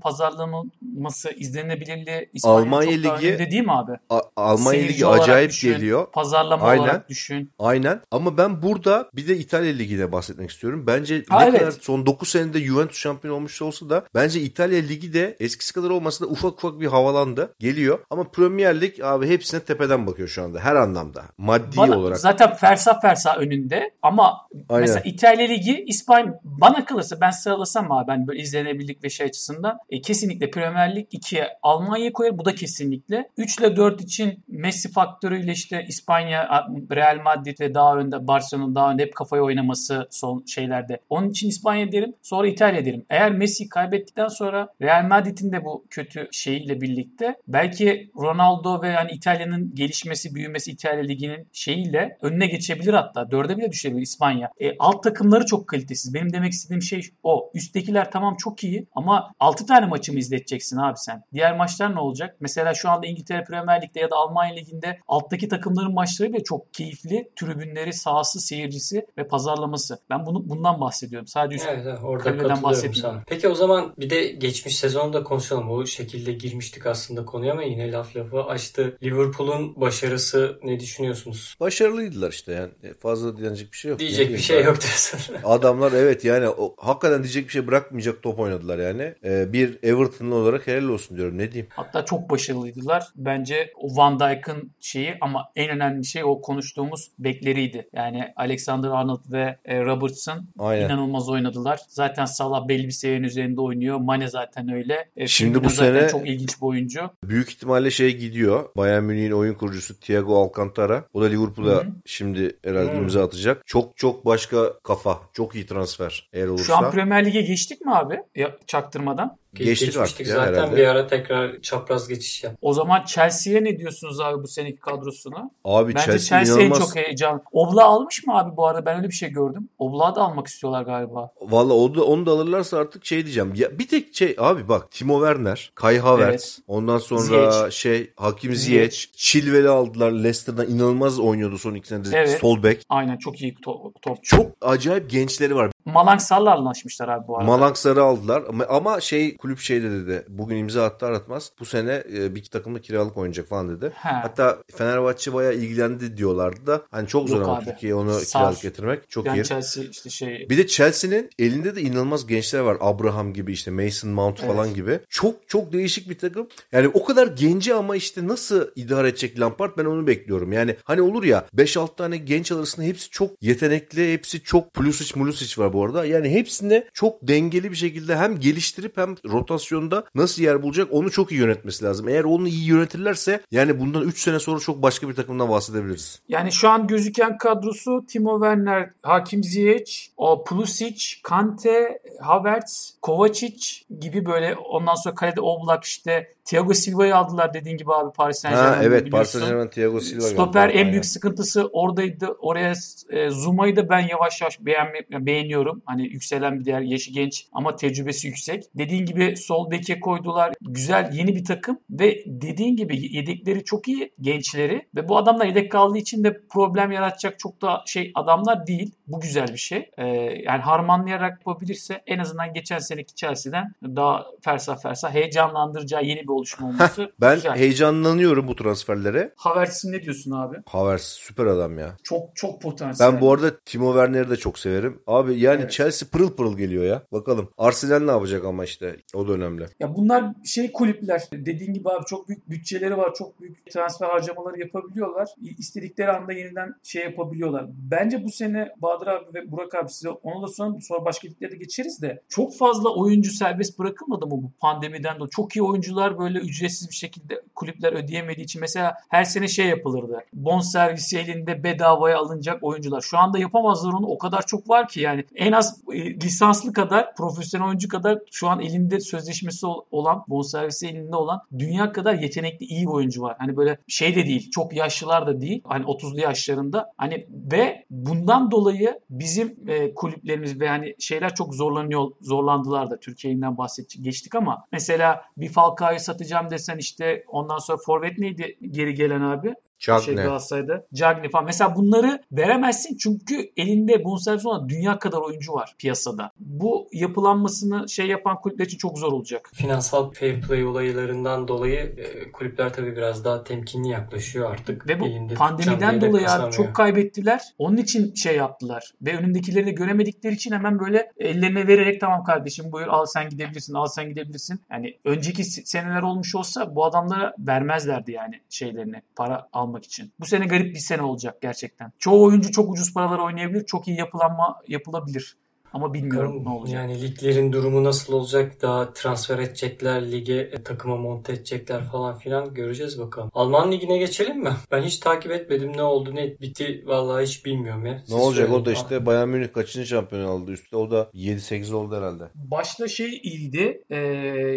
pazarlaması 0.54 1.30
izlenebilirliği 1.36 2.30
İspanya 2.34 2.56
Almanya 2.58 3.04
çok 3.04 3.22
Ligi- 3.22 3.34
önde 3.34 3.52
değil 3.52 3.64
mi 3.64 3.72
abi? 3.72 3.92
A- 4.10 4.22
Almanya 4.36 4.80
Seyirci 4.80 4.94
Ligi 4.94 5.06
acayip 5.08 5.50
düşün, 5.52 5.72
geliyor. 5.74 6.12
Pazarlama 6.12 6.66
Aynen. 6.68 6.84
olarak 6.84 7.10
düşün. 7.10 7.52
Aynen 7.60 8.02
ama 8.12 8.38
ben 8.38 8.62
burada 8.62 9.10
bir 9.16 9.28
de 9.28 9.38
İtalya 9.38 9.74
Ligi'ne 9.74 10.12
bahsetmek 10.12 10.50
istiyorum. 10.52 10.84
Bence 10.88 11.24
Ha, 11.30 11.42
ne 11.42 11.50
evet. 11.50 11.60
kadar 11.60 11.72
son 11.72 12.06
9 12.06 12.30
senede 12.50 12.66
Juventus 12.66 12.98
şampiyon 12.98 13.36
olmuş 13.36 13.62
olsa 13.62 13.90
da 13.90 14.06
bence 14.16 14.42
İtalya 14.42 14.82
Ligi 14.82 15.14
de 15.14 15.38
eskisi 15.40 15.74
kadar 15.74 15.90
olmasa 15.90 16.26
da 16.26 16.30
ufak 16.30 16.54
ufak 16.54 16.80
bir 16.80 16.88
havalandı. 16.88 17.56
Geliyor. 17.60 18.00
Ama 18.10 18.24
Premier 18.24 18.82
Lig 18.82 19.00
abi 19.04 19.28
hepsine 19.28 19.60
tepeden 19.60 20.08
bakıyor 20.08 20.28
şu 20.28 20.44
anda 20.44 20.60
her 20.60 20.76
anlamda. 20.76 21.24
Maddi 21.38 21.78
Bana, 21.78 21.98
olarak. 21.98 22.18
Zaten 22.18 22.54
fersa 22.54 23.00
fersa 23.00 23.36
önünde 23.36 23.92
ama 24.02 24.38
Aynen. 24.70 24.82
mesela 24.82 25.02
İtalya 25.06 25.48
Ligi, 25.48 25.84
İspanya 25.88 26.40
bana 26.44 26.86
kalırsa 26.86 27.22
ben 27.22 27.32
sıralasam 27.32 27.92
abi 27.92 28.08
ben 28.08 28.28
böyle 28.28 28.42
izlenebilirlik 28.42 29.04
ve 29.04 29.10
şey 29.10 29.26
açısından 29.26 29.78
e, 29.90 30.02
kesinlikle 30.02 30.50
Premier 30.50 30.96
Lig 30.96 31.08
2'ye 31.14 31.48
Almanya'yı 31.64 32.14
koyar. 32.14 32.38
Bu 32.38 32.46
da 32.46 32.56
kesinlikle. 32.56 33.30
3 33.38 33.60
ile 33.60 33.76
4 33.76 34.02
için 34.02 34.44
Messi 34.48 34.92
faktörüyle 34.92 35.52
işte 35.52 35.86
İspanya, 35.88 36.68
Real 36.92 37.22
Madrid 37.24 37.60
ve 37.60 37.74
daha 37.74 37.98
önde 37.98 38.28
Barcelona'nın 38.28 38.76
daha 38.76 38.92
önde 38.92 39.04
hep 39.04 39.16
kafaya 39.16 39.44
oynaması 39.44 40.08
son 40.12 40.44
şeylerde. 40.46 41.00
Onun 41.10 41.30
için 41.30 41.50
İspanya 41.50 41.92
derim. 41.92 42.14
Sonra 42.22 42.39
İtalya 42.48 42.86
derim. 42.86 43.06
Eğer 43.10 43.32
Messi 43.32 43.70
kaybettikten 43.70 44.28
sonra 44.28 44.70
Real 44.82 45.04
Madrid'in 45.08 45.52
de 45.52 45.66
bu 45.66 45.86
kötü 45.90 46.28
şeyiyle 46.32 46.82
birlikte 46.82 47.36
belki 47.48 48.12
Ronaldo 48.18 48.82
ve 48.82 48.88
yani 48.88 49.12
İtalya'nın 49.12 49.76
gelişmesi, 49.76 50.36
büyümesi 50.36 50.72
İtalya 50.72 51.04
Ligi'nin 51.04 51.48
şeyiyle 51.54 52.18
önüne 52.22 52.48
geçebilir 52.48 52.94
hatta. 52.94 53.32
Dörde 53.32 53.58
bile 53.58 53.72
düşebilir 53.72 54.02
İspanya. 54.02 54.52
E, 54.60 54.78
alt 54.80 55.04
takımları 55.04 55.46
çok 55.46 55.68
kalitesiz. 55.68 56.14
Benim 56.14 56.34
demek 56.34 56.52
istediğim 56.52 56.82
şey 56.82 57.02
o. 57.24 57.52
Üsttekiler 57.54 58.12
tamam 58.12 58.36
çok 58.36 58.64
iyi 58.64 58.88
ama 58.96 59.32
6 59.40 59.66
tane 59.66 59.86
maçımı 59.86 60.20
izleteceksin 60.20 60.78
abi 60.78 60.98
sen. 60.98 61.24
Diğer 61.34 61.58
maçlar 61.58 61.96
ne 61.96 62.00
olacak? 62.00 62.36
Mesela 62.40 62.74
şu 62.74 62.90
anda 62.90 63.08
İngiltere 63.08 63.44
Premier 63.44 63.82
Lig'de 63.82 64.00
ya 64.00 64.12
da 64.12 64.16
Almanya 64.16 64.54
Ligi'nde 64.54 65.00
alttaki 65.08 65.48
takımların 65.48 65.94
maçları 65.94 66.34
bile 66.34 66.44
çok 66.44 66.74
keyifli. 66.74 67.30
Tribünleri, 67.36 67.94
sahası, 67.94 68.40
seyircisi 68.40 69.06
ve 69.18 69.28
pazarlaması. 69.28 70.00
Ben 70.10 70.26
bunu 70.26 70.50
bundan 70.50 70.82
bahsediyorum. 70.82 71.28
Sadece 71.28 71.56
üst 71.56 71.68
evet, 71.70 72.00
orada 72.04 72.29
Kaleden 72.38 72.48
katılıyorum 72.48 72.64
bahsetmiyorum. 72.64 73.02
sana. 73.02 73.24
Peki 73.28 73.48
o 73.48 73.56
zaman 73.56 73.94
bir 73.98 74.10
de 74.10 74.28
geçmiş 74.28 74.78
sezonu 74.78 75.14
da 75.14 75.24
konuşalım. 75.24 75.70
O 75.72 75.86
şekilde 75.86 76.32
girmiştik 76.34 76.86
aslında 76.86 77.26
konuya 77.26 77.52
ama 77.54 77.64
yine 77.64 77.92
laf 77.92 78.16
lafı 78.16 78.44
açtı. 78.44 78.98
Liverpool'un 79.04 79.82
başarısı 79.82 80.60
ne 80.64 80.80
düşünüyorsunuz? 80.80 81.56
Başarılıydılar 81.60 82.32
işte 82.32 82.52
yani. 82.54 82.72
E, 82.84 82.94
Fazla 82.94 83.38
diyecek 83.38 83.72
bir 83.72 83.78
şey 83.78 83.92
yok. 83.92 84.00
Diyecek 84.00 84.30
bir 84.30 84.38
şey 84.38 84.64
yok 84.64 84.82
diyorsun. 84.82 85.20
Adamlar 85.44 85.92
evet 85.92 86.26
yani 86.26 86.50
o, 86.50 86.76
hakikaten 86.78 87.24
diyecek 87.24 87.46
bir 87.48 87.52
şey 87.52 87.68
bırakmayacak 87.68 88.24
top 88.24 88.40
oynadılar 88.40 88.80
yani. 88.80 89.16
Ee, 89.24 89.54
bir 89.54 89.80
Everton'lı 89.84 90.36
olarak 90.36 90.68
helal 90.68 90.90
olsun 90.90 91.18
diyorum 91.18 91.38
ne 91.38 91.52
diyeyim. 91.52 91.68
Hatta 91.76 92.06
çok 92.06 92.30
başarılıydılar. 92.30 93.04
Bence 93.16 93.72
o 93.78 93.98
Van 93.98 94.20
Dijk'ın 94.20 94.72
şeyi 94.80 95.16
ama 95.22 95.52
en 95.56 95.70
önemli 95.70 96.06
şey 96.06 96.24
o 96.24 96.42
konuştuğumuz 96.42 97.12
bekleriydi. 97.20 97.90
Yani 97.94 98.34
Alexander 98.36 98.90
Arnold 98.90 99.32
ve 99.32 99.58
e, 99.66 99.82
Robertson 99.84 100.48
Aynen. 100.60 100.86
inanılmaz 100.86 101.30
oynadılar. 101.30 101.80
Zaten 101.88 102.09
Salah 102.18 102.68
belli 102.68 102.88
bir 102.88 102.92
seviyenin 102.92 103.28
üzerinde 103.28 103.62
oynuyor. 103.62 103.98
Mane 103.98 104.28
zaten 104.28 104.74
öyle. 104.74 105.10
E, 105.18 105.28
Şimdi 105.28 105.64
bu 105.64 105.70
zaten 105.70 106.00
sene- 106.00 106.10
çok 106.10 106.28
ilginç 106.28 106.62
bir 106.62 106.66
oyuncu. 106.68 107.00
Büyük 107.24 107.50
ihtimalle 107.52 107.92
şey 107.92 108.18
gidiyor. 108.18 108.70
Bayern 108.78 109.04
Münih'in 109.04 109.32
oyun 109.32 109.54
kurucusu 109.54 110.00
Thiago 110.00 110.44
Alcantara. 110.44 111.04
O 111.14 111.22
da 111.22 111.26
Liverpool'a 111.26 111.72
Hı 111.76 111.80
hı. 111.80 111.86
şimdi 112.06 112.58
herhalde 112.66 112.92
Hı. 112.92 112.98
imza 112.98 113.24
atacak. 113.24 113.62
Çok 113.66 113.98
çok 113.98 114.26
başka 114.26 114.80
kafa. 114.84 115.20
Çok 115.34 115.56
iyi 115.56 115.66
transfer 115.66 116.30
eğer 116.34 116.48
olursa. 116.48 116.64
Şu 116.64 116.76
an 116.78 116.92
Premier 116.92 117.26
Lig'e 117.26 117.42
geçtik 117.42 117.82
mi 117.82 117.96
abi? 117.96 118.20
Ya, 118.36 118.56
çaktırmadan. 118.68 119.38
Geçtik 119.54 119.88
Geçmiştik 119.94 120.28
zaten 120.28 120.54
herhalde. 120.54 120.78
bir 120.78 120.88
ara 120.88 121.08
tekrar 121.08 121.62
çapraz 121.62 122.08
geçiş 122.08 122.44
yap. 122.44 122.56
O 122.62 122.74
zaman 122.74 123.04
Chelsea'ye 123.06 123.64
ne 123.64 123.78
diyorsunuz 123.80 124.20
abi 124.20 124.44
bu 124.44 124.48
seneki 124.48 124.80
kadrosuna? 124.80 125.52
Abi 125.64 125.96
Bence 125.96 126.06
Chelsea, 126.06 126.40
Chelsea, 126.40 126.56
en 126.56 126.60
inanılmaz. 126.66 126.80
çok 126.80 126.96
heyecan. 126.96 127.42
Obla 127.52 127.84
almış 127.86 128.28
mı 128.28 128.38
abi 128.38 128.58
bu 128.58 128.68
arada? 128.68 128.86
Ben 128.86 128.98
öyle 128.98 129.08
bir 129.08 129.14
şey 129.14 129.30
gördüm. 129.30 129.70
Obla'ı 129.80 130.16
da 130.16 130.22
almak 130.22 130.48
istiyorlar 130.48 130.82
galiba. 130.84 131.32
Valla 131.42 131.74
onu 131.74 131.96
da, 131.96 132.04
onu 132.04 132.26
da 132.26 132.32
alırlarsa 132.32 132.78
artık 132.78 133.06
şey 133.06 133.24
diyeceğim. 133.26 133.52
Ya 133.56 133.80
bir 133.80 133.88
tek 133.88 134.16
şey 134.16 134.36
abi 134.40 134.68
bak 134.68 134.92
Timo 134.92 135.20
Werner, 135.20 135.72
Kai 135.76 136.00
Havertz, 136.00 136.60
ondan 136.68 136.98
sonra 136.98 137.52
Ziyech. 137.52 137.74
şey 137.74 138.12
Hakim 138.16 138.56
Ziyech. 138.56 139.06
Chilwell'i 139.16 139.70
aldılar. 139.70 140.12
Leicester'dan 140.12 140.68
inanılmaz 140.68 141.20
oynuyordu 141.20 141.58
son 141.58 141.74
iki 141.76 141.88
senedir. 141.88 142.14
Evet. 142.14 142.40
Sol 142.42 142.64
bek. 142.64 142.82
Aynen 142.90 143.18
çok 143.18 143.42
iyi 143.42 143.54
to- 143.56 143.94
topçu. 144.02 144.36
Çok 144.38 144.52
acayip 144.62 145.10
gençleri 145.10 145.56
var. 145.56 145.72
Malang 145.94 146.22
Sar'la 146.22 146.54
anlaşmışlar 146.56 147.08
abi 147.08 147.28
bu 147.28 147.38
arada. 147.38 147.48
Malangsar'ı 147.48 148.04
aldılar 148.04 148.44
ama, 148.70 149.02
şey 149.02 149.38
kulüp 149.38 149.60
şey 149.60 149.84
de 149.84 149.92
dedi. 149.92 150.26
Bugün 150.30 150.56
imza 150.58 150.84
attı 150.86 151.06
aratmaz. 151.06 151.52
Bu 151.60 151.66
sene 151.66 152.04
e, 152.14 152.36
bir 152.36 152.40
iki 152.40 152.50
takımda 152.50 152.82
kiralık 152.82 153.18
oynayacak 153.18 153.48
falan 153.48 153.70
dedi. 153.70 153.92
Ha. 153.96 154.20
Hatta 154.24 154.58
Fenerbahçe 154.76 155.34
bayağı 155.34 155.54
ilgilendi 155.54 156.18
diyorlardı 156.18 156.68
da. 156.68 156.82
Hani 156.92 157.08
çok 157.08 157.30
zor 157.30 157.42
ama 157.42 157.58
abi. 157.58 157.66
Türkiye'ye 157.66 157.96
onu 157.96 158.12
Sar. 158.14 158.42
kiralık 158.42 158.62
getirmek. 158.62 159.10
Çok 159.10 159.26
yani 159.26 159.40
iyi. 159.40 159.44
Chelsea 159.44 159.84
işte 159.84 160.10
şey 160.10 160.48
Bir 160.50 160.58
de 160.58 160.68
Chelsea'nin 160.68 161.30
elinde 161.40 161.76
de 161.76 161.82
inanılmaz 161.82 162.28
gençler 162.28 162.60
var. 162.60 162.78
Abraham 162.80 163.34
gibi 163.34 163.52
işte 163.52 163.72
Mason 163.72 164.12
Mount 164.12 164.40
falan 164.40 164.66
Evet. 164.66 164.76
gibi. 164.76 165.00
Çok 165.10 165.36
çok 165.50 165.74
değişik 165.74 166.10
bir 166.10 166.18
takım. 166.18 166.48
Yani 166.72 166.88
o 166.88 167.06
kadar 167.06 167.28
genci 167.28 167.74
ama 167.74 167.96
işte 167.96 168.28
nasıl 168.28 168.68
idare 168.76 169.08
edecek 169.10 169.40
Lampard 169.40 169.72
ben 169.78 169.86
onu 169.86 170.08
bekliyorum. 170.08 170.52
Yani 170.52 170.76
hani 170.84 171.02
olur 171.02 171.24
ya 171.24 171.46
5-6 171.56 171.96
tane 171.96 172.18
genç 172.18 172.52
arasında 172.52 172.86
hepsi 172.86 173.10
çok 173.10 173.32
yetenekli. 173.42 174.14
Hepsi 174.14 174.44
çok 174.44 174.74
Pulisic 174.74 175.20
Mulisic 175.20 175.62
var 175.62 175.74
bu 175.74 175.79
arada. 175.84 176.06
Yani 176.06 176.30
hepsinde 176.30 176.90
çok 176.94 177.28
dengeli 177.28 177.72
bir 177.72 177.76
şekilde 177.76 178.18
hem 178.18 178.40
geliştirip 178.40 178.98
hem 178.98 179.16
rotasyonda 179.26 180.04
nasıl 180.16 180.42
yer 180.42 180.64
bulacak 180.64 180.88
onu 180.92 181.12
çok 181.12 181.32
iyi 181.32 181.40
yönetmesi 181.42 181.86
lazım. 181.86 182.10
Eğer 182.10 182.24
onu 182.24 182.48
iyi 182.48 182.68
yönetirlerse 182.68 183.42
yani 183.52 183.80
bundan 183.80 184.04
3 184.04 184.22
sene 184.22 184.40
sonra 184.40 184.60
çok 184.60 184.82
başka 184.82 185.10
bir 185.10 185.16
takımdan 185.16 185.50
bahsedebiliriz. 185.50 186.22
Yani 186.30 186.52
şu 186.52 186.70
an 186.70 186.88
gözüken 186.88 187.38
kadrosu 187.38 188.06
Timo 188.08 188.40
Werner, 188.40 188.90
Hakim 189.02 189.44
Ziyech, 189.44 190.08
Pulisic, 190.46 191.06
Kante, 191.24 192.00
Havertz, 192.22 192.98
Kovacic 193.02 193.68
gibi 194.00 194.26
böyle 194.26 194.56
ondan 194.56 194.96
sonra 194.96 195.16
kalede 195.16 195.42
Oblak 195.42 195.84
işte 195.84 196.34
Thiago 196.50 196.74
Silva'yı 196.74 197.18
aldılar 197.18 197.54
dediğin 197.54 197.78
gibi 197.78 197.94
abi 197.94 198.14
Paris 198.14 198.40
Saint 198.40 198.56
Germain'de 198.56 198.86
evet 198.86 199.12
Paris. 199.12 199.30
Saint 199.30 199.48
Germain 199.48 199.68
Thiago 199.68 200.00
Silva 200.00 200.22
Stoper 200.22 200.70
en 200.70 200.92
büyük 200.92 201.06
sıkıntısı 201.06 201.68
oradaydı. 201.68 202.28
Oraya 202.28 202.74
e, 203.10 203.30
Zuma'yı 203.30 203.76
da 203.76 203.90
ben 203.90 204.00
yavaş 204.00 204.42
yavaş 204.42 204.60
beğenme, 204.60 205.00
beğeniyorum. 205.10 205.82
Hani 205.86 206.04
yükselen 206.04 206.60
bir 206.60 206.66
değer. 206.66 206.82
Yaşı 206.82 207.12
genç 207.12 207.48
ama 207.52 207.76
tecrübesi 207.76 208.28
yüksek. 208.28 208.64
Dediğin 208.76 209.06
gibi 209.06 209.38
sol 209.38 209.72
beke 209.72 210.00
koydular. 210.00 210.54
Güzel 210.62 211.10
yeni 211.14 211.36
bir 211.36 211.46
takım 211.46 211.80
ve 211.90 212.24
dediğin 212.26 212.76
gibi 212.76 213.16
yedekleri 213.16 213.64
çok 213.64 213.88
iyi 213.88 214.14
gençleri 214.22 214.88
ve 214.96 215.10
bu 215.10 215.18
adamlar 215.18 215.46
yedek 215.46 215.72
kaldığı 215.72 215.98
için 215.98 216.24
de 216.24 216.42
problem 216.50 216.92
yaratacak 216.92 217.40
çok 217.40 217.62
da 217.62 217.84
şey 217.86 218.12
adamlar 218.16 218.68
değil. 218.68 218.96
Bu 219.08 219.20
güzel 219.20 219.48
bir 219.48 219.58
şey. 219.58 219.90
E, 219.98 220.06
yani 220.46 220.62
harmanlayarak 220.62 221.32
yapabilirse 221.32 222.02
en 222.08 222.20
azından 222.20 222.54
geçen 222.54 222.80
seneki 222.80 223.16
Chelsea'den 223.16 223.74
daha 223.84 224.26
fersah 224.42 224.82
fersah 224.82 225.14
heyecanlandıracağı 225.14 226.04
yeni 226.04 226.24
bir 226.24 226.39
oluşum 226.40 226.66
olması 226.68 227.12
Ben 227.22 227.36
güzel. 227.36 227.56
heyecanlanıyorum 227.56 228.48
bu 228.48 228.56
transferlere. 228.56 229.34
Havertz'in 229.36 229.92
ne 229.92 230.02
diyorsun 230.04 230.32
abi? 230.32 230.58
Havertz 230.66 231.04
süper 231.04 231.46
adam 231.46 231.80
ya. 231.80 231.98
Çok 232.04 232.36
çok 232.36 232.62
potansiyel. 232.62 233.14
Ben 233.14 233.22
bu 233.22 233.34
arada 233.34 233.60
Timo 233.66 233.94
Werner'i 233.94 234.30
de 234.30 234.36
çok 234.36 234.60
severim. 234.60 235.02
Abi 235.08 235.40
yani 235.40 235.62
Evet. 235.62 235.72
Chelsea 235.72 236.10
pırıl 236.12 236.36
pırıl 236.36 236.58
geliyor 236.58 236.84
ya. 236.84 237.04
Bakalım. 237.12 237.50
Arsenal 237.58 238.00
ne 238.00 238.12
yapacak 238.12 238.46
ama 238.46 238.64
işte. 238.64 238.96
O 239.14 239.28
da 239.28 239.32
önemli. 239.32 239.66
Ya 239.80 239.96
bunlar 239.96 240.26
şey 240.46 240.72
kulüpler. 240.72 241.22
Dediğin 241.34 241.74
gibi 241.74 241.90
abi 241.90 242.06
çok 242.06 242.28
büyük 242.30 242.50
bütçeleri 242.50 242.98
var. 242.98 243.14
Çok 243.14 243.42
büyük 243.42 243.72
transfer 243.72 244.08
harcamaları 244.08 244.60
yapabiliyorlar. 244.60 245.30
İstedikleri 245.58 246.12
anda 246.12 246.34
yeniden 246.34 246.74
şey 246.84 247.04
yapabiliyorlar. 247.04 247.66
Bence 247.92 248.24
bu 248.24 248.30
sene 248.32 248.70
Bahadır 248.82 249.08
abi 249.08 249.26
ve 249.34 249.52
Burak 249.52 249.76
abi 249.76 249.90
size 249.90 250.10
onu 250.10 250.44
da 250.44 250.48
sonra, 250.48 250.78
sonra 250.82 251.06
başka 251.06 251.28
liglere 251.28 251.52
de 251.52 251.56
geçeriz 251.56 252.02
de 252.02 252.22
çok 252.30 252.58
fazla 252.58 252.90
oyuncu 252.96 253.32
serbest 253.32 253.80
bırakılmadı 253.80 254.26
mı 254.26 254.32
bu 254.32 254.52
pandemiden 254.62 255.16
dolayı? 255.16 255.30
Çok 255.30 255.56
iyi 255.56 255.64
oyuncular 255.64 256.20
böyle 256.20 256.29
ücretsiz 256.38 256.90
bir 256.90 256.96
şekilde 256.96 257.42
kulüpler 257.56 257.94
ödeyemediği 257.94 258.46
için 258.46 258.62
mesela 258.62 258.94
her 259.10 259.24
sene 259.24 259.48
şey 259.48 259.68
yapılırdı. 259.68 260.20
Bon 260.34 260.60
servisi 260.60 261.20
elinde 261.20 261.64
bedavaya 261.64 262.18
alınacak 262.18 262.64
oyuncular. 262.64 263.02
Şu 263.02 263.18
anda 263.18 263.40
yapamazlar 263.40 263.94
onu. 263.94 264.08
O 264.08 264.18
kadar 264.18 264.46
çok 264.46 264.70
var 264.70 264.88
ki 264.88 265.02
yani 265.02 265.26
en 265.36 265.52
az 265.52 265.82
e, 265.94 266.16
lisanslı 266.16 266.74
kadar 266.74 267.16
profesyonel 267.16 267.68
oyuncu 267.68 267.88
kadar 267.90 268.20
şu 268.32 268.48
an 268.48 268.60
elinde 268.60 269.00
sözleşmesi 269.00 269.66
ol- 269.66 269.84
olan 269.92 270.24
bonservisi 270.28 270.88
elinde 270.88 271.16
olan 271.16 271.42
dünya 271.58 271.92
kadar 271.92 272.14
yetenekli 272.14 272.66
iyi 272.66 272.90
oyuncu 272.90 273.22
var. 273.22 273.36
Hani 273.40 273.58
böyle 273.58 273.78
şey 273.88 274.16
de 274.16 274.26
değil. 274.26 274.52
Çok 274.52 274.74
yaşlılar 274.74 275.28
da 275.28 275.42
değil. 275.42 275.62
Hani 275.68 275.86
30'lu 275.86 276.20
yaşlarında. 276.20 276.94
Hani 276.98 277.28
ve 277.52 277.86
bundan 277.90 278.52
dolayı 278.52 279.00
bizim 279.10 279.58
e, 279.68 279.94
kulüplerimiz 279.94 280.60
ve 280.60 280.68
hani 280.68 280.96
şeyler 281.00 281.36
çok 281.36 281.56
zorlanıyor 281.56 282.12
zorlandılar 282.22 282.90
da 282.90 283.00
Türkiye'den 283.00 283.58
bahsedecek 283.58 284.04
geçtik 284.04 284.36
ama 284.36 284.66
mesela 284.72 285.22
bir 285.38 285.50
Falcao'yu 285.50 286.00
satacağım 286.10 286.50
desen 286.50 286.78
işte 286.78 287.24
ondan 287.28 287.58
sonra 287.58 287.78
forvet 287.86 288.18
neydi 288.18 288.58
geri 288.72 288.94
gelen 288.94 289.22
abi? 289.22 289.54
Cagne. 289.80 290.06
Şey 290.06 290.16
Galatasaray'da. 290.16 290.86
Cagney 290.94 291.30
falan. 291.30 291.46
Mesela 291.46 291.76
bunları 291.76 292.22
veremezsin 292.32 292.98
çünkü 292.98 293.52
elinde 293.58 294.04
bonservis 294.04 294.46
olan 294.46 294.70
dünya 294.70 295.00
kadar 295.00 295.18
oyuncu 295.18 295.54
var 295.54 295.76
piyasada. 295.78 296.32
Bu 296.40 296.88
yapılanmasını 296.94 297.90
şey 297.90 298.08
yapan 298.08 298.42
kulüpler 298.42 298.66
için 298.66 298.78
çok 298.78 298.98
zor 298.98 299.12
olacak. 299.12 299.50
Finansal 299.54 300.12
fair 300.12 300.42
play 300.42 300.66
olaylarından 300.66 301.48
dolayı 301.48 301.80
e, 301.80 302.32
kulüpler 302.32 302.74
tabii 302.74 302.96
biraz 302.96 303.26
daha 303.26 303.44
temkinli 303.44 303.90
yaklaşıyor 303.90 304.52
artık. 304.52 304.88
Ve 304.88 305.00
bu 305.00 305.06
Elinde 305.06 305.34
pandemiden 305.34 306.02
dolayı 306.02 306.32
abi 306.32 306.52
çok 306.52 306.76
kaybettiler. 306.76 307.42
Onun 307.58 307.78
için 307.78 308.14
şey 308.14 308.36
yaptılar. 308.36 308.94
Ve 309.02 309.18
önündekileri 309.18 309.66
de 309.66 309.72
göremedikleri 309.72 310.34
için 310.34 310.52
hemen 310.52 310.80
böyle 310.80 311.12
ellerine 311.18 311.68
vererek 311.68 312.02
tamam 312.02 312.24
kardeşim 312.24 312.72
buyur 312.72 312.88
al 312.88 313.06
sen 313.06 313.30
gidebilirsin 313.30 313.74
al 313.74 313.86
sen 313.86 314.10
gidebilirsin. 314.10 314.62
Yani 314.72 314.98
önceki 315.06 315.44
se- 315.44 315.66
seneler 315.66 316.02
olmuş 316.02 316.36
olsa 316.36 316.76
bu 316.76 316.86
adamlara 316.86 317.34
vermezlerdi 317.40 318.12
yani 318.12 318.42
şeylerini 318.50 319.02
para 319.16 319.50
almak 319.70 319.86
için. 319.86 320.14
Bu 320.20 320.26
sene 320.26 320.46
garip 320.46 320.76
bir 320.76 320.80
sene 320.80 321.02
olacak 321.02 321.42
gerçekten. 321.42 321.92
Çoğu 322.00 322.24
oyuncu 322.24 322.52
çok 322.52 322.72
ucuz 322.72 322.94
paralar 322.94 323.20
oynayabilir. 323.20 323.66
Çok 323.66 323.88
iyi 323.88 323.98
yapılanma 323.98 324.62
yapılabilir. 324.68 325.38
Ama 325.74 325.94
bilmiyorum 325.94 326.30
Bakalım 326.40 326.46
ne 326.46 326.60
olacak. 326.60 326.76
Yani 326.76 327.02
liglerin 327.02 327.54
durumu 327.54 327.84
nasıl 327.84 328.14
olacak? 328.14 328.62
Daha 328.62 328.94
transfer 328.94 329.40
edecekler, 329.40 330.12
lige 330.12 330.34
e, 330.34 330.64
takıma 330.64 330.98
monte 330.98 331.34
edecekler 331.34 331.84
falan 331.84 332.18
filan 332.18 332.54
göreceğiz 332.54 333.00
bakalım. 333.00 333.30
Alman 333.34 333.72
ligine 333.72 333.98
geçelim 333.98 334.40
mi? 334.44 334.52
Ben 334.72 334.82
hiç 334.82 334.98
takip 335.00 335.32
etmedim. 335.32 335.78
Ne 335.78 335.84
oldu 335.84 336.16
ne 336.16 336.40
bitti 336.42 336.84
vallahi 336.86 337.26
hiç 337.26 337.46
bilmiyorum 337.46 337.86
ya. 337.86 337.94
Ne 337.94 338.00
Siz 338.06 338.14
olacak 338.14 338.46
o 338.46 338.48
söyleyin. 338.48 338.66
da 338.66 338.72
işte 338.72 339.06
Bayern 339.06 339.30
Münih 339.30 339.54
kaçıncı 339.54 339.88
şampiyon 339.88 340.26
aldı 340.26 340.52
üstte 340.52 340.78
o 340.78 340.92
da 340.92 341.10
7-8 341.14 341.74
oldu 341.74 341.96
herhalde. 341.98 342.24
Başta 342.36 342.88
şey 342.88 343.20
iyiydi 343.24 343.84
e, 343.90 343.98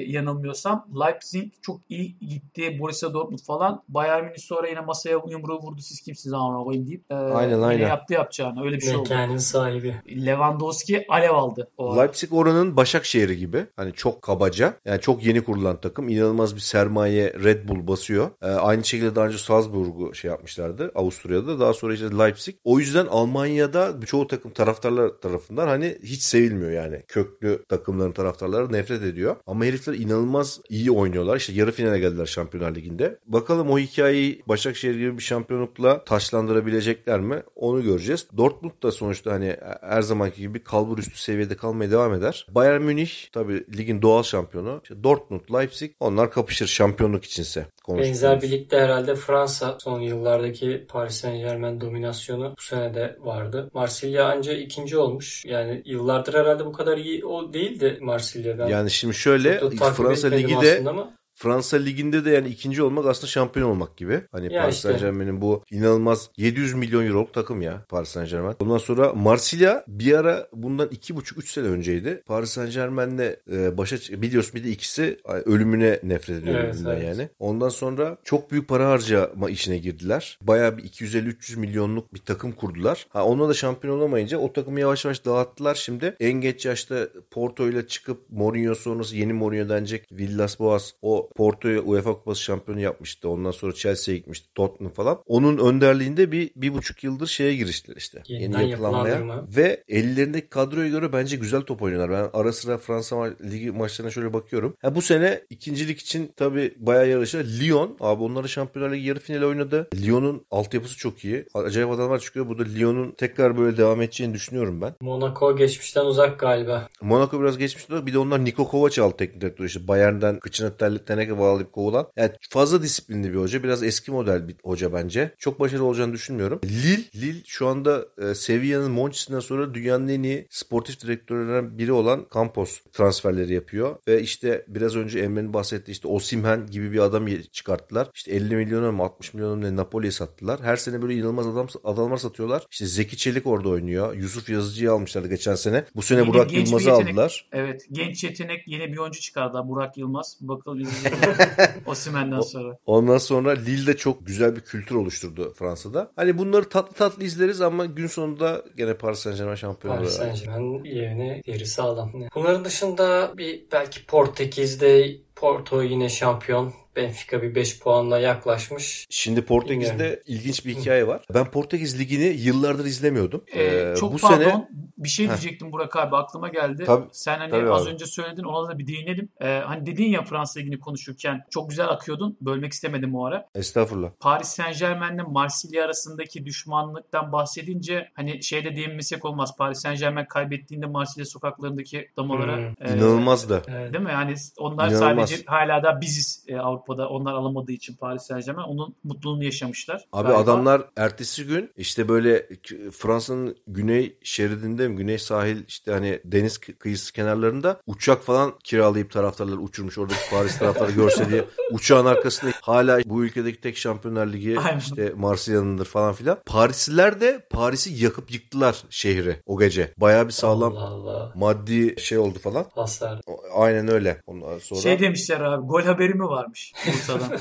yanılmıyorsam. 0.07 0.87
Leipzig 1.01 1.53
çok 1.63 1.81
iyi 1.89 2.19
gitti. 2.19 2.79
Borussia 2.81 3.15
Dortmund 3.15 3.39
falan. 3.47 3.83
Bayern 3.89 4.25
Münih 4.25 4.39
sonra 4.39 4.69
yine 4.69 4.81
masaya 4.81 5.21
yumruğu 5.29 5.59
vurdu. 5.63 5.81
Siz 5.81 6.01
kimsiniz 6.01 6.33
ama 6.35 6.65
koyayım 6.65 6.87
deyip. 6.87 7.05
e, 7.11 7.15
Aynen, 7.15 7.61
aynen. 7.63 7.89
yaptı 7.89 8.15
yapacağını. 8.15 8.65
Öyle 8.65 8.77
bir 8.77 8.81
şey 8.81 8.97
oldu. 8.97 9.09
Mekanın 9.11 9.37
sahibi. 9.37 9.95
Lewandowski 10.27 11.02
alev 11.09 11.31
aldı. 11.31 11.71
O. 11.77 11.97
Leipzig 11.97 12.33
oranın 12.33 12.77
Başakşehir'i 12.77 13.37
gibi. 13.39 13.67
Hani 13.77 13.93
çok 13.93 14.23
kabaca. 14.23 14.75
Yani 14.85 15.01
çok 15.01 15.25
yeni 15.25 15.45
kurulan 15.45 15.81
takım. 15.81 16.09
İnanılmaz 16.09 16.55
bir 16.55 16.61
sermaye 16.61 17.33
Red 17.45 17.69
Bull 17.69 17.87
basıyor. 17.87 18.31
Ee, 18.43 18.47
aynı 18.47 18.85
şekilde 18.85 19.17
daha 19.17 19.27
önce 19.27 19.39
Salzburg'u 19.39 20.15
şey 20.15 20.31
yapmışlardı. 20.31 20.93
Avusturya'da. 20.95 21.61
Daha 21.61 21.73
sonra 21.73 21.95
işte 21.95 22.19
Leipzig. 22.19 22.55
O 22.65 22.79
yüzden 22.79 23.07
Almanya'da 23.07 23.95
çoğu 24.07 24.27
takım 24.27 24.51
taraftarlar 24.51 25.09
tarafından 25.09 25.69
hani 25.69 25.99
hiç 26.03 26.23
sevilmiyor 26.23 26.71
yani. 26.71 27.03
Köklü 27.09 27.65
takımların 27.69 28.13
taraftarları 28.13 28.73
nefret 28.73 29.03
ediyor. 29.03 29.37
Ama 29.47 29.65
herifler 29.65 29.95
inanılmaz 29.95 30.61
iyi 30.69 30.91
oynuyorlar. 30.91 31.37
İşte 31.37 31.53
yarı 31.53 31.73
finale 31.73 31.99
geldiler 31.99 32.27
Şampiyonlar 32.27 32.75
Ligi'nde. 32.75 33.19
Bakalım 33.27 33.71
o 33.71 33.79
hikayeyi 33.79 34.43
Başakşehir 34.49 34.95
gibi 34.95 35.19
bir 35.19 35.23
şampiyonlukla 35.23 36.05
taşlandırabilecekler 36.05 37.21
mi? 37.21 37.43
Onu 37.57 37.83
göreceğiz. 37.83 38.27
Dortmund 38.37 38.83
da 38.83 38.93
sonuçta 38.93 39.33
hani 39.33 39.57
her 39.81 40.03
zamanki 40.03 40.41
gibi 40.41 40.63
kalbur 40.63 40.92
üstü 40.99 41.19
seviyede 41.19 41.57
kalmaya 41.57 41.91
devam 41.91 42.15
eder. 42.15 42.47
Bayern 42.51 42.83
Münih 42.83 43.11
tabii 43.33 43.65
ligin 43.77 44.03
doğal 44.03 44.23
şampiyonu. 44.23 44.81
İşte 44.83 45.05
Dortmund, 45.05 45.41
Leipzig 45.53 45.93
onlar 46.01 46.31
kapışır 46.31 46.67
şampiyonluk 46.67 47.25
içinse. 47.25 47.67
Benzer 47.89 48.43
bir 48.43 48.51
ligde 48.51 48.81
herhalde 48.81 49.15
Fransa 49.15 49.77
son 49.81 50.01
yıllardaki 50.01 50.87
Paris 50.89 51.15
Saint 51.15 51.45
Germain 51.45 51.81
dominasyonu 51.81 52.55
bu 52.59 52.63
sene 52.63 52.95
de 52.95 53.17
vardı. 53.21 53.71
Marsilya 53.75 54.27
anca 54.27 54.53
ikinci 54.53 54.99
olmuş. 54.99 55.45
Yani 55.45 55.83
yıllardır 55.85 56.35
herhalde 56.35 56.67
bu 56.67 56.73
kadar 56.73 56.99
iyi 56.99 57.25
o 57.25 57.53
değildi 57.53 57.99
Marsilya. 58.01 58.59
Ben 58.59 58.67
Yani 58.67 58.91
şimdi 58.91 59.15
şöyle 59.15 59.61
Fransa 59.97 60.29
Ligi 60.29 60.61
de 60.63 60.85
ama 60.89 61.13
Fransa 61.43 61.77
Ligi'nde 61.77 62.25
de 62.25 62.31
yani 62.31 62.49
ikinci 62.49 62.83
olmak 62.83 63.07
aslında 63.07 63.27
şampiyon 63.27 63.71
olmak 63.71 63.97
gibi. 63.97 64.21
Hani 64.33 64.55
Ya 64.55 64.63
Paris 64.63 64.77
işte. 64.77 64.89
Saint 64.89 65.01
Germain'in 65.01 65.41
bu 65.41 65.65
inanılmaz 65.71 66.31
700 66.37 66.75
milyon 66.75 67.07
euroluk 67.07 67.33
takım 67.33 67.63
ya 67.63 67.85
Paris 67.89 68.09
Saint 68.09 68.31
Germain. 68.31 68.57
Ondan 68.61 68.79
sonra 68.79 69.13
Marsilya 69.13 69.85
bir 69.89 70.13
ara 70.13 70.49
bundan 70.53 70.89
2,5-3 70.89 71.53
sene 71.53 71.67
önceydi. 71.67 72.23
Paris 72.27 72.51
Saint 72.51 72.73
Germain'le 72.73 73.37
e, 73.53 73.79
başa 73.79 73.97
biliyorsun 74.23 74.55
bir 74.55 74.65
de 74.65 74.69
ikisi 74.71 75.19
ölümüne 75.25 76.01
nefret 76.03 76.43
ediyor 76.43 76.59
Evet, 76.59 76.77
evet. 76.87 77.05
yani. 77.05 77.29
Ondan 77.39 77.69
sonra 77.69 78.17
çok 78.25 78.51
büyük 78.51 78.69
para 78.69 78.89
harcama 78.89 79.51
işine 79.51 79.79
girdiler. 79.79 80.39
Bayağı 80.43 80.79
bir 80.79 80.83
250-300 80.83 81.59
milyonluk 81.59 82.15
bir 82.15 82.21
takım 82.21 82.53
kurdular. 82.53 83.07
Ha 83.09 83.25
onunla 83.25 83.49
da 83.49 83.55
şampiyon 83.55 83.99
olamayınca 83.99 84.39
o 84.39 84.53
takımı 84.53 84.81
yavaş 84.81 85.05
yavaş 85.05 85.25
dağıttılar 85.25 85.75
şimdi. 85.75 86.17
En 86.21 86.33
geç 86.33 86.67
yaşta 86.67 87.09
Porto 87.31 87.69
ile 87.69 87.87
çıkıp 87.87 88.31
Mourinho 88.31 88.75
sonrası 88.75 89.17
yeni 89.17 89.33
Mourinho 89.33 89.69
denecek 89.69 90.13
Villas 90.13 90.61
Boas 90.61 90.93
o 91.03 91.32
Porto'yu 91.37 91.83
UEFA 91.87 92.13
Kupası 92.15 92.43
şampiyonu 92.43 92.81
yapmıştı. 92.81 93.29
Ondan 93.29 93.51
sonra 93.51 93.73
Chelsea'ye 93.73 94.19
gitmişti. 94.19 94.49
Tottenham 94.55 94.93
falan. 94.93 95.19
Onun 95.27 95.59
önderliğinde 95.59 96.33
bir, 96.33 96.51
bir 96.57 96.75
buçuk 96.75 97.05
yıldır 97.05 97.27
şeye 97.27 97.57
giriştiler 97.57 97.97
işte. 97.97 98.23
Yeniden 98.29 98.61
yeni 98.61 98.71
yapılanmaya. 98.71 99.45
Ve 99.57 99.85
ellerindeki 99.89 100.49
kadroya 100.49 100.89
göre 100.89 101.13
bence 101.13 101.37
güzel 101.37 101.61
top 101.61 101.83
oynuyorlar. 101.83 102.11
Ben 102.11 102.41
ara 102.41 102.53
sıra 102.53 102.79
Fransa 102.79 103.17
ma- 103.17 103.51
Ligi 103.51 103.71
maçlarına 103.71 104.11
şöyle 104.11 104.33
bakıyorum. 104.33 104.77
Ha, 104.83 104.95
bu 104.95 105.03
sene 105.03 105.41
ikincilik 105.51 105.99
için 106.01 106.33
tabii 106.37 106.75
bayağı 106.79 107.09
yarışıyor. 107.09 107.45
Lyon 107.45 107.97
abi 108.01 108.23
onları 108.23 108.49
Şampiyonlar 108.49 108.93
Ligi 108.95 109.09
yarı 109.09 109.19
finali 109.21 109.47
oynadı. 109.47 109.89
Lyon'un 110.03 110.47
altyapısı 110.51 110.97
çok 110.97 111.25
iyi. 111.25 111.47
Acayip 111.55 111.91
adamlar 111.91 112.19
çıkıyor. 112.19 112.49
Burada 112.49 112.63
Lyon'un 112.63 113.11
tekrar 113.11 113.59
böyle 113.59 113.77
devam 113.77 114.03
edeceğini 114.03 114.35
düşünüyorum 114.35 114.81
ben. 114.81 114.95
Monaco 115.01 115.57
geçmişten 115.57 116.05
uzak 116.05 116.39
galiba. 116.41 116.89
Monaco 117.03 117.41
biraz 117.41 117.59
geçmişti. 117.59 118.07
Bir 118.07 118.13
de 118.13 118.19
onlar 118.19 118.45
Niko 118.45 118.69
Kovac 118.69 118.99
aldı 118.99 119.17
teknik 119.17 119.41
direktör 119.41 119.65
işte. 119.65 119.89
Bayern'den 119.89 120.39
kıçına 120.41 120.77
terlik 120.77 121.22
teneke 121.23 121.39
bağlayıp 121.41 121.73
kovulan. 121.73 122.09
Yani 122.17 122.31
fazla 122.51 122.83
disiplinli 122.83 123.33
bir 123.33 123.39
hoca. 123.39 123.63
Biraz 123.63 123.83
eski 123.83 124.11
model 124.11 124.49
bir 124.49 124.57
hoca 124.65 124.93
bence. 124.93 125.35
Çok 125.39 125.61
başarılı 125.61 125.85
olacağını 125.85 126.13
düşünmüyorum. 126.13 126.61
Lille, 126.65 127.03
Lille 127.15 127.43
şu 127.47 127.69
anda 127.69 128.07
e, 128.19 128.35
Sevilla'nın 128.35 128.91
Monchi'sinden 128.91 129.41
sonra 129.41 129.75
dünyanın 129.75 130.09
en 130.09 130.23
iyi 130.23 130.47
sportif 130.51 131.01
direktörlerinden 131.01 131.79
biri 131.79 131.93
olan 131.93 132.27
Campos 132.35 132.81
transferleri 132.93 133.55
yapıyor. 133.55 133.97
Ve 134.09 134.23
işte 134.23 134.65
biraz 134.69 134.97
önce 134.97 135.19
Emre'nin 135.19 135.53
bahsettiği 135.55 135.93
işte 135.93 136.09
Osimhen 136.09 136.67
gibi 136.67 136.93
bir 136.93 136.99
adam 136.99 137.27
çıkarttılar. 137.53 138.09
İşte 138.15 138.33
50 138.33 138.57
milyona 138.57 138.93
mı 138.93 139.03
60 139.03 139.35
milyona 139.35 139.57
mı 139.57 139.77
Napoli'ye 139.77 140.13
sattılar. 140.13 140.61
Her 140.61 140.77
sene 140.77 141.03
böyle 141.03 141.15
inanılmaz 141.15 141.47
adam 141.47 141.69
adamlar 141.85 142.17
satıyorlar. 142.17 142.67
İşte 142.71 142.87
Zeki 142.87 143.17
Çelik 143.17 143.47
orada 143.47 143.69
oynuyor. 143.69 144.15
Yusuf 144.15 144.51
Yazıcı'yı 144.51 144.93
almışlardı 144.93 145.29
geçen 145.29 145.55
sene. 145.55 145.85
Bu 145.97 146.03
sene 146.03 146.19
Yeni 146.21 146.29
Burak 146.29 146.53
Yılmaz'ı 146.53 146.89
yetenek. 146.89 147.09
aldılar. 147.09 147.49
Evet. 147.53 147.87
Genç 147.93 148.25
yetenek 148.25 148.69
yeni 148.69 148.93
bir 148.93 148.99
oyuncu 148.99 149.21
çıkardı. 149.21 149.63
Burak 149.65 149.99
Yılmaz. 149.99 150.39
Bakalım. 150.41 150.89
Osimhen'den 151.87 152.41
sonra. 152.41 152.79
Ondan 152.87 153.19
sonra 153.19 153.51
Lille'de 153.51 153.97
çok 153.97 154.27
güzel 154.27 154.57
bir 154.57 154.61
kültür 154.61 154.95
oluşturdu 154.95 155.53
Fransa'da. 155.55 156.13
Hani 156.17 156.39
bunları 156.39 156.69
tatlı 156.69 156.95
tatlı 156.95 157.25
izleriz 157.25 157.61
ama 157.61 157.87
gün 157.87 158.07
sonunda 158.07 158.65
gene 158.77 158.95
Paris 158.95 159.19
Saint 159.19 159.39
Germain 159.39 159.55
şampiyon 159.55 159.97
Paris. 159.97 160.11
Saint 160.11 160.45
Germain 160.45 160.85
yerine 160.85 161.43
yeri 161.47 161.67
sağlam. 161.67 162.13
Bunların 162.35 162.65
dışında 162.65 163.33
bir 163.37 163.63
belki 163.73 164.07
Portekiz'de 164.07 165.17
Porto 165.47 165.83
yine 165.83 166.09
şampiyon. 166.09 166.73
Benfica 166.97 167.43
bir 167.43 167.55
5 167.55 167.79
puanla 167.81 168.19
yaklaşmış. 168.19 169.07
Şimdi 169.11 169.45
Portekiz'de 169.45 169.93
Bilmiyorum. 169.99 170.23
ilginç 170.27 170.67
bir 170.67 170.75
hikaye 170.77 171.07
var. 171.07 171.23
Ben 171.35 171.51
Portekiz 171.51 172.01
Ligi'ni 172.01 172.25
yıllardır 172.25 172.85
izlemiyordum. 172.85 173.45
Ee, 173.53 173.63
Ee, 173.65 173.95
çok 173.97 174.13
bu 174.13 174.17
pardon. 174.19 174.43
sene 174.45 174.69
Bir 174.99 175.09
şey 175.09 175.27
Heh. 175.27 175.31
diyecektim 175.31 175.73
Burak 175.73 175.97
abi 175.97 176.17
aklıma 176.17 176.49
geldi. 176.49 176.85
Tabii, 176.87 177.07
Sen 177.13 177.39
hani 177.39 177.51
tabii 177.51 177.71
az 177.71 177.87
abi. 177.87 177.91
önce 177.93 178.07
söyledin 178.07 178.43
ona 178.43 178.69
da 178.69 178.79
bir 178.79 178.87
değinelim. 178.87 179.29
Ee, 179.41 179.47
hani 179.67 179.87
dedin 179.87 180.05
ya 180.09 180.23
Fransa 180.23 180.61
Ligi'ni 180.61 180.79
konuşurken 180.81 181.45
çok 181.51 181.71
güzel 181.71 181.89
akıyordun. 181.89 182.37
Bölmek 182.41 182.73
istemedim 182.73 183.15
o 183.15 183.25
ara. 183.27 183.49
estağfurullah. 183.55 184.11
Paris 184.21 184.49
Saint 184.49 184.79
Germain'le 184.79 185.23
Marsilya 185.29 185.85
arasındaki 185.85 186.45
düşmanlıktan 186.47 187.33
bahsedince 187.33 188.09
hani 188.15 188.43
şeyde 188.43 188.77
değinmesek 188.77 189.25
olmaz. 189.25 189.57
Paris 189.59 189.79
Saint 189.81 189.99
Germain 190.01 190.27
kaybettiğinde 190.27 190.87
Marsilya 190.87 191.27
sokaklarındaki 191.27 192.09
damalara 192.17 192.57
Hmm. 192.57 192.65
e, 192.65 192.97
İnanılmaz 192.97 193.51
da. 193.51 193.63
Evet. 193.69 193.93
Değil 193.95 194.05
mi? 194.05 194.11
Yani 194.13 194.35
onlar 194.59 194.89
İnanılmaz. 194.89 195.01
Sadece 195.37 195.47
hala 195.51 195.83
da 195.83 196.01
biziz 196.01 196.45
e, 196.49 196.57
Avrupa'da. 196.57 197.09
Onlar 197.09 197.33
alamadığı 197.33 197.73
için 197.73 197.97
Paris 197.97 198.23
Saint 198.23 198.47
Germain 198.47 198.67
onun 198.69 198.95
mutluluğunu 199.05 199.45
yaşamışlar. 199.45 200.05
Abi 200.13 200.23
galiba. 200.29 200.43
adamlar 200.43 200.83
ertesi 200.97 201.47
gün 201.47 201.71
işte 201.77 202.09
böyle 202.09 202.49
Fransa'nın 202.93 203.57
güney 203.67 204.17
şeridinde 204.23 204.89
mi 204.89 204.97
güney 204.97 205.19
sahil 205.19 205.57
işte 205.69 205.93
hani 205.93 206.21
deniz 206.25 206.57
kı- 206.57 206.75
kıyısı 206.75 207.13
kenarlarında 207.13 207.81
uçak 207.87 208.23
falan 208.23 208.53
kiralayıp 208.65 209.11
taraftarları 209.11 209.59
uçurmuş 209.61 209.99
oradaki 209.99 210.31
Paris 210.31 210.59
taraftarı 210.59 210.93
görse 210.93 211.31
diye 211.31 211.45
uçağın 211.73 212.07
arkasında 212.07 212.53
hala 212.61 213.01
bu 213.05 213.25
ülkedeki 213.25 213.61
tek 213.61 213.77
Şampiyonlar 213.77 214.27
Ligi 214.27 214.59
Aynen. 214.59 214.79
işte 214.79 215.13
Marsilya'nındır 215.17 215.85
falan 215.87 216.13
filan. 216.13 216.39
Parisliler 216.47 217.21
de 217.21 217.47
Paris'i 217.51 218.05
yakıp 218.05 218.33
yıktılar 218.33 218.83
şehri 218.91 219.37
o 219.47 219.59
gece. 219.59 219.95
Bayağı 219.97 220.27
bir 220.27 220.33
sağlam 220.33 220.77
Allah 220.77 220.83
Allah. 220.87 221.33
maddi 221.35 222.01
şey 222.01 222.19
oldu 222.19 222.39
falan. 222.39 222.67
Hasar. 222.75 223.21
Aynen 223.55 223.89
öyle. 223.89 224.21
Ondan 224.27 224.59
sonra 224.59 224.81
Şey 224.81 224.99
demişler 225.23 225.41
abi 225.41 225.67
gol 225.67 225.83
haberi 225.83 226.15
mi 226.15 226.25
varmış 226.25 226.73
Bursa'dan? 226.87 227.31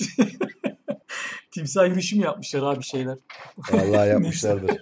Timsah 1.50 1.86
yürüyüşü 1.86 2.16
mü 2.16 2.24
yapmışlar 2.24 2.74
abi 2.74 2.84
şeyler? 2.84 3.18
vallahi 3.72 4.08
yapmışlardır. 4.08 4.76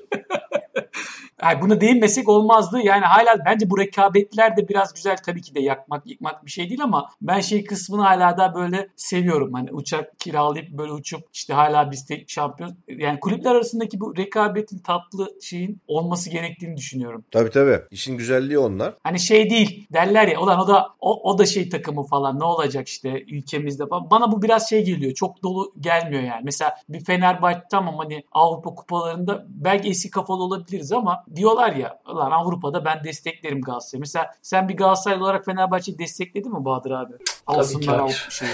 Yani 1.43 1.62
buna 1.62 1.80
değinmesek 1.80 2.28
olmazdı. 2.28 2.80
Yani 2.80 3.05
hala 3.05 3.45
bence 3.47 3.70
bu 3.70 3.78
rekabetler 3.78 4.57
de 4.57 4.68
biraz 4.68 4.95
güzel 4.95 5.16
tabii 5.16 5.43
ki 5.43 5.55
de 5.55 5.61
yakmak 5.61 6.07
yıkmak 6.07 6.47
bir 6.47 6.51
şey 6.51 6.68
değil 6.68 6.82
ama 6.82 7.09
ben 7.22 7.41
şey 7.41 7.64
kısmını 7.64 8.03
hala 8.03 8.38
da 8.38 8.55
böyle 8.55 8.88
seviyorum. 8.97 9.53
Hani 9.53 9.72
uçak 9.72 10.20
kiralayıp 10.20 10.70
böyle 10.70 10.93
uçup 10.93 11.20
işte 11.32 11.55
hala 11.55 11.91
biz 11.91 12.09
de 12.09 12.24
şampiyon 12.26 12.76
yani 12.88 13.20
kulüpler 13.20 13.55
arasındaki 13.55 14.01
bu 14.01 14.16
rekabetin 14.16 14.78
tatlı 14.78 15.28
şeyin 15.43 15.80
olması 15.88 16.30
gerektiğini 16.30 16.76
düşünüyorum. 16.76 17.24
Tabii 17.30 17.51
tabii. 17.51 17.80
İşin 17.91 18.16
güzelliği 18.16 18.59
onlar. 18.59 18.95
Hani 19.03 19.20
şey 19.20 19.51
değil 19.51 19.86
derler 19.93 20.28
ya 20.28 20.41
ulan 20.41 20.61
o 20.61 20.68
da 20.68 20.88
o, 21.01 21.30
o 21.30 21.38
da 21.38 21.47
şey 21.47 21.68
takımı 21.68 22.07
falan 22.07 22.41
ne 22.41 22.45
olacak 22.45 22.88
işte 22.88 23.24
ülkemizde 23.28 23.86
falan. 23.86 24.11
Bana 24.11 24.32
bu 24.32 24.43
biraz 24.43 24.68
şey 24.68 24.84
geliyor. 24.84 25.14
Çok 25.14 25.43
dolu 25.43 25.72
gelmiyor 25.80 26.22
yani. 26.22 26.41
Mesela 26.45 26.74
bir 26.88 27.05
Fenerbahçe 27.05 27.62
tamam 27.70 27.95
hani 27.99 28.24
Avrupa 28.32 28.74
kupalarında 28.74 29.47
belki 29.49 29.88
eski 29.88 30.11
kafalı 30.11 30.43
olabiliriz 30.43 30.93
ama 30.93 31.24
diyorlar 31.37 31.72
ya 31.76 31.99
ulan 32.12 32.31
Avrupa'da 32.31 32.85
ben 32.85 33.05
desteklerim 33.05 33.61
Galatasaray'ı. 33.61 34.01
Mesela 34.01 34.26
sen 34.43 34.68
bir 34.68 34.76
Galatasaray 34.76 35.18
olarak 35.18 35.45
Fenerbahçe'yi 35.45 35.99
destekledin 35.99 36.53
mi 36.53 36.64
Bahadır 36.64 36.91
abi? 36.91 37.12
Alsınlar. 37.47 37.99
Avrupa 37.99 38.12
şeyi. 38.31 38.51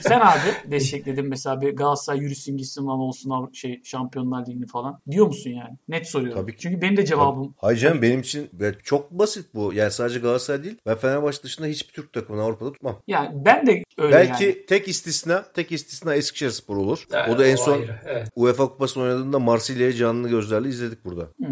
Sen 0.00 0.20
abi 0.20 0.70
destekledin 0.70 1.26
mesela 1.28 1.60
bir 1.60 1.76
Galatasaray 1.76 2.20
yürüsün 2.20 2.56
gitsin 2.56 2.86
lan 2.86 2.98
olsun 2.98 3.50
şey 3.52 3.80
Şampiyonlar 3.84 4.46
Ligi'ni 4.46 4.66
falan. 4.66 5.00
Diyor 5.10 5.26
musun 5.26 5.50
yani? 5.50 5.78
Net 5.88 6.06
soruyorum. 6.08 6.42
Tabii 6.42 6.52
ki. 6.52 6.58
Çünkü 6.60 6.82
benim 6.82 6.96
de 6.96 7.04
cevabım 7.06 7.54
Hayır 7.58 7.78
canım 7.78 8.02
benim 8.02 8.20
için 8.20 8.50
çok 8.84 9.10
basit 9.10 9.54
bu. 9.54 9.72
Yani 9.74 9.90
sadece 9.90 10.18
Galatasaray 10.18 10.64
değil. 10.64 10.76
Ben 10.86 10.94
Fenerbahçe 10.94 11.42
dışında 11.42 11.66
hiçbir 11.66 11.92
Türk 11.92 12.12
takımını 12.12 12.42
Avrupa'da 12.42 12.72
tutmam. 12.72 12.96
yani 13.06 13.44
ben 13.44 13.66
de 13.66 13.82
öyle 13.98 14.12
Belki 14.12 14.44
yani. 14.44 14.66
tek 14.66 14.88
istisna, 14.88 15.44
tek 15.54 15.72
istisna 15.72 16.14
Eskişehirspor 16.14 16.76
olur. 16.76 17.06
Yani 17.12 17.34
o 17.34 17.38
da 17.38 17.46
en 17.46 17.56
son 17.56 17.72
ayrı, 17.72 18.00
evet. 18.06 18.28
UEFA 18.36 18.68
Kupası'nı 18.68 19.02
oynadığında 19.02 19.38
Marsilya'yı 19.38 19.92
canlı 19.92 20.28
gözlerle 20.28 20.68
izledik 20.68 21.04
burada. 21.04 21.22
Hı. 21.22 21.46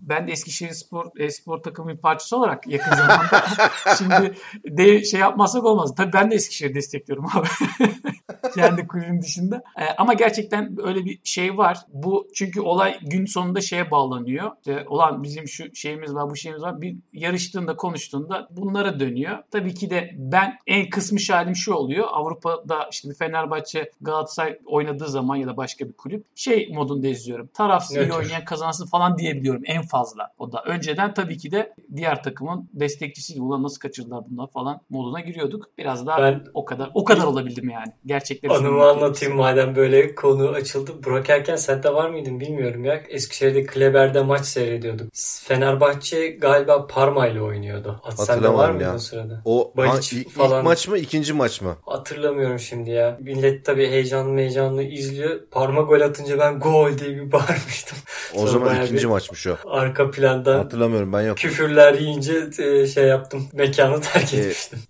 Ben 0.00 0.28
de 0.28 0.32
Eskişehir 0.32 0.70
Spor, 0.70 1.04
e-spor 1.18 1.58
takımı 1.58 1.90
bir 1.90 1.96
parçası 1.96 2.36
olarak 2.36 2.66
yakın 2.66 2.96
zamanda 2.96 3.44
şimdi 3.98 4.34
de 4.64 5.04
şey 5.04 5.20
yapmazsak 5.20 5.64
olmaz. 5.64 5.94
Tabii 5.96 6.12
ben 6.12 6.30
de 6.30 6.34
Eskişehir 6.34 6.74
destekliyorum 6.74 7.26
abi. 7.34 7.48
Kendi 8.54 8.86
kulübüm 8.86 9.22
dışında. 9.22 9.62
Ee, 9.80 9.84
ama 9.98 10.14
gerçekten 10.14 10.76
öyle 10.82 11.04
bir 11.04 11.20
şey 11.24 11.58
var. 11.58 11.78
Bu 11.88 12.28
çünkü 12.34 12.60
olay 12.60 12.98
gün 13.02 13.26
sonunda 13.26 13.60
şeye 13.60 13.90
bağlanıyor. 13.90 14.50
İşte, 14.58 14.84
olan 14.88 15.22
bizim 15.22 15.48
şu 15.48 15.74
şeyimiz 15.74 16.14
var, 16.14 16.30
bu 16.30 16.36
şeyimiz 16.36 16.62
var. 16.62 16.80
Bir 16.80 16.96
yarıştığında, 17.12 17.76
konuştuğunda 17.76 18.48
bunlara 18.50 19.00
dönüyor. 19.00 19.38
Tabii 19.50 19.74
ki 19.74 19.90
de 19.90 20.10
ben 20.16 20.58
en 20.66 20.90
kısmış 20.90 21.30
halim 21.30 21.56
şu 21.56 21.74
oluyor. 21.74 22.06
Avrupa'da 22.10 22.88
işte 22.92 23.10
bir 23.10 23.14
Fenerbahçe, 23.14 23.90
Galatasaray 24.00 24.58
oynadığı 24.66 25.08
zaman 25.08 25.36
ya 25.36 25.46
da 25.46 25.56
başka 25.56 25.88
bir 25.88 25.92
kulüp 25.92 26.26
şey 26.34 26.70
modunda 26.74 27.08
izliyorum. 27.08 27.46
Tarafsız 27.54 27.96
Nötr. 27.96 28.10
oynayan 28.10 28.44
kazansın 28.44 28.86
falan 28.86 29.18
diyebiliyorum 29.18 29.62
en 29.66 29.79
fazla. 29.82 30.30
O 30.38 30.52
da 30.52 30.62
önceden 30.66 31.14
tabii 31.14 31.38
ki 31.38 31.52
de 31.52 31.74
diğer 31.96 32.22
takımın 32.22 32.70
destekçisiydim. 32.72 33.44
Ulan 33.44 33.62
nasıl 33.62 33.78
kaçırdılar 33.80 34.24
bunlar 34.30 34.50
falan 34.50 34.80
moduna 34.90 35.20
giriyorduk. 35.20 35.66
Biraz 35.78 36.06
daha 36.06 36.22
Ben- 36.22 36.44
o 36.54 36.64
kadar 36.64 36.90
o 36.94 37.04
kadar 37.04 37.24
olabildim 37.24 37.70
yani. 37.70 37.92
Gerçekleri 38.06 38.52
Anımı 38.52 38.84
anlatayım 38.84 39.36
madem 39.36 39.76
böyle 39.76 40.14
konu 40.14 40.48
açıldı. 40.48 40.90
Burak 41.04 41.30
Erken 41.30 41.56
sen 41.56 41.82
de 41.82 41.94
var 41.94 42.10
mıydın 42.10 42.40
bilmiyorum 42.40 42.84
ya. 42.84 42.94
Eskişehir'de 43.08 43.66
Kleber'de 43.66 44.22
maç 44.22 44.46
seyrediyorduk. 44.46 45.10
Fenerbahçe 45.44 46.28
galiba 46.28 46.86
Parma 46.86 47.26
ile 47.28 47.42
oynuyordu. 47.42 48.00
Sen 48.16 48.42
de 48.42 48.54
var 48.54 48.70
mıydın 48.70 48.94
o 48.94 48.98
sırada? 48.98 49.42
O 49.44 49.72
Baliç 49.76 50.12
ha, 50.12 50.16
ilk, 50.16 50.26
ilk 50.26 50.30
falan. 50.34 50.64
maç 50.64 50.88
mı, 50.88 50.98
ikinci 50.98 51.32
maç 51.32 51.60
mı? 51.60 51.76
Hatırlamıyorum 51.86 52.58
şimdi 52.58 52.90
ya. 52.90 53.16
Millet 53.20 53.64
tabii 53.64 53.86
heyecanlı 53.88 54.38
heyecanlı 54.38 54.82
izliyor. 54.82 55.40
Parma 55.50 55.80
gol 55.80 56.00
atınca 56.00 56.38
ben 56.38 56.60
gol 56.60 56.98
diye 56.98 57.10
bir 57.10 57.32
bağırmıştım. 57.32 57.98
O 58.34 58.38
Sonra 58.38 58.50
zaman 58.50 58.82
ikinci 58.82 59.02
bir 59.02 59.04
maçmış 59.08 59.46
o. 59.46 59.56
Arka 59.70 60.10
plandan 60.10 60.58
Hatırlamıyorum 60.58 61.12
ben 61.12 61.20
yok. 61.22 61.36
küfürler 61.36 61.94
yiyince 61.94 62.48
e, 62.58 62.86
şey 62.86 63.04
yaptım. 63.04 63.48
Mekanı 63.52 64.00
terk 64.00 64.34
Ee, 64.34 64.36
etmiştim. 64.36 64.78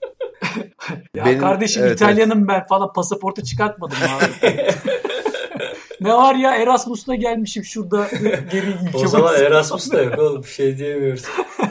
Ya 1.14 1.24
Benim- 1.24 1.39
kardeşim 1.41 1.83
evet, 1.85 1.97
İtalyanım 1.97 2.49
ben 2.49 2.66
falan 2.66 2.93
pasaportu 2.93 3.43
çıkartmadım 3.43 3.97
abi. 4.03 4.57
ne 6.01 6.14
var 6.14 6.35
ya 6.35 6.55
Erasmus'la 6.57 7.14
gelmişim 7.14 7.64
şurada 7.64 8.09
geri 8.53 8.66
ülke 8.66 8.99
O 8.99 9.07
zaman 9.09 9.28
burası. 9.31 9.45
Erasmus 9.45 9.93
da 9.93 10.03
yok 10.03 10.18
oğlum. 10.18 10.43
Bir 10.43 10.49
şey 10.49 10.78
diyemiyoruz. 10.78 11.24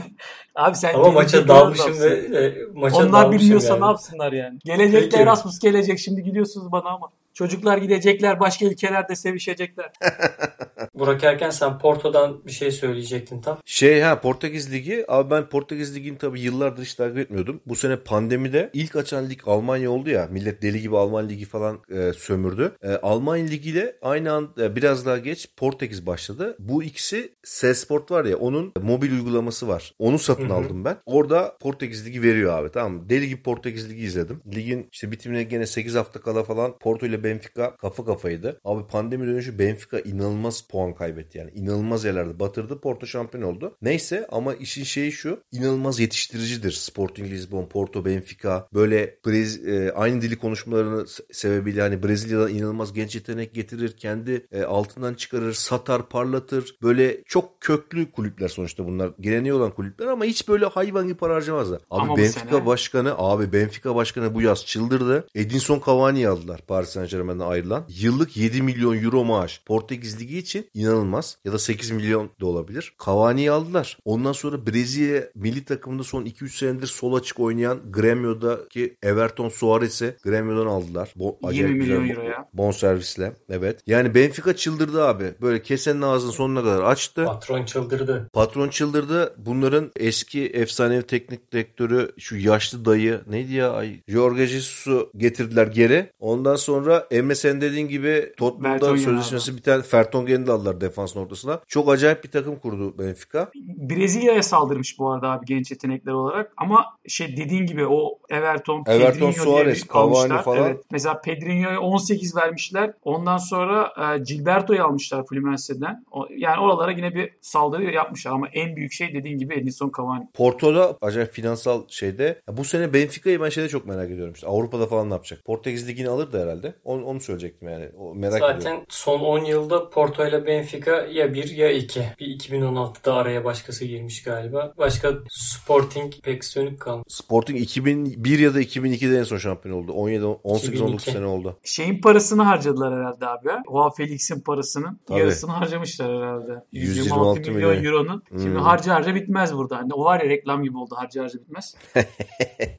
Abi 0.55 0.75
sen 0.75 0.93
Ama 0.93 1.11
maça 1.11 1.47
dalmışım 1.47 1.99
ve 1.99 2.07
e, 2.45 2.53
maça 2.73 2.97
Onlar 2.97 3.13
dalmışım 3.13 3.41
bilmiyorsa 3.41 3.73
yani. 3.73 3.81
ne 3.81 3.85
yapsınlar 3.85 4.31
yani? 4.31 4.59
Gelecekte. 4.65 5.17
Erasmus 5.17 5.59
gelecek 5.59 5.99
şimdi 5.99 6.23
gülüyorsunuz 6.23 6.71
bana 6.71 6.89
ama. 6.89 7.09
Çocuklar 7.39 7.77
gidecekler 7.77 8.39
başka 8.39 8.65
ülkelerde 8.65 9.15
sevişecekler. 9.15 9.91
Burak 10.93 11.23
Erken 11.23 11.49
sen 11.49 11.79
Porto'dan 11.79 12.45
bir 12.45 12.51
şey 12.51 12.71
söyleyecektin 12.71 13.41
tam. 13.41 13.57
Şey 13.65 14.01
ha 14.01 14.21
Portekiz 14.21 14.73
Ligi. 14.73 15.05
Abi 15.07 15.31
ben 15.31 15.49
Portekiz 15.49 15.95
Ligi'ni 15.95 16.17
tabii 16.17 16.41
yıllardır 16.41 16.83
hiç 16.83 16.93
takip 16.93 17.17
etmiyordum. 17.17 17.61
Bu 17.65 17.75
sene 17.75 17.95
pandemide 17.95 18.69
ilk 18.73 18.95
açan 18.95 19.29
lig 19.29 19.39
Almanya 19.45 19.91
oldu 19.91 20.09
ya. 20.09 20.27
Millet 20.31 20.61
deli 20.61 20.81
gibi 20.81 20.97
Alman 20.97 21.29
Ligi 21.29 21.45
falan 21.45 21.79
e, 21.91 22.13
sömürdü. 22.13 22.75
E, 22.83 22.91
Almanya 22.91 23.45
Ligi 23.45 23.69
ile 23.69 23.95
aynı 24.01 24.33
an 24.33 24.49
e, 24.61 24.75
biraz 24.75 25.05
daha 25.05 25.17
geç 25.17 25.49
Portekiz 25.57 26.05
başladı. 26.05 26.55
Bu 26.59 26.83
ikisi 26.83 27.33
Sport 27.43 28.11
var 28.11 28.25
ya 28.25 28.37
onun 28.37 28.73
mobil 28.81 29.11
uygulaması 29.11 29.67
var. 29.67 29.93
Onu 29.99 30.19
satın 30.19 30.49
aldım 30.49 30.85
ben. 30.85 30.97
Orada 31.05 31.57
Portekiz 31.59 32.05
Ligi 32.05 32.21
veriyor 32.21 32.59
abi 32.59 32.71
tamam 32.71 32.93
mı? 32.93 33.09
Deli 33.09 33.27
gibi 33.27 33.41
Portekiz 33.41 33.89
Ligi 33.89 34.03
izledim. 34.03 34.41
Ligin 34.55 34.87
işte 34.91 35.11
bitimine 35.11 35.43
gene 35.43 35.65
8 35.65 35.95
hafta 35.95 36.21
kala 36.21 36.43
falan 36.43 36.79
Porto 36.79 37.05
ile 37.05 37.23
Benfica 37.33 37.77
kafa 37.77 38.05
kafaydı. 38.05 38.59
Abi 38.65 38.87
pandemi 38.87 39.27
dönüşü 39.27 39.59
Benfica 39.59 39.99
inanılmaz 39.99 40.61
puan 40.61 40.93
kaybetti 40.95 41.37
yani. 41.37 41.51
İnanılmaz 41.51 42.05
yerlerde 42.05 42.39
batırdı. 42.39 42.79
Porto 42.81 43.05
şampiyon 43.05 43.43
oldu. 43.43 43.75
Neyse 43.81 44.27
ama 44.31 44.53
işin 44.55 44.83
şeyi 44.83 45.11
şu. 45.11 45.39
inanılmaz 45.51 45.99
yetiştiricidir. 45.99 46.71
Sporting 46.71 47.29
Lisbon, 47.31 47.65
Porto, 47.65 48.05
Benfica. 48.05 48.67
Böyle 48.73 49.15
Brez, 49.25 49.67
e, 49.67 49.91
aynı 49.95 50.21
dili 50.21 50.35
konuşmalarını 50.39 51.01
se- 51.01 51.33
sebebiyle 51.33 51.81
hani 51.81 52.03
Brezilya'dan 52.03 52.49
inanılmaz 52.53 52.93
genç 52.93 53.15
yetenek 53.15 53.53
getirir. 53.53 53.97
Kendi 53.97 54.47
e, 54.51 54.63
altından 54.63 55.13
çıkarır, 55.13 55.53
satar, 55.53 56.09
parlatır. 56.09 56.75
Böyle 56.83 57.23
çok 57.23 57.61
köklü 57.61 58.11
kulüpler 58.11 58.47
sonuçta 58.47 58.85
bunlar. 58.85 59.11
Geleneği 59.19 59.53
olan 59.53 59.71
kulüpler 59.71 60.07
ama 60.07 60.25
hiç 60.25 60.47
böyle 60.47 60.65
hayvan 60.65 61.07
gibi 61.07 61.17
para 61.17 61.35
harcamazlar. 61.35 61.81
Abi 61.89 62.01
Ama 62.01 62.17
Benfica 62.17 62.49
sene- 62.49 62.65
başkanı, 62.65 63.13
abi 63.17 63.53
Benfica 63.53 63.95
başkanı 63.95 64.33
bu 64.33 64.41
yaz 64.41 64.65
çıldırdı. 64.65 65.27
Edinson 65.35 65.81
Cavani'yi 65.85 66.27
aldılar 66.29 66.61
Paris 66.67 66.89
Saint 66.89 67.09
Germain'den 67.19 67.45
ayrılan. 67.45 67.85
Yıllık 67.89 68.37
7 68.37 68.61
milyon 68.61 69.03
euro 69.03 69.25
maaş. 69.25 69.61
Portekiz 69.65 70.21
Ligi 70.21 70.37
için 70.37 70.67
inanılmaz. 70.73 71.37
Ya 71.45 71.53
da 71.53 71.59
8 71.59 71.91
milyon 71.91 72.29
da 72.41 72.45
olabilir. 72.45 72.93
Cavani'yi 73.05 73.51
aldılar. 73.51 73.97
Ondan 74.05 74.31
sonra 74.31 74.67
Brezilya 74.67 75.23
milli 75.35 75.65
takımında 75.65 76.03
son 76.03 76.25
2-3 76.25 76.49
senedir 76.49 76.87
sol 76.87 77.13
açık 77.13 77.39
oynayan 77.39 77.79
Grêmio'daki 77.91 78.97
Everton 79.03 79.49
Suarez'i 79.49 80.15
Grêmio'dan 80.25 80.67
aldılar. 80.67 81.13
Bo 81.15 81.39
20 81.43 81.47
acayip 81.47 81.81
milyon 81.81 82.01
güzel 82.01 82.17
euroya. 82.17 82.49
Bon 82.53 82.71
servisle. 82.71 83.33
Evet. 83.49 83.81
Yani 83.87 84.15
Benfica 84.15 84.55
çıldırdı 84.55 85.03
abi. 85.05 85.33
Böyle 85.41 85.61
kesenin 85.61 86.01
ağzını 86.01 86.31
sonuna 86.31 86.63
kadar 86.63 86.83
açtı. 86.83 87.25
Patron 87.25 87.65
çıldırdı. 87.65 88.29
Patron 88.33 88.69
çıldırdı. 88.69 89.35
Bunların 89.37 89.91
eski 89.95 90.45
efsanevi 90.45 91.03
teknik 91.03 91.51
direktörü 91.51 92.11
şu 92.17 92.37
yaşlı 92.37 92.85
dayı 92.85 93.21
neydi 93.27 93.53
ya? 93.53 93.71
Ay, 93.71 94.01
Jorge 94.07 94.47
Jesus'u 94.47 95.11
getirdiler 95.17 95.67
geri. 95.67 96.11
Ondan 96.19 96.55
sonra 96.55 96.98
MSN 97.11 97.61
dediğin 97.61 97.87
gibi 97.87 98.33
Vertonghen 98.41 98.95
sözleşmesi 98.95 99.57
biten 99.57 99.81
Fertongen'i 99.81 100.47
de 100.47 100.51
aldılar 100.51 100.81
defansın 100.81 101.19
ortasına. 101.19 101.59
Çok 101.67 101.89
acayip 101.89 102.23
bir 102.23 102.31
takım 102.31 102.59
kurdu 102.59 102.99
Benfica. 102.99 103.51
Brezilya'ya 103.77 104.43
saldırmış 104.43 104.99
bu 104.99 105.11
arada 105.11 105.31
abi 105.31 105.45
genç 105.45 105.71
yetenekler 105.71 106.13
olarak 106.13 106.53
ama 106.57 106.85
şey 107.07 107.37
dediğin 107.37 107.65
gibi 107.65 107.87
o 107.87 108.19
Everton, 108.29 108.83
Everton, 108.87 109.31
Pedrinho 109.31 109.31
Suarez. 109.31 109.87
Cavani 109.93 110.41
falan. 110.41 110.63
Evet. 110.63 110.83
Mesela 110.91 111.21
Pedrinho'ya 111.21 111.79
18 111.79 112.35
vermişler. 112.35 112.93
Ondan 113.03 113.37
sonra 113.37 113.93
e, 113.97 114.17
Gilberto'yu 114.17 114.83
almışlar 114.83 115.25
Fluminense'den. 115.25 116.05
O, 116.11 116.27
yani 116.37 116.59
oralara 116.61 116.91
yine 116.91 117.15
bir 117.15 117.31
saldırı 117.41 117.83
yapmışlar 117.83 118.31
ama 118.31 118.47
en 118.47 118.75
büyük 118.75 118.91
şey 118.91 119.13
dediğin 119.13 119.37
gibi 119.37 119.53
Edinson 119.53 119.91
Cavani. 119.97 120.27
Porto'da 120.33 120.97
acayip 121.01 121.31
finansal 121.31 121.83
şeyde. 121.87 122.41
Bu 122.51 122.63
sene 122.63 122.93
Benfica'yı 122.93 123.41
ben 123.41 123.49
şeyde 123.49 123.69
çok 123.69 123.85
merak 123.85 124.11
ediyorum. 124.11 124.33
İşte 124.33 124.47
Avrupa'da 124.47 124.87
falan 124.87 125.09
ne 125.09 125.13
yapacak? 125.13 125.45
Portekiz 125.45 125.87
Ligi'ni 125.87 126.09
alır 126.09 126.31
da 126.31 126.39
herhalde. 126.39 126.75
Onu, 126.89 127.05
onu 127.05 127.19
söyleyecektim 127.19 127.69
yani. 127.69 127.89
O 127.99 128.15
merak 128.15 128.33
ediyorum. 128.37 128.61
Zaten 128.61 128.85
son 128.89 129.19
10 129.19 129.43
yılda 129.45 129.89
Porto 129.89 130.27
ile 130.27 130.45
Benfica 130.45 131.05
ya 131.05 131.33
1 131.33 131.49
ya 131.55 131.71
2. 131.71 132.01
Bir 132.19 132.39
2016'da 132.39 133.13
araya 133.13 133.43
başkası 133.45 133.85
girmiş 133.85 134.23
galiba. 134.23 134.73
Başka 134.77 135.13
Sporting 135.29 136.13
pek 136.23 136.45
sönük 136.45 136.79
kalmış. 136.79 137.05
Sporting 137.07 137.61
2001 137.61 138.39
ya 138.39 138.53
da 138.53 138.61
2002'de 138.61 139.19
en 139.19 139.23
son 139.23 139.37
şampiyon 139.37 139.83
oldu. 139.83 139.91
17 139.91 140.25
18 140.25 140.81
19 140.81 141.01
2002. 141.01 141.11
sene 141.11 141.25
oldu. 141.25 141.57
Şeyin 141.63 142.01
parasını 142.01 142.41
harcadılar 142.43 142.93
herhalde 142.99 143.27
abi. 143.27 143.49
Joao 143.71 143.89
Felix'in 143.97 144.41
parasının 144.41 144.99
Tabii. 145.07 145.19
yarısını 145.19 145.51
harcamışlar 145.51 146.17
herhalde. 146.17 146.63
126 146.71 147.39
126 147.39 147.51
milyon, 147.51 147.71
milyon. 147.77 147.83
euronun. 147.93 148.23
Şimdi 148.29 148.43
Hmm. 148.45 148.55
harca 148.55 148.93
harca 148.95 149.15
bitmez 149.15 149.55
burada. 149.55 149.77
Hani 149.77 149.93
o 149.93 150.03
var 150.03 150.19
ya 150.21 150.29
reklam 150.29 150.63
gibi 150.63 150.77
oldu 150.77 150.95
harca 150.97 151.23
harca 151.23 151.39
bitmez. 151.39 151.75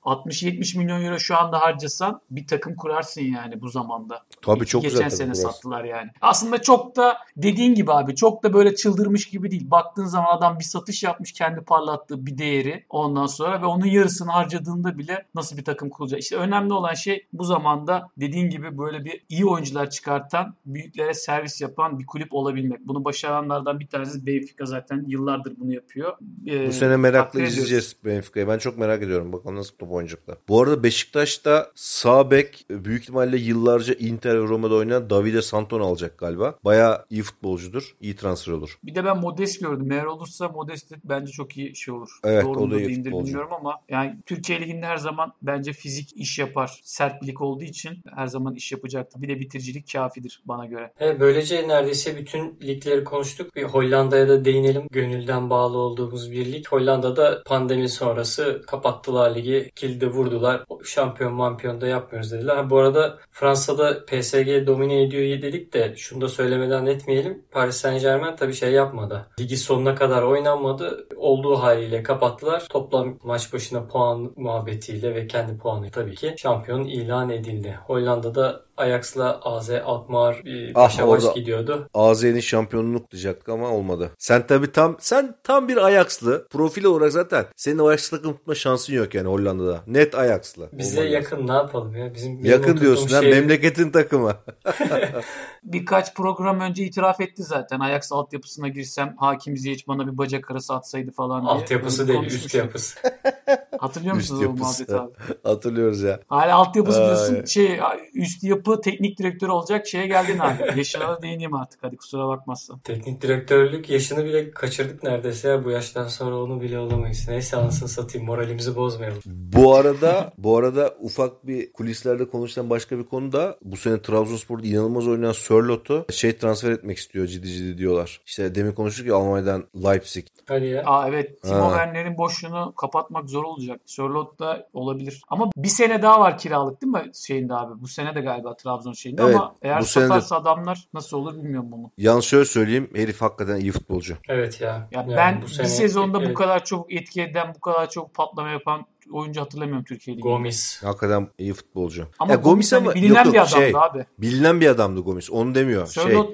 60-70 0.02 0.78
milyon 0.78 1.04
euro 1.04 1.18
şu 1.18 1.36
anda 1.36 1.60
harcasan 1.60 2.20
bir 2.30 2.46
takım 2.46 2.76
kurarsın 2.76 3.20
yani 3.22 3.60
bu 3.60 3.68
zamanda. 4.00 4.24
Tabii 4.42 4.66
çok 4.66 4.82
Geçen 4.82 4.94
güzel 4.94 5.10
sene 5.10 5.18
takım 5.18 5.42
kurarsın. 5.42 5.50
sattılar 5.50 5.84
yani. 5.84 6.10
Aslında 6.20 6.62
çok 6.62 6.96
da 6.96 7.18
dediğin 7.36 7.74
gibi 7.74 7.92
abi 7.92 8.14
çok 8.14 8.42
da 8.42 8.52
böyle 8.52 8.74
çıldırmış 8.74 9.28
gibi 9.28 9.50
değil. 9.50 9.70
Baktığın 9.70 10.04
zaman 10.04 10.36
adam 10.36 10.58
bir 10.58 10.64
satış 10.64 11.02
yapmış 11.02 11.32
kendi 11.32 11.60
parlattığı 11.60 12.26
bir 12.26 12.38
değeri 12.38 12.84
ondan 12.88 13.26
sonra 13.26 13.62
ve 13.62 13.66
onun 13.66 13.86
yarısını 13.86 14.30
harcadığında 14.30 14.98
bile 14.98 15.26
nasıl 15.34 15.56
bir 15.56 15.64
takım 15.64 15.90
kuracak. 15.90 16.20
İşte 16.20 16.36
önemli 16.36 16.72
olan 16.72 16.94
şey 16.94 17.26
bu 17.32 17.44
zamanda 17.44 18.08
dediğin 18.16 18.50
gibi 18.50 18.78
böyle 18.78 19.04
bir 19.04 19.24
iyi 19.28 19.46
oyuncular 19.46 19.90
çıkartan, 19.90 20.54
büyüklere 20.66 21.14
servis 21.14 21.60
yapan 21.60 21.98
bir 21.98 22.06
kulüp 22.06 22.34
olabilmek. 22.34 22.80
Bunu 22.80 23.04
başaranlardan 23.04 23.80
bir 23.80 23.86
tanesi 23.86 24.26
Benfica 24.26 24.64
zaten 24.64 25.04
yıllardır 25.08 25.54
bunu 25.60 25.74
yapıyor. 25.74 26.16
Ee, 26.46 26.66
Bu 26.68 26.72
sene 26.72 26.96
merakla 26.96 27.40
izleyeceğiz 27.42 27.96
Benfica'yı. 28.04 28.48
Ben 28.48 28.58
çok 28.58 28.78
merak 28.78 29.02
ediyorum. 29.02 29.32
Bakalım 29.32 29.56
nasıl 29.56 29.76
top 29.76 29.92
oynayacaklar. 29.92 30.38
Bu 30.48 30.62
arada 30.62 30.82
Beşiktaş'ta 30.82 31.70
sağ 31.74 32.30
bek 32.30 32.66
büyük 32.70 33.02
ihtimalle 33.02 33.36
yıllarca 33.36 33.89
Inter 33.94 34.34
ve 34.42 34.48
Roma'da 34.48 34.74
oynayan 34.74 35.10
Davide 35.10 35.42
Santon 35.42 35.80
alacak 35.80 36.18
galiba. 36.18 36.54
Bayağı 36.64 37.04
iyi 37.10 37.22
futbolcudur. 37.22 37.96
İyi 38.00 38.16
transfer 38.16 38.52
olur. 38.52 38.78
Bir 38.84 38.94
de 38.94 39.04
ben 39.04 39.18
Modest 39.18 39.60
gördüm. 39.60 39.92
Eğer 39.92 40.04
olursa 40.04 40.48
Modest 40.48 40.90
de 40.90 40.94
bence 41.04 41.32
çok 41.32 41.56
iyi 41.56 41.76
şey 41.76 41.94
olur. 41.94 42.08
Evet, 42.24 42.44
Doğru 42.44 42.60
o 42.60 42.70
da 42.70 42.80
iyi 42.80 42.88
değildir 42.88 43.04
futbolcu. 43.04 43.26
bilmiyorum 43.26 43.52
ama 43.52 43.80
yani 43.88 44.16
Türkiye 44.26 44.60
Ligi'nde 44.60 44.86
her 44.86 44.96
zaman 44.96 45.32
bence 45.42 45.72
fizik 45.72 46.16
iş 46.16 46.38
yapar. 46.38 46.80
Sert 46.84 47.22
bir 47.22 47.26
lig 47.26 47.40
olduğu 47.40 47.64
için 47.64 47.90
her 48.16 48.26
zaman 48.26 48.54
iş 48.54 48.72
yapacaktır. 48.72 49.22
Bir 49.22 49.28
de 49.28 49.40
bitiricilik 49.40 49.92
kafidir 49.92 50.42
bana 50.44 50.66
göre. 50.66 50.92
Evet, 51.00 51.20
böylece 51.20 51.68
neredeyse 51.68 52.16
bütün 52.16 52.58
ligleri 52.62 53.04
konuştuk. 53.04 53.56
Bir 53.56 53.62
Hollanda'ya 53.62 54.28
da 54.28 54.44
değinelim. 54.44 54.86
Gönülden 54.90 55.50
bağlı 55.50 55.78
olduğumuz 55.78 56.32
bir 56.32 56.52
lig. 56.52 56.66
Hollanda'da 56.68 57.42
pandemi 57.46 57.88
sonrası 57.88 58.62
kapattılar 58.66 59.34
ligi. 59.34 59.70
Kilde 59.76 60.06
vurdular. 60.06 60.64
Şampiyon 60.84 61.32
mampiyon 61.34 61.80
da 61.80 61.86
yapmıyoruz 61.86 62.32
dediler. 62.32 62.56
Ha, 62.56 62.70
bu 62.70 62.78
arada 62.78 63.18
Fransa'da 63.30 63.79
PSG 64.06 64.66
domine 64.66 65.02
ediyor 65.02 65.42
dedik 65.42 65.72
de 65.72 65.94
şunu 65.96 66.20
da 66.20 66.28
söylemeden 66.28 66.86
etmeyelim. 66.86 67.44
Paris 67.50 67.76
Saint 67.76 68.02
Germain 68.02 68.36
tabii 68.36 68.54
şey 68.54 68.72
yapmadı. 68.72 69.26
Ligi 69.40 69.56
sonuna 69.56 69.94
kadar 69.94 70.22
oynanmadı. 70.22 71.06
Olduğu 71.16 71.56
haliyle 71.56 72.02
kapattılar. 72.02 72.66
Toplam 72.70 73.18
maç 73.22 73.52
başına 73.52 73.86
puan 73.86 74.32
muhabbetiyle 74.36 75.14
ve 75.14 75.26
kendi 75.26 75.58
puanı 75.58 75.90
tabii 75.90 76.14
ki 76.14 76.34
şampiyon 76.38 76.84
ilan 76.84 77.30
edildi. 77.30 77.78
Hollanda'da 77.86 78.64
Ajax'la 78.80 79.40
AZ 79.42 79.70
Alkmaar 79.70 80.42
bir 80.44 80.72
Ah, 80.74 80.84
başa 80.84 81.08
baş 81.08 81.34
gidiyordu. 81.34 81.88
AZ'nin 81.94 82.40
şampiyonluğunu 82.40 83.02
kutlayacaktık 83.02 83.48
ama 83.48 83.68
olmadı. 83.70 84.10
Sen 84.18 84.46
tabii 84.46 84.72
tam 84.72 84.96
sen 85.00 85.34
tam 85.44 85.68
bir 85.68 85.76
Ajax'lı. 85.76 86.46
Profil 86.50 86.84
olarak 86.84 87.12
zaten 87.12 87.44
senin 87.56 87.78
Ajax 87.78 88.10
takım 88.10 88.32
tutma 88.32 88.54
şansın 88.54 88.92
yok 88.94 89.14
yani 89.14 89.28
Hollanda'da. 89.28 89.80
Net 89.86 90.14
Ajax'lı. 90.14 90.68
Bize 90.72 91.00
Olmadı. 91.00 91.14
yakın 91.14 91.46
ne 91.48 91.52
yapalım 91.52 91.96
ya? 91.96 92.14
Bizim 92.14 92.38
benim 92.38 92.50
Yakın 92.50 92.80
diyorsun 92.80 93.08
ha 93.08 93.20
şehir- 93.22 93.30
memleketin 93.30 93.90
takımı. 93.90 94.32
Birkaç 95.62 96.14
program 96.14 96.60
önce 96.60 96.84
itiraf 96.84 97.20
etti 97.20 97.42
zaten. 97.42 97.80
Ajax 97.80 98.12
altyapısına 98.12 98.68
girsem 98.68 99.14
Hakim 99.18 99.56
Ziyech 99.56 99.88
bana 99.88 100.06
bir 100.12 100.18
bacak 100.18 100.50
arası 100.50 100.74
atsaydı 100.74 101.10
falan 101.10 101.42
diye. 101.42 101.50
Altyapısı 101.52 102.08
değil, 102.08 102.22
üst 102.24 102.54
yapısı. 102.54 102.98
Hatırlıyor 103.80 104.14
musunuz 104.14 104.42
o 104.42 104.52
muhabbeti 104.52 104.96
abi? 104.96 105.12
Hatırlıyoruz 105.42 106.02
ya. 106.02 106.20
Hala 106.28 106.56
altyapısı 106.56 107.00
Ay. 107.00 107.06
diyorsun 107.06 107.44
şey 107.44 107.80
üst 108.14 108.44
yapı 108.44 108.80
teknik 108.80 109.18
direktörü 109.18 109.50
olacak 109.50 109.86
şeye 109.86 110.06
geldin 110.06 110.38
abi. 110.38 110.62
Yaşına 110.78 111.08
da 111.08 111.22
değineyim 111.22 111.54
artık 111.54 111.82
hadi 111.82 111.96
kusura 111.96 112.28
bakmazsan. 112.28 112.78
Teknik 112.78 113.22
direktörlük 113.22 113.90
yaşını 113.90 114.24
bile 114.24 114.50
kaçırdık 114.50 115.02
neredeyse 115.02 115.48
ya. 115.48 115.64
Bu 115.64 115.70
yaştan 115.70 116.08
sonra 116.08 116.36
onu 116.36 116.60
bile 116.60 116.78
olamayız. 116.78 117.26
Neyse 117.28 117.56
anasını 117.56 117.88
satayım 117.88 118.26
moralimizi 118.26 118.76
bozmayalım. 118.76 119.22
Bu 119.26 119.74
arada 119.74 120.32
bu 120.38 120.58
arada 120.58 120.94
ufak 121.00 121.46
bir 121.46 121.72
kulislerde 121.72 122.28
konuşulan 122.28 122.70
başka 122.70 122.98
bir 122.98 123.04
konu 123.04 123.32
da 123.32 123.56
bu 123.62 123.76
sene 123.76 124.02
Trabzonspor'da 124.02 124.66
inanılmaz 124.66 125.08
oynayan 125.08 125.32
Sörlot'u 125.32 126.06
şey 126.12 126.36
transfer 126.36 126.70
etmek 126.70 126.98
istiyor 126.98 127.26
ciddi 127.26 127.48
ciddi 127.48 127.78
diyorlar. 127.78 128.20
İşte 128.26 128.54
demin 128.54 128.72
konuştuk 128.72 129.06
ya 129.06 129.16
Almanya'dan 129.16 129.64
Leipzig. 129.84 130.26
Hadi 130.48 130.66
ya. 130.66 130.82
Aa 130.86 131.08
evet 131.08 131.42
Timo. 131.42 131.68
Werner'in 131.68 132.18
boşluğunu 132.18 132.74
kapatmak 132.74 133.28
zor 133.28 133.44
olacak. 133.44 133.69
Sörloth 133.86 134.38
da 134.38 134.68
olabilir. 134.72 135.22
Ama 135.28 135.50
bir 135.56 135.68
sene 135.68 136.02
daha 136.02 136.20
var 136.20 136.38
kiralık 136.38 136.82
değil 136.82 136.92
mi 136.92 137.10
şeyinde 137.14 137.54
abi? 137.54 137.80
Bu 137.82 137.88
sene 137.88 138.14
de 138.14 138.20
galiba 138.20 138.56
Trabzon 138.56 138.92
şeyinde 138.92 139.22
Evet, 139.22 139.34
ama 139.34 139.54
eğer 139.62 139.80
bu 139.80 139.84
sene 139.84 140.04
de- 140.04 140.08
satarsa 140.08 140.36
adamlar 140.36 140.88
nasıl 140.94 141.16
olur 141.16 141.34
bilmiyorum 141.36 141.72
bunu. 141.72 141.90
Yalnız 141.98 142.24
şöyle 142.24 142.44
söyleyeyim 142.44 142.90
herif 142.94 143.22
hakikaten 143.22 143.56
iyi 143.60 143.72
futbolcu. 143.72 144.16
Evet 144.28 144.60
ya. 144.60 144.68
Ya 144.68 144.88
Yani 144.92 145.16
ben 145.16 145.42
bu 145.42 145.46
bir 145.46 145.50
sene- 145.50 145.66
sezonda 145.66 146.20
bu 146.20 146.24
evet, 146.24 146.34
kadar 146.34 146.64
çok 146.64 146.92
etki 146.92 147.22
eden, 147.22 147.52
bu 147.56 147.60
kadar 147.60 147.90
çok 147.90 148.14
patlama 148.14 148.48
yapan 148.48 148.86
oyuncu 149.12 149.40
hatırlamıyorum 149.40 149.84
Türkiye 149.84 150.16
Ligi'nde. 150.16 150.32
Gomis. 150.32 150.82
Hakikaten 150.82 151.28
iyi 151.38 151.52
futbolcu. 151.52 152.06
Ama 152.18 152.32
Ya 152.32 152.38
Gomis 152.38 152.72
hani 152.72 152.94
bilinen 152.94 153.24
yok, 153.24 153.26
yok, 153.26 153.34
bir 153.34 153.38
adamdı 153.38 153.64
şey, 153.64 153.72
abi. 153.76 154.06
Bilinen 154.18 154.60
bir 154.60 154.66
adamdı 154.66 155.00
Gomis. 155.00 155.30
Onu 155.30 155.54
demiyor. 155.54 155.86
Şey, 155.86 156.02
Sörloth 156.04 156.30
ha, 156.30 156.32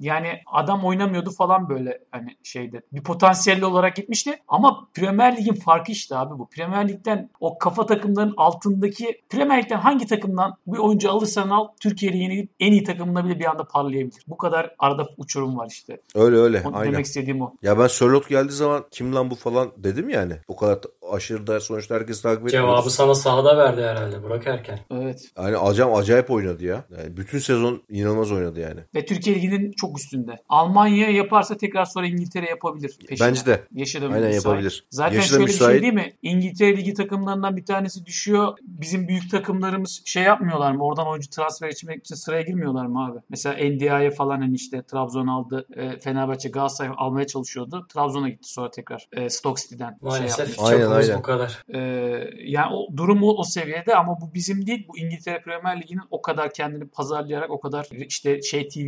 yani 0.00 0.28
adam 0.46 0.84
oynamıyordu 0.84 1.30
falan 1.30 1.68
böyle 1.68 2.00
hani 2.10 2.36
şeyde. 2.42 2.82
Bir 2.92 3.02
potansiyelli 3.02 3.64
olarak 3.66 3.96
gitmişti 3.96 4.38
ama 4.48 4.88
Premier 4.94 5.36
Lig'in 5.36 5.54
farkı 5.54 5.92
işte 5.92 6.16
abi 6.16 6.38
bu. 6.38 6.48
Premier 6.48 6.88
Lig'den 6.88 7.30
o 7.40 7.58
kafa 7.58 7.86
takımların 7.86 8.34
altındaki 8.36 9.20
Premier 9.28 9.62
Lig'den 9.62 9.78
hangi 9.78 10.06
takımdan 10.06 10.56
bir 10.66 10.78
oyuncu 10.78 11.10
alırsan 11.10 11.48
al 11.50 11.68
Türkiye 11.80 12.12
Ligi'nin 12.12 12.50
en 12.60 12.72
iyi 12.72 12.84
takımına 12.84 13.24
bile 13.24 13.38
bir 13.38 13.44
anda 13.44 13.64
parlayabilir. 13.64 14.22
Bu 14.26 14.36
kadar 14.36 14.74
arada 14.78 15.06
uçurum 15.16 15.58
var 15.58 15.68
işte. 15.70 16.00
öyle 16.14 16.36
öyle. 16.36 16.62
Onu 16.64 16.76
Aynen. 16.76 16.92
demek 16.92 17.06
istediğim 17.06 17.42
o. 17.42 17.52
Ya 17.62 17.78
ben 17.78 17.86
Sörlot 17.86 18.28
geldiği 18.28 18.52
zaman 18.52 18.84
kim 18.90 19.14
lan 19.14 19.30
bu 19.30 19.34
falan 19.34 19.72
dedim 19.76 20.08
yani. 20.08 20.32
O 20.48 20.56
kadar 20.56 20.82
t- 20.82 20.88
aşırı 21.12 21.46
da 21.46 21.60
sonuçta 21.60 21.94
herkes 21.94 22.22
takip 22.22 22.48
ediyor. 22.48 22.62
Cevabı 22.62 22.90
sana 22.90 23.14
sahada 23.14 23.56
verdi 23.56 23.82
herhalde 23.82 24.22
Burak 24.22 24.46
Erken. 24.46 24.78
Evet. 24.90 25.28
Yani 25.38 25.56
acayip, 25.56 25.96
acayip 25.96 26.30
oynadı 26.30 26.64
ya. 26.64 26.84
Yani 26.98 27.16
bütün 27.16 27.38
sezon 27.38 27.82
inanılmaz 27.88 28.32
oynadı 28.32 28.60
yani. 28.60 28.80
Ve 28.94 29.06
Türkiye 29.06 29.36
Ligi'nin 29.36 29.51
çok 29.76 29.98
üstünde. 29.98 30.42
Almanya 30.48 31.10
yaparsa 31.10 31.56
tekrar 31.56 31.84
sonra 31.84 32.06
İngiltere 32.06 32.48
yapabilir. 32.48 32.98
peşine. 33.08 33.28
Bence 33.28 33.46
de. 33.46 33.62
Yaşı 33.72 34.02
da 34.02 34.06
Aynen 34.06 34.18
müsait. 34.20 34.44
yapabilir. 34.44 34.86
Zaten 34.90 35.16
Yaşı 35.16 35.32
da 35.32 35.36
şöyle 35.36 35.46
bir 35.46 35.52
şey 35.52 35.82
değil 35.82 35.92
mi? 35.92 36.12
İngiltere 36.22 36.76
Ligi 36.76 36.94
takımlarından 36.94 37.56
bir 37.56 37.64
tanesi 37.64 38.06
düşüyor. 38.06 38.58
Bizim 38.62 39.08
büyük 39.08 39.30
takımlarımız 39.30 40.02
şey 40.04 40.22
yapmıyorlar 40.22 40.72
mı? 40.72 40.84
Oradan 40.84 41.06
oyuncu 41.06 41.30
transfer 41.30 41.68
etmek 41.68 42.00
için 42.00 42.14
sıraya 42.14 42.42
girmiyorlar 42.42 42.86
mı 42.86 43.06
abi? 43.06 43.18
Mesela 43.30 43.54
NDI'ye 43.54 44.10
falan 44.10 44.40
hani 44.40 44.54
işte 44.54 44.82
Trabzon 44.82 45.26
aldı. 45.26 45.66
e, 45.76 45.98
Fenerbahçe 46.00 46.48
Galatasaray 46.48 46.92
almaya 46.96 47.26
çalışıyordu. 47.26 47.86
Trabzon'a 47.94 48.28
gitti 48.28 48.48
sonra 48.52 48.70
tekrar 48.70 49.08
e, 49.12 49.30
Stoke 49.30 49.62
City'den 49.62 49.88
şey 49.88 49.96
Maalesef 50.00 50.48
yaptı. 50.48 50.62
Aynen, 50.64 50.90
aynen. 50.90 51.18
bu 51.18 51.22
kadar. 51.22 51.64
Ee, 51.74 52.30
yani 52.44 52.74
o 52.74 52.96
durum 52.96 53.22
o, 53.22 53.34
o 53.38 53.44
seviyede 53.44 53.94
ama 53.94 54.20
bu 54.20 54.34
bizim 54.34 54.66
değil. 54.66 54.86
Bu 54.88 54.98
İngiltere 54.98 55.40
Premier 55.42 55.80
Ligi'nin 55.82 56.02
o 56.10 56.22
kadar 56.22 56.52
kendini 56.54 56.88
pazarlayarak 56.88 57.50
o 57.50 57.60
kadar 57.60 57.88
işte 58.08 58.42
şey 58.42 58.68
TV 58.68 58.78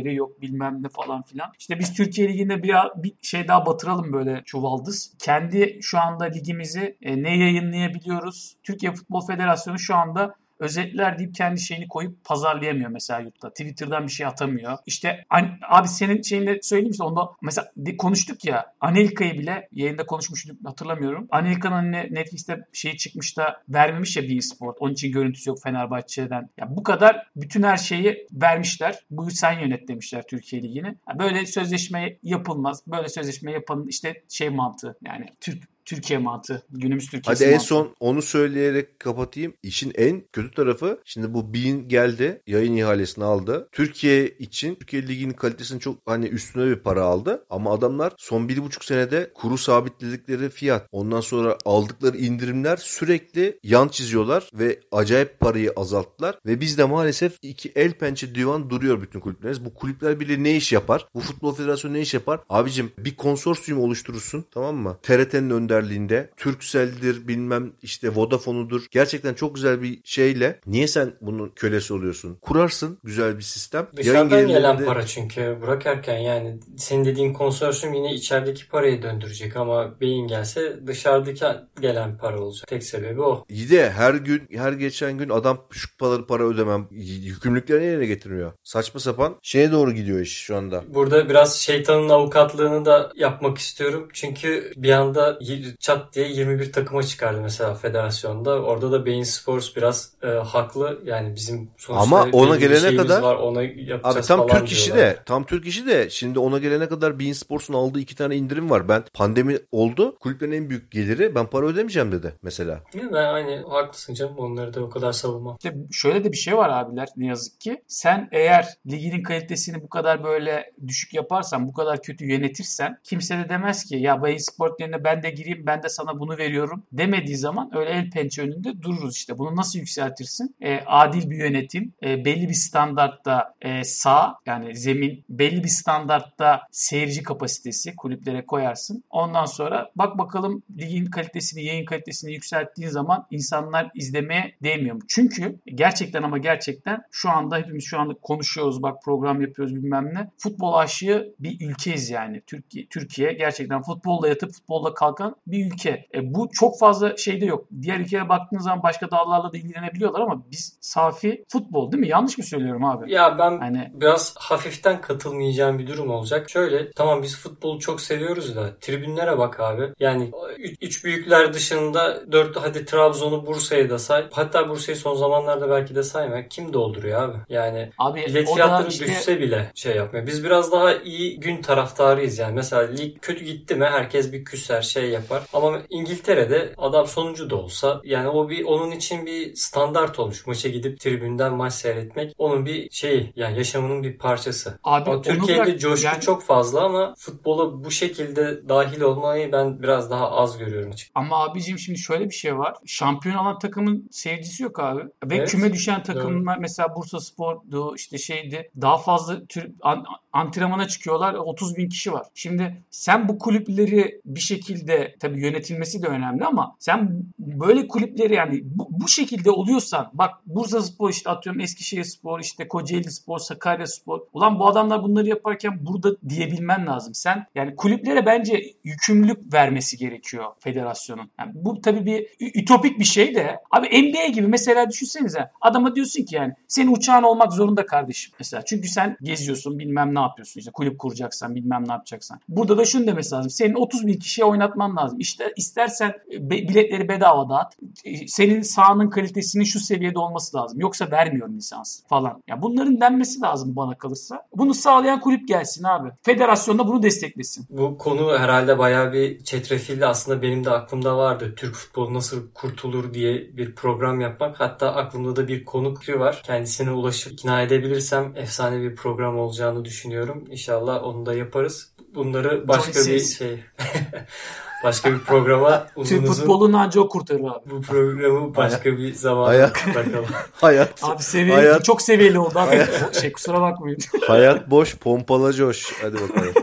gelirleri 0.00 0.16
yok 0.16 0.40
bilmem 0.40 0.82
ne 0.82 0.88
falan 0.88 1.22
filan. 1.22 1.52
İşte 1.58 1.78
biz 1.78 1.94
Türkiye 1.94 2.28
Ligi'nde 2.28 2.62
bir, 2.62 2.74
bir 2.96 3.12
şey 3.22 3.48
daha 3.48 3.66
batıralım 3.66 4.12
böyle 4.12 4.42
çuvaldız. 4.44 5.14
Kendi 5.18 5.78
şu 5.82 6.00
anda 6.00 6.24
ligimizi 6.24 6.96
e, 7.02 7.22
ne 7.22 7.38
yayınlayabiliyoruz? 7.38 8.56
Türkiye 8.62 8.92
Futbol 8.92 9.26
Federasyonu 9.26 9.78
şu 9.78 9.94
anda 9.94 10.34
özetler 10.60 11.18
deyip 11.18 11.34
kendi 11.34 11.60
şeyini 11.60 11.88
koyup 11.88 12.24
pazarlayamıyor 12.24 12.90
mesela 12.90 13.20
yurtta. 13.20 13.50
Twitter'dan 13.50 14.06
bir 14.06 14.12
şey 14.12 14.26
atamıyor. 14.26 14.78
İşte 14.86 15.24
abi 15.68 15.88
senin 15.88 16.22
şeyini 16.22 16.58
söyleyeyim 16.62 16.90
işte 16.90 17.04
onda 17.04 17.30
mesela 17.42 17.72
konuştuk 17.98 18.44
ya 18.44 18.74
Anelka'yı 18.80 19.34
bile 19.34 19.68
yayında 19.72 20.06
konuşmuştuk 20.06 20.56
hatırlamıyorum. 20.64 21.28
Anelka'nın 21.30 21.74
hani 21.74 22.14
Netflix'te 22.14 22.58
şey 22.72 22.96
çıkmış 22.96 23.36
da 23.36 23.62
vermemiş 23.68 24.16
ya 24.16 24.22
bir 24.22 24.40
sport. 24.40 24.76
Onun 24.80 24.92
için 24.92 25.12
görüntüsü 25.12 25.50
yok 25.50 25.62
Fenerbahçe'den. 25.62 26.50
Ya 26.58 26.76
bu 26.76 26.82
kadar 26.82 27.26
bütün 27.36 27.62
her 27.62 27.76
şeyi 27.76 28.26
vermişler. 28.32 28.98
Bu 29.10 29.30
sen 29.30 29.60
yönet 29.60 29.88
demişler 29.88 30.24
Türkiye 30.26 30.62
Ligi'ni. 30.62 30.94
Böyle 31.18 31.46
sözleşme 31.46 32.16
yapılmaz. 32.22 32.82
Böyle 32.86 33.08
sözleşme 33.08 33.52
yapın 33.52 33.86
işte 33.88 34.22
şey 34.28 34.50
mantığı 34.50 34.96
yani 35.06 35.26
Türk 35.40 35.79
Türkiye 35.90 36.18
mantığı. 36.18 36.62
Günümüz 36.70 37.10
Türkiye'si 37.10 37.44
Hadi 37.44 37.54
en 37.54 37.58
son 37.58 37.94
onu 38.00 38.22
söyleyerek 38.22 39.00
kapatayım. 39.00 39.54
İşin 39.62 39.92
en 39.94 40.22
kötü 40.32 40.50
tarafı 40.50 41.00
şimdi 41.04 41.34
bu 41.34 41.54
Bean 41.54 41.88
geldi. 41.88 42.42
Yayın 42.46 42.76
ihalesini 42.76 43.24
aldı. 43.24 43.68
Türkiye 43.72 44.28
için 44.28 44.74
Türkiye 44.74 45.08
Ligi'nin 45.08 45.32
kalitesini 45.32 45.80
çok 45.80 45.98
hani 46.06 46.26
üstüne 46.26 46.66
bir 46.66 46.76
para 46.76 47.02
aldı. 47.02 47.44
Ama 47.50 47.74
adamlar 47.74 48.12
son 48.16 48.48
bir 48.48 48.62
buçuk 48.62 48.84
senede 48.84 49.30
kuru 49.34 49.58
sabitledikleri 49.58 50.50
fiyat. 50.50 50.88
Ondan 50.92 51.20
sonra 51.20 51.58
aldıkları 51.64 52.16
indirimler 52.16 52.76
sürekli 52.76 53.58
yan 53.62 53.88
çiziyorlar 53.88 54.50
ve 54.54 54.80
acayip 54.92 55.40
parayı 55.40 55.72
azalttılar. 55.76 56.38
Ve 56.46 56.60
bizde 56.60 56.84
maalesef 56.84 57.38
iki 57.42 57.72
el 57.76 57.92
pençe 57.92 58.34
divan 58.34 58.70
duruyor 58.70 59.02
bütün 59.02 59.20
kulüplerimiz. 59.20 59.64
Bu 59.64 59.74
kulüpler 59.74 60.20
bile 60.20 60.42
ne 60.42 60.56
iş 60.56 60.72
yapar? 60.72 61.06
Bu 61.14 61.20
futbol 61.20 61.54
federasyonu 61.54 61.94
ne 61.94 62.00
iş 62.00 62.14
yapar? 62.14 62.40
Abicim 62.48 62.92
bir 62.98 63.16
konsorsiyum 63.16 63.80
oluşturursun 63.80 64.44
tamam 64.50 64.76
mı? 64.76 64.98
TRT'nin 65.02 65.50
önderliğinde 65.50 65.79
beraberliğinde 65.80 66.30
Turkcell'dir 66.36 67.28
bilmem 67.28 67.72
işte 67.82 68.14
Vodafone'udur. 68.14 68.86
Gerçekten 68.90 69.34
çok 69.34 69.54
güzel 69.54 69.82
bir 69.82 70.00
şeyle 70.04 70.60
niye 70.66 70.88
sen 70.88 71.12
bunun 71.20 71.48
kölesi 71.48 71.94
oluyorsun? 71.94 72.38
Kurarsın 72.42 72.98
güzel 73.04 73.36
bir 73.38 73.42
sistem. 73.42 73.86
Dışarıdan 73.96 74.48
gelen 74.48 74.84
para 74.84 75.06
çünkü 75.06 75.58
Burak 75.62 75.86
Erken 75.86 76.18
yani 76.18 76.60
senin 76.76 77.04
dediğin 77.04 77.32
konsorsiyum 77.32 77.94
yine 77.94 78.14
içerideki 78.14 78.68
parayı 78.68 79.02
döndürecek 79.02 79.56
ama 79.56 80.00
beyin 80.00 80.26
gelse 80.26 80.86
dışarıdaki 80.86 81.44
gelen 81.80 82.18
para 82.18 82.40
olacak. 82.40 82.68
Tek 82.68 82.84
sebebi 82.84 83.22
o. 83.22 83.44
İyi 83.48 83.70
de 83.70 83.90
her 83.90 84.14
gün 84.14 84.48
her 84.52 84.72
geçen 84.72 85.18
gün 85.18 85.28
adam 85.28 85.66
şu 85.70 85.96
paraları 85.98 86.26
para 86.26 86.44
ödemem 86.44 86.88
yükümlülüklerini 86.90 87.84
yerine 87.84 88.06
getirmiyor. 88.06 88.52
Saçma 88.64 89.00
sapan 89.00 89.36
şeye 89.42 89.72
doğru 89.72 89.92
gidiyor 89.92 90.20
iş 90.20 90.36
şu 90.36 90.56
anda. 90.56 90.84
Burada 90.88 91.28
biraz 91.28 91.56
şeytanın 91.56 92.08
avukatlığını 92.08 92.84
da 92.84 93.12
yapmak 93.16 93.58
istiyorum. 93.58 94.08
Çünkü 94.12 94.72
bir 94.76 94.90
anda 94.90 95.38
çat 95.76 96.14
diye 96.14 96.28
21 96.28 96.72
takıma 96.72 97.02
çıkardı 97.02 97.40
mesela 97.40 97.74
federasyonda. 97.74 98.62
Orada 98.62 98.92
da 98.92 99.06
Beyin 99.06 99.22
Sports 99.22 99.76
biraz 99.76 100.12
e, 100.22 100.26
haklı. 100.26 101.00
Yani 101.04 101.36
bizim 101.36 101.70
sonuçta 101.76 102.02
Ama 102.02 102.28
ona 102.32 102.56
gelene 102.56 102.96
kadar 102.96 103.22
var, 103.22 103.36
ona 103.36 103.62
yapacağız 103.62 104.16
abi 104.16 104.26
tam 104.26 104.48
falan 104.48 104.60
Türk 104.60 104.72
işi 104.72 104.94
de 104.94 105.18
tam 105.26 105.44
Türk 105.44 105.66
işi 105.66 105.86
de 105.86 106.10
şimdi 106.10 106.38
ona 106.38 106.58
gelene 106.58 106.88
kadar 106.88 107.18
Bein 107.18 107.32
Sports'un 107.32 107.74
aldığı 107.74 108.00
iki 108.00 108.16
tane 108.16 108.36
indirim 108.36 108.70
var. 108.70 108.88
Ben 108.88 109.04
pandemi 109.14 109.58
oldu. 109.72 110.16
Kulüplerin 110.18 110.52
en 110.52 110.70
büyük 110.70 110.90
geliri 110.90 111.34
ben 111.34 111.46
para 111.46 111.66
ödemeyeceğim 111.66 112.12
dedi 112.12 112.34
mesela. 112.42 112.72
Ya 112.94 113.02
ben 113.12 113.24
hani 113.24 113.62
haklısın 113.68 114.14
canım. 114.14 114.38
Onları 114.38 114.74
da 114.74 114.80
o 114.80 114.90
kadar 114.90 115.12
savunmam. 115.12 115.56
İşte 115.56 115.76
şöyle 115.92 116.24
de 116.24 116.32
bir 116.32 116.36
şey 116.36 116.56
var 116.56 116.68
abiler 116.68 117.08
ne 117.16 117.26
yazık 117.26 117.60
ki. 117.60 117.82
Sen 117.86 118.28
eğer 118.32 118.68
liginin 118.90 119.22
kalitesini 119.22 119.82
bu 119.82 119.88
kadar 119.88 120.24
böyle 120.24 120.72
düşük 120.86 121.14
yaparsan, 121.14 121.68
bu 121.68 121.72
kadar 121.72 122.02
kötü 122.02 122.26
yönetirsen 122.26 122.98
kimse 123.04 123.38
de 123.38 123.48
demez 123.48 123.84
ki 123.84 123.96
ya 123.96 124.22
Beyin 124.22 124.38
Sport 124.38 124.80
yerine 124.80 125.04
ben 125.04 125.22
de 125.22 125.30
gireyim 125.30 125.49
ben 125.66 125.82
de 125.82 125.88
sana 125.88 126.20
bunu 126.20 126.38
veriyorum 126.38 126.82
demediği 126.92 127.36
zaman 127.36 127.70
öyle 127.76 127.90
el 127.90 128.10
pençe 128.10 128.42
önünde 128.42 128.82
dururuz 128.82 129.16
işte. 129.16 129.38
Bunu 129.38 129.56
nasıl 129.56 129.78
yükseltirsin? 129.78 130.56
E, 130.60 130.80
adil 130.86 131.30
bir 131.30 131.36
yönetim, 131.36 131.92
e, 132.04 132.24
belli 132.24 132.48
bir 132.48 132.54
standartta 132.54 133.54
e, 133.62 133.84
sağ 133.84 134.36
yani 134.46 134.76
zemin, 134.76 135.24
belli 135.28 135.64
bir 135.64 135.68
standartta 135.68 136.62
seyirci 136.70 137.22
kapasitesi 137.22 137.96
kulüplere 137.96 138.46
koyarsın. 138.46 139.04
Ondan 139.10 139.44
sonra 139.44 139.90
bak 139.96 140.18
bakalım 140.18 140.62
ligin 140.78 141.06
kalitesini, 141.06 141.64
yayın 141.64 141.84
kalitesini 141.84 142.32
yükselttiğin 142.32 142.88
zaman 142.88 143.26
insanlar 143.30 143.90
izlemeye 143.94 144.54
değmiyor 144.62 144.94
mu? 144.94 145.02
Çünkü 145.08 145.58
gerçekten 145.74 146.22
ama 146.22 146.38
gerçekten 146.38 147.02
şu 147.10 147.30
anda 147.30 147.56
hepimiz 147.56 147.84
şu 147.84 147.98
anda 147.98 148.14
konuşuyoruz 148.14 148.82
bak 148.82 149.02
program 149.04 149.40
yapıyoruz 149.40 149.74
bilmem 149.76 150.14
ne. 150.14 150.30
Futbol 150.38 150.74
aşığı 150.74 151.34
bir 151.38 151.70
ülkeyiz 151.70 152.10
yani. 152.10 152.42
Türkiye, 152.46 152.86
Türkiye 152.86 153.32
gerçekten 153.32 153.82
futbolla 153.82 154.28
yatıp 154.28 154.52
futbolla 154.52 154.94
kalkan 154.94 155.36
bir 155.46 155.66
ülke. 155.66 155.90
E, 156.14 156.34
bu 156.34 156.48
çok 156.52 156.78
fazla 156.80 157.16
şeyde 157.16 157.44
yok. 157.44 157.68
Diğer 157.82 158.00
ülkelere 158.00 158.28
baktığınız 158.28 158.64
zaman 158.64 158.82
başka 158.82 159.10
dallarla 159.10 159.52
da 159.52 159.56
ilgilenebiliyorlar 159.56 160.20
ama 160.20 160.42
biz 160.50 160.78
safi 160.80 161.44
futbol 161.48 161.92
değil 161.92 162.00
mi? 162.00 162.08
Yanlış 162.08 162.38
mı 162.38 162.44
söylüyorum 162.44 162.84
abi? 162.84 163.12
Ya 163.12 163.38
ben 163.38 163.58
Hani 163.58 163.90
biraz 163.94 164.34
hafiften 164.38 165.00
katılmayacağım 165.00 165.78
bir 165.78 165.86
durum 165.86 166.10
olacak. 166.10 166.50
Şöyle 166.50 166.90
tamam 166.90 167.22
biz 167.22 167.36
futbolu 167.36 167.78
çok 167.78 168.00
seviyoruz 168.00 168.56
da 168.56 168.78
tribünlere 168.80 169.38
bak 169.38 169.60
abi. 169.60 169.92
Yani 170.00 170.30
üç, 170.58 170.76
üç 170.80 171.04
büyükler 171.04 171.54
dışında 171.54 172.32
dört 172.32 172.56
hadi 172.56 172.84
Trabzon'u 172.84 173.46
Bursa'yı 173.46 173.90
da 173.90 173.98
say. 173.98 174.28
Hatta 174.32 174.68
Bursa'yı 174.68 174.96
son 174.96 175.14
zamanlarda 175.14 175.70
belki 175.70 175.94
de 175.94 176.02
sayma. 176.02 176.48
Kim 176.48 176.72
dolduruyor 176.72 177.22
abi? 177.22 177.36
Yani 177.48 177.90
abi 177.98 178.24
bilet 178.26 178.54
fiyatları 178.54 178.88
işte 178.88 179.06
düşse 179.06 179.40
bile 179.40 179.70
şey 179.74 179.96
yapmıyor. 179.96 180.26
Biz 180.26 180.44
biraz 180.44 180.72
daha 180.72 180.94
iyi 180.94 181.40
gün 181.40 181.62
taraftarıyız 181.62 182.38
yani. 182.38 182.54
Mesela 182.54 182.92
lig 182.92 183.20
kötü 183.20 183.44
gitti 183.44 183.74
mi 183.74 183.84
herkes 183.84 184.32
bir 184.32 184.44
küser 184.44 184.82
şey 184.82 185.10
yapar. 185.10 185.29
Ama 185.52 185.82
İngiltere'de 185.90 186.74
adam 186.78 187.06
sonuncu 187.06 187.50
da 187.50 187.56
olsa 187.56 188.00
yani 188.04 188.28
o 188.28 188.48
bir 188.48 188.64
onun 188.64 188.90
için 188.90 189.26
bir 189.26 189.54
standart 189.54 190.18
olmuş. 190.18 190.46
Maça 190.46 190.68
gidip 190.68 191.00
tribünden 191.00 191.54
maç 191.54 191.72
seyretmek 191.72 192.34
onun 192.38 192.66
bir 192.66 192.90
şeyi 192.90 193.32
yani 193.36 193.58
yaşamının 193.58 194.02
bir 194.02 194.18
parçası. 194.18 194.78
Abi 194.84 195.10
Ama 195.10 195.22
Türkiye'de 195.22 195.66
bırak, 195.66 195.80
coşku 195.80 196.06
yani- 196.06 196.20
çok 196.20 196.42
fazla 196.42 196.82
ama 196.84 197.14
futbola 197.18 197.84
bu 197.84 197.90
şekilde 197.90 198.68
dahil 198.68 199.00
olmayı 199.00 199.52
ben 199.52 199.82
biraz 199.82 200.10
daha 200.10 200.30
az 200.30 200.58
görüyorum. 200.58 200.90
Ama 201.14 201.44
abicim 201.44 201.78
şimdi 201.78 201.98
şöyle 201.98 202.24
bir 202.24 202.34
şey 202.34 202.58
var. 202.58 202.74
Şampiyon 202.86 203.36
olan 203.36 203.58
takımın 203.58 204.08
seyircisi 204.10 204.62
yok 204.62 204.78
abi. 204.80 205.02
Ve 205.24 205.36
Evet, 205.36 205.50
küme 205.50 205.72
düşen 205.72 206.02
takımlar 206.02 206.58
mesela 206.58 206.96
Bursa 206.96 207.20
Spor'du 207.20 207.94
işte 207.96 208.18
şeydi 208.18 208.70
daha 208.80 208.98
fazla 208.98 209.46
tür, 209.46 209.70
an- 209.82 210.04
antrenmana 210.32 210.88
çıkıyorlar 210.88 211.34
30 211.34 211.76
bin 211.76 211.88
kişi 211.88 212.12
var. 212.12 212.26
Şimdi 212.34 212.82
sen 212.90 213.28
bu 213.28 213.38
kulüpleri 213.38 214.20
bir 214.24 214.40
şekilde 214.40 215.16
tabii 215.20 215.40
yönetilmesi 215.40 216.02
de 216.02 216.06
önemli 216.06 216.44
ama 216.44 216.76
sen 216.78 217.22
böyle 217.38 217.88
kulüpleri 217.88 218.34
yani 218.34 218.60
bu, 218.64 218.88
bu 218.90 219.08
şekilde 219.08 219.50
oluyorsan 219.50 220.10
bak 220.12 220.30
Bursa 220.46 220.82
Spor 220.82 221.10
işte 221.10 221.30
atıyorum 221.30 221.60
Eskişehir 221.60 222.04
Spor 222.04 222.40
işte 222.40 222.68
Kocaeli 222.68 223.10
Spor 223.10 223.38
Sakarya 223.38 223.86
Spor 223.86 224.20
ulan 224.32 224.58
bu 224.58 224.68
adamlar 224.68 225.02
bunları 225.02 225.28
yaparken 225.28 225.86
burada 225.86 226.16
diyebilmen 226.28 226.86
lazım. 226.86 227.14
Sen 227.14 227.46
yani 227.54 227.76
kulüplere 227.76 228.26
bence 228.26 228.62
yükümlülük 228.84 229.52
vermesi 229.52 229.96
gerekiyor 229.96 230.44
federasyonun. 230.58 231.30
Yani 231.38 231.52
bu 231.54 231.80
tabii 231.80 232.06
bir 232.06 232.26
ütopik 232.54 232.98
bir 232.98 233.04
şey 233.04 233.34
de 233.34 233.60
abi 233.70 233.86
NBA 233.86 234.26
gibi 234.26 234.46
mesela 234.46 234.90
düşünsenize 234.90 235.50
adama 235.60 235.94
diyorsun 235.94 236.24
ki 236.24 236.34
yani 236.34 236.54
senin 236.68 236.92
uçağın 236.92 237.22
olmak 237.22 237.52
zorunda 237.52 237.86
kardeşim 237.86 238.32
mesela. 238.38 238.64
Çünkü 238.64 238.88
sen 238.88 239.16
geziyorsun 239.22 239.78
bilmem 239.78 240.14
ne 240.14 240.20
yapıyorsun 240.20 240.60
işte 240.60 240.72
kulüp 240.72 240.98
kuracaksan 240.98 241.54
bilmem 241.54 241.84
ne 241.88 241.92
yapacaksan. 241.92 242.40
Burada 242.48 242.78
da 242.78 242.84
şunu 242.84 243.06
demesi 243.06 243.34
lazım. 243.34 243.50
Senin 243.50 243.74
30 243.74 244.06
bin 244.06 244.18
kişiye 244.18 244.44
oynatman 244.44 244.96
lazım. 244.96 245.09
İşte 245.18 245.52
istersen 245.56 246.12
be- 246.32 246.68
biletleri 246.68 247.08
bedava 247.08 247.48
dağıt. 247.48 247.66
E, 248.04 248.28
Senin 248.28 248.62
sahanın 248.62 249.10
kalitesinin 249.10 249.64
şu 249.64 249.80
seviyede 249.80 250.18
olması 250.18 250.56
lazım. 250.56 250.80
Yoksa 250.80 251.10
vermiyorum 251.10 251.56
lisans 251.56 252.02
falan. 252.08 252.42
Ya 252.48 252.62
bunların 252.62 253.00
denmesi 253.00 253.40
lazım 253.40 253.76
bana 253.76 253.98
kalırsa. 253.98 254.46
Bunu 254.56 254.74
sağlayan 254.74 255.20
kulüp 255.20 255.48
gelsin 255.48 255.84
abi. 255.84 256.10
Federasyon 256.22 256.78
da 256.78 256.86
bunu 256.88 257.02
desteklesin. 257.02 257.66
Bu 257.70 257.98
konu 257.98 258.38
herhalde 258.38 258.78
bayağı 258.78 259.12
bir 259.12 259.44
çetrefilli. 259.44 260.06
Aslında 260.06 260.42
benim 260.42 260.64
de 260.64 260.70
aklımda 260.70 261.16
vardı. 261.16 261.54
Türk 261.56 261.74
futbolu 261.74 262.14
nasıl 262.14 262.50
kurtulur 262.54 263.14
diye 263.14 263.56
bir 263.56 263.74
program 263.74 264.20
yapmak. 264.20 264.60
Hatta 264.60 264.94
aklımda 264.94 265.36
da 265.36 265.48
bir 265.48 265.64
konuk 265.64 266.08
var. 266.08 266.42
Kendisine 266.46 266.90
ulaşıp 266.90 267.32
ikna 267.32 267.62
edebilirsem 267.62 268.32
efsane 268.36 268.80
bir 268.82 268.96
program 268.96 269.38
olacağını 269.38 269.84
düşünüyorum. 269.84 270.44
İnşallah 270.50 271.04
onu 271.04 271.26
da 271.26 271.34
yaparız. 271.34 271.92
Bunları 272.14 272.68
başka 272.68 272.92
Johnny 272.92 273.14
bir 273.14 273.18
Sins. 273.18 273.38
şey 273.38 273.60
başka 274.84 275.12
bir 275.12 275.18
programa 275.18 275.86
uzun 275.96 276.16
Türk 276.16 276.30
uzun 276.30 276.40
futbolunu 276.42 276.78
ancak 276.78 277.04
o 277.04 277.08
kurtarır 277.08 277.40
abi. 277.40 277.70
bu 277.70 277.80
programı 277.82 278.56
başka 278.56 278.96
bir 278.98 279.12
zamana 279.14 279.46
Ayak. 279.48 279.86
bırakalım. 279.94 280.26
Hayat 280.52 281.04
Abi 281.04 281.22
seviyeli, 281.22 281.52
Hayat- 281.60 281.84
çok 281.84 282.02
seviyeli 282.02 282.38
oldu 282.38 282.58
abi. 282.58 282.86
şey 283.20 283.32
kusura 283.32 283.60
bakmayın. 283.60 283.98
hayat 284.26 284.70
boş 284.70 284.96
pompala 284.96 285.52
coş. 285.52 285.92
Hadi 286.02 286.14
bakalım. 286.14 286.54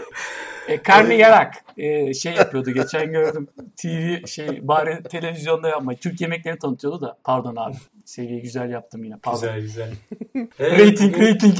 E, 0.67 0.83
Karni 0.83 1.17
Yarak 1.17 1.53
e, 1.77 2.13
şey 2.13 2.33
yapıyordu 2.33 2.71
geçen 2.71 3.11
gördüm 3.11 3.47
TV 3.77 4.25
şey 4.27 4.67
bari 4.67 5.03
televizyonda 5.03 5.69
yapmayı 5.69 5.99
Türk 5.99 6.21
yemeklerini 6.21 6.59
tanıtıyordu 6.59 7.01
da 7.01 7.17
pardon 7.23 7.55
abi 7.55 7.75
seviyeyi 8.05 8.41
güzel 8.41 8.69
yaptım 8.69 9.03
yine 9.03 9.15
pardon. 9.23 9.39
Güzel 9.41 9.61
güzel. 9.61 9.93
Evet, 10.59 10.79
Rating 10.91 11.19
rating. 11.21 11.55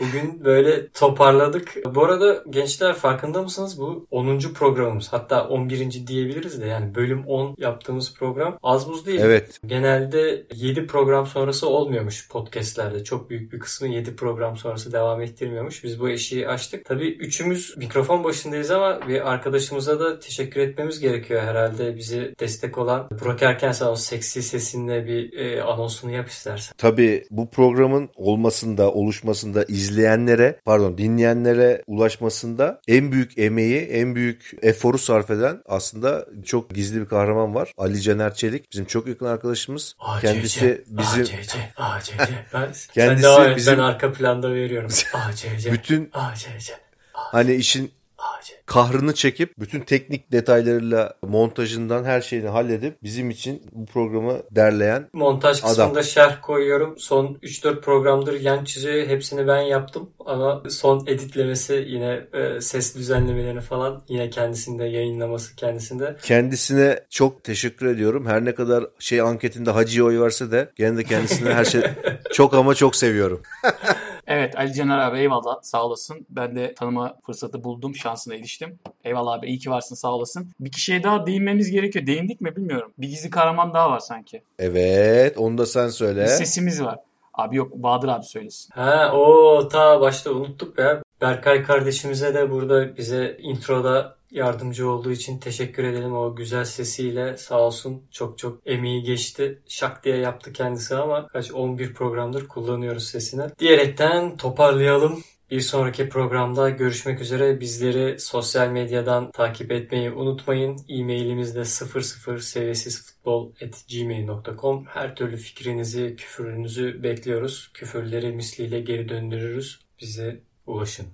Bugün 0.00 0.44
böyle 0.44 0.88
toparladık. 0.88 1.74
Bu 1.94 2.04
arada 2.04 2.44
gençler 2.50 2.94
farkında 2.94 3.42
mısınız? 3.42 3.80
Bu 3.80 4.06
10. 4.10 4.38
programımız. 4.38 5.08
Hatta 5.12 5.48
11. 5.48 6.06
diyebiliriz 6.06 6.60
de 6.60 6.66
yani 6.66 6.94
bölüm 6.94 7.24
10 7.26 7.54
yaptığımız 7.58 8.14
program 8.14 8.58
az 8.62 8.88
buz 8.88 9.06
değil. 9.06 9.20
Evet. 9.22 9.60
Genelde 9.66 10.46
7 10.54 10.86
program 10.86 11.26
sonrası 11.26 11.68
olmuyormuş 11.68 12.28
podcastlerde. 12.28 13.04
Çok 13.04 13.30
büyük 13.30 13.52
bir 13.52 13.58
kısmı 13.58 13.88
7 13.88 14.16
program 14.16 14.56
sonrası 14.56 14.92
devam 14.92 15.20
ettirmiyormuş. 15.20 15.84
Biz 15.84 16.00
bu 16.00 16.08
eşiği 16.08 16.48
açtık. 16.48 16.84
Tabii 16.84 17.08
üçümüz 17.08 17.76
mikrofon 17.76 18.24
başındayız 18.24 18.70
ama 18.70 19.00
bir 19.08 19.32
arkadaşımıza 19.32 20.00
da 20.00 20.18
teşekkür 20.18 20.60
etmemiz 20.60 21.00
gerekiyor 21.00 21.42
herhalde. 21.42 21.96
Bizi 21.96 22.34
destek 22.40 22.78
olan 22.78 23.08
Burak 23.20 23.42
Erken 23.42 23.72
sen 23.72 23.86
o 23.86 23.96
seksi 23.96 24.42
sesinle 24.42 25.06
bir 25.06 25.38
e, 25.38 25.62
anonsunu 25.62 26.10
yap 26.10 26.28
istersen. 26.28 26.74
Tabii 26.78 27.24
bu 27.30 27.50
programın 27.50 28.10
olmasında, 28.16 28.92
oluşmasında 28.92 29.64
izleyenlere, 29.88 30.60
pardon 30.64 30.98
dinleyenlere 30.98 31.82
ulaşmasında 31.86 32.80
en 32.88 33.12
büyük 33.12 33.38
emeği, 33.38 33.80
en 33.80 34.14
büyük 34.14 34.52
eforu 34.62 34.98
sarf 34.98 35.30
eden 35.30 35.62
aslında 35.66 36.26
çok 36.44 36.70
gizli 36.74 37.00
bir 37.00 37.06
kahraman 37.06 37.54
var. 37.54 37.72
Ali 37.78 38.00
Caner 38.02 38.34
Çelik. 38.34 38.72
Bizim 38.72 38.84
çok 38.84 39.06
yakın 39.06 39.26
arkadaşımız. 39.26 39.94
ACC, 39.98 40.26
Kendisi 40.26 40.84
bizim 40.88 41.22
ACC, 41.22 41.58
ACC. 41.76 42.12
Ben, 42.54 42.68
sen 42.72 42.92
Kendisi 42.94 43.22
devam 43.22 43.48
et, 43.50 43.56
bizim- 43.56 43.72
ben 43.76 43.82
arka 43.82 44.12
planda 44.12 44.54
veriyorum. 44.54 44.90
ACC, 45.14 45.72
bütün 45.72 46.10
ACC. 46.12 46.72
hani 47.12 47.54
işin 47.54 47.90
Ağacı. 48.18 48.52
kahrını 48.66 49.14
çekip 49.14 49.58
bütün 49.58 49.80
teknik 49.80 50.32
detaylarıyla 50.32 51.14
montajından 51.22 52.04
her 52.04 52.20
şeyini 52.20 52.48
halledip 52.48 53.02
bizim 53.02 53.30
için 53.30 53.62
bu 53.72 53.86
programı 53.86 54.42
derleyen 54.50 55.08
Montaj 55.12 55.58
Adam. 55.58 55.68
kısmında 55.68 56.02
şerh 56.02 56.40
koyuyorum. 56.42 56.94
Son 56.98 57.38
3-4 57.42 57.80
programdır 57.80 58.40
yan 58.40 58.64
çiziyor. 58.64 59.06
Hepsini 59.06 59.46
ben 59.46 59.60
yaptım. 59.60 60.10
Ama 60.26 60.62
son 60.68 61.06
editlemesi 61.06 61.84
yine 61.88 62.20
e, 62.32 62.60
ses 62.60 62.94
düzenlemelerini 62.96 63.60
falan 63.60 64.04
yine 64.08 64.30
kendisinde 64.30 64.84
yayınlaması 64.84 65.56
kendisinde. 65.56 66.16
kendisine 66.22 67.00
çok 67.10 67.44
teşekkür 67.44 67.86
ediyorum. 67.86 68.26
Her 68.26 68.44
ne 68.44 68.54
kadar 68.54 68.84
şey 68.98 69.20
anketinde 69.20 69.70
Hacı'ya 69.70 70.04
oy 70.04 70.20
verse 70.20 70.50
de 70.50 70.70
gene 70.76 70.96
de 70.96 71.04
kendisine 71.04 71.54
her 71.54 71.64
şey 71.64 71.82
çok 72.32 72.54
ama 72.54 72.74
çok 72.74 72.96
seviyorum. 72.96 73.42
Evet 74.30 74.58
Ali 74.58 74.74
Caner 74.74 74.98
abi 74.98 75.18
eyvallah 75.18 75.58
sağ 75.62 75.84
olasın. 75.84 76.26
Ben 76.30 76.56
de 76.56 76.74
tanıma 76.74 77.16
fırsatı 77.26 77.64
buldum. 77.64 77.94
Şansına 77.96 78.34
eriştim. 78.34 78.78
Eyvallah 79.04 79.32
abi 79.32 79.46
iyi 79.46 79.58
ki 79.58 79.70
varsın 79.70 79.94
sağ 79.94 80.12
olasın. 80.14 80.50
Bir 80.60 80.72
kişiye 80.72 81.02
daha 81.02 81.26
değinmemiz 81.26 81.70
gerekiyor. 81.70 82.06
Değindik 82.06 82.40
mi 82.40 82.56
bilmiyorum. 82.56 82.92
Bir 82.98 83.08
gizli 83.08 83.30
kahraman 83.30 83.74
daha 83.74 83.90
var 83.90 83.98
sanki. 83.98 84.42
Evet 84.58 85.38
onu 85.38 85.58
da 85.58 85.66
sen 85.66 85.86
Bir 85.86 85.92
söyle. 85.92 86.26
sesimiz 86.28 86.82
var. 86.82 86.98
Abi 87.34 87.56
yok 87.56 87.72
Bahadır 87.74 88.08
abi 88.08 88.24
söylesin. 88.24 88.70
Ha 88.74 89.12
o 89.14 89.68
ta 89.68 90.00
başta 90.00 90.30
unuttuk 90.32 90.78
ya. 90.78 91.02
Berkay 91.20 91.62
kardeşimize 91.62 92.34
de 92.34 92.50
burada 92.50 92.96
bize 92.96 93.36
introda 93.40 94.16
yardımcı 94.30 94.90
olduğu 94.90 95.12
için 95.12 95.38
teşekkür 95.38 95.84
edelim. 95.84 96.16
O 96.16 96.36
güzel 96.36 96.64
sesiyle 96.64 97.36
sağ 97.36 97.60
olsun 97.60 98.02
çok 98.10 98.38
çok 98.38 98.66
emeği 98.66 99.02
geçti. 99.02 99.62
Şak 99.68 100.04
diye 100.04 100.16
yaptı 100.16 100.52
kendisi 100.52 100.96
ama 100.96 101.28
kaç 101.28 101.52
11 101.52 101.94
programdır 101.94 102.48
kullanıyoruz 102.48 103.04
sesini. 103.04 103.42
Diyerekten 103.58 104.36
toparlayalım. 104.36 105.22
Bir 105.50 105.60
sonraki 105.60 106.08
programda 106.08 106.70
görüşmek 106.70 107.20
üzere. 107.20 107.60
Bizleri 107.60 108.20
sosyal 108.20 108.68
medyadan 108.68 109.30
takip 109.30 109.72
etmeyi 109.72 110.10
unutmayın. 110.10 110.80
E-mailimiz 110.88 111.56
de 111.56 111.64
00 111.64 112.40
seviyesizfutbol.gmail.com 112.40 114.86
Her 114.86 115.16
türlü 115.16 115.36
fikrinizi, 115.36 116.16
küfürünüzü 116.16 117.02
bekliyoruz. 117.02 117.70
Küfürleri 117.74 118.32
misliyle 118.32 118.80
geri 118.80 119.08
döndürürüz. 119.08 119.80
Bize 120.00 120.40
ulaşın. 120.66 121.06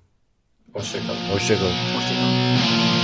Hoşçakalın. 0.73 1.31
Hoşçakalın. 1.31 1.75
Hoşçakalın. 1.97 3.03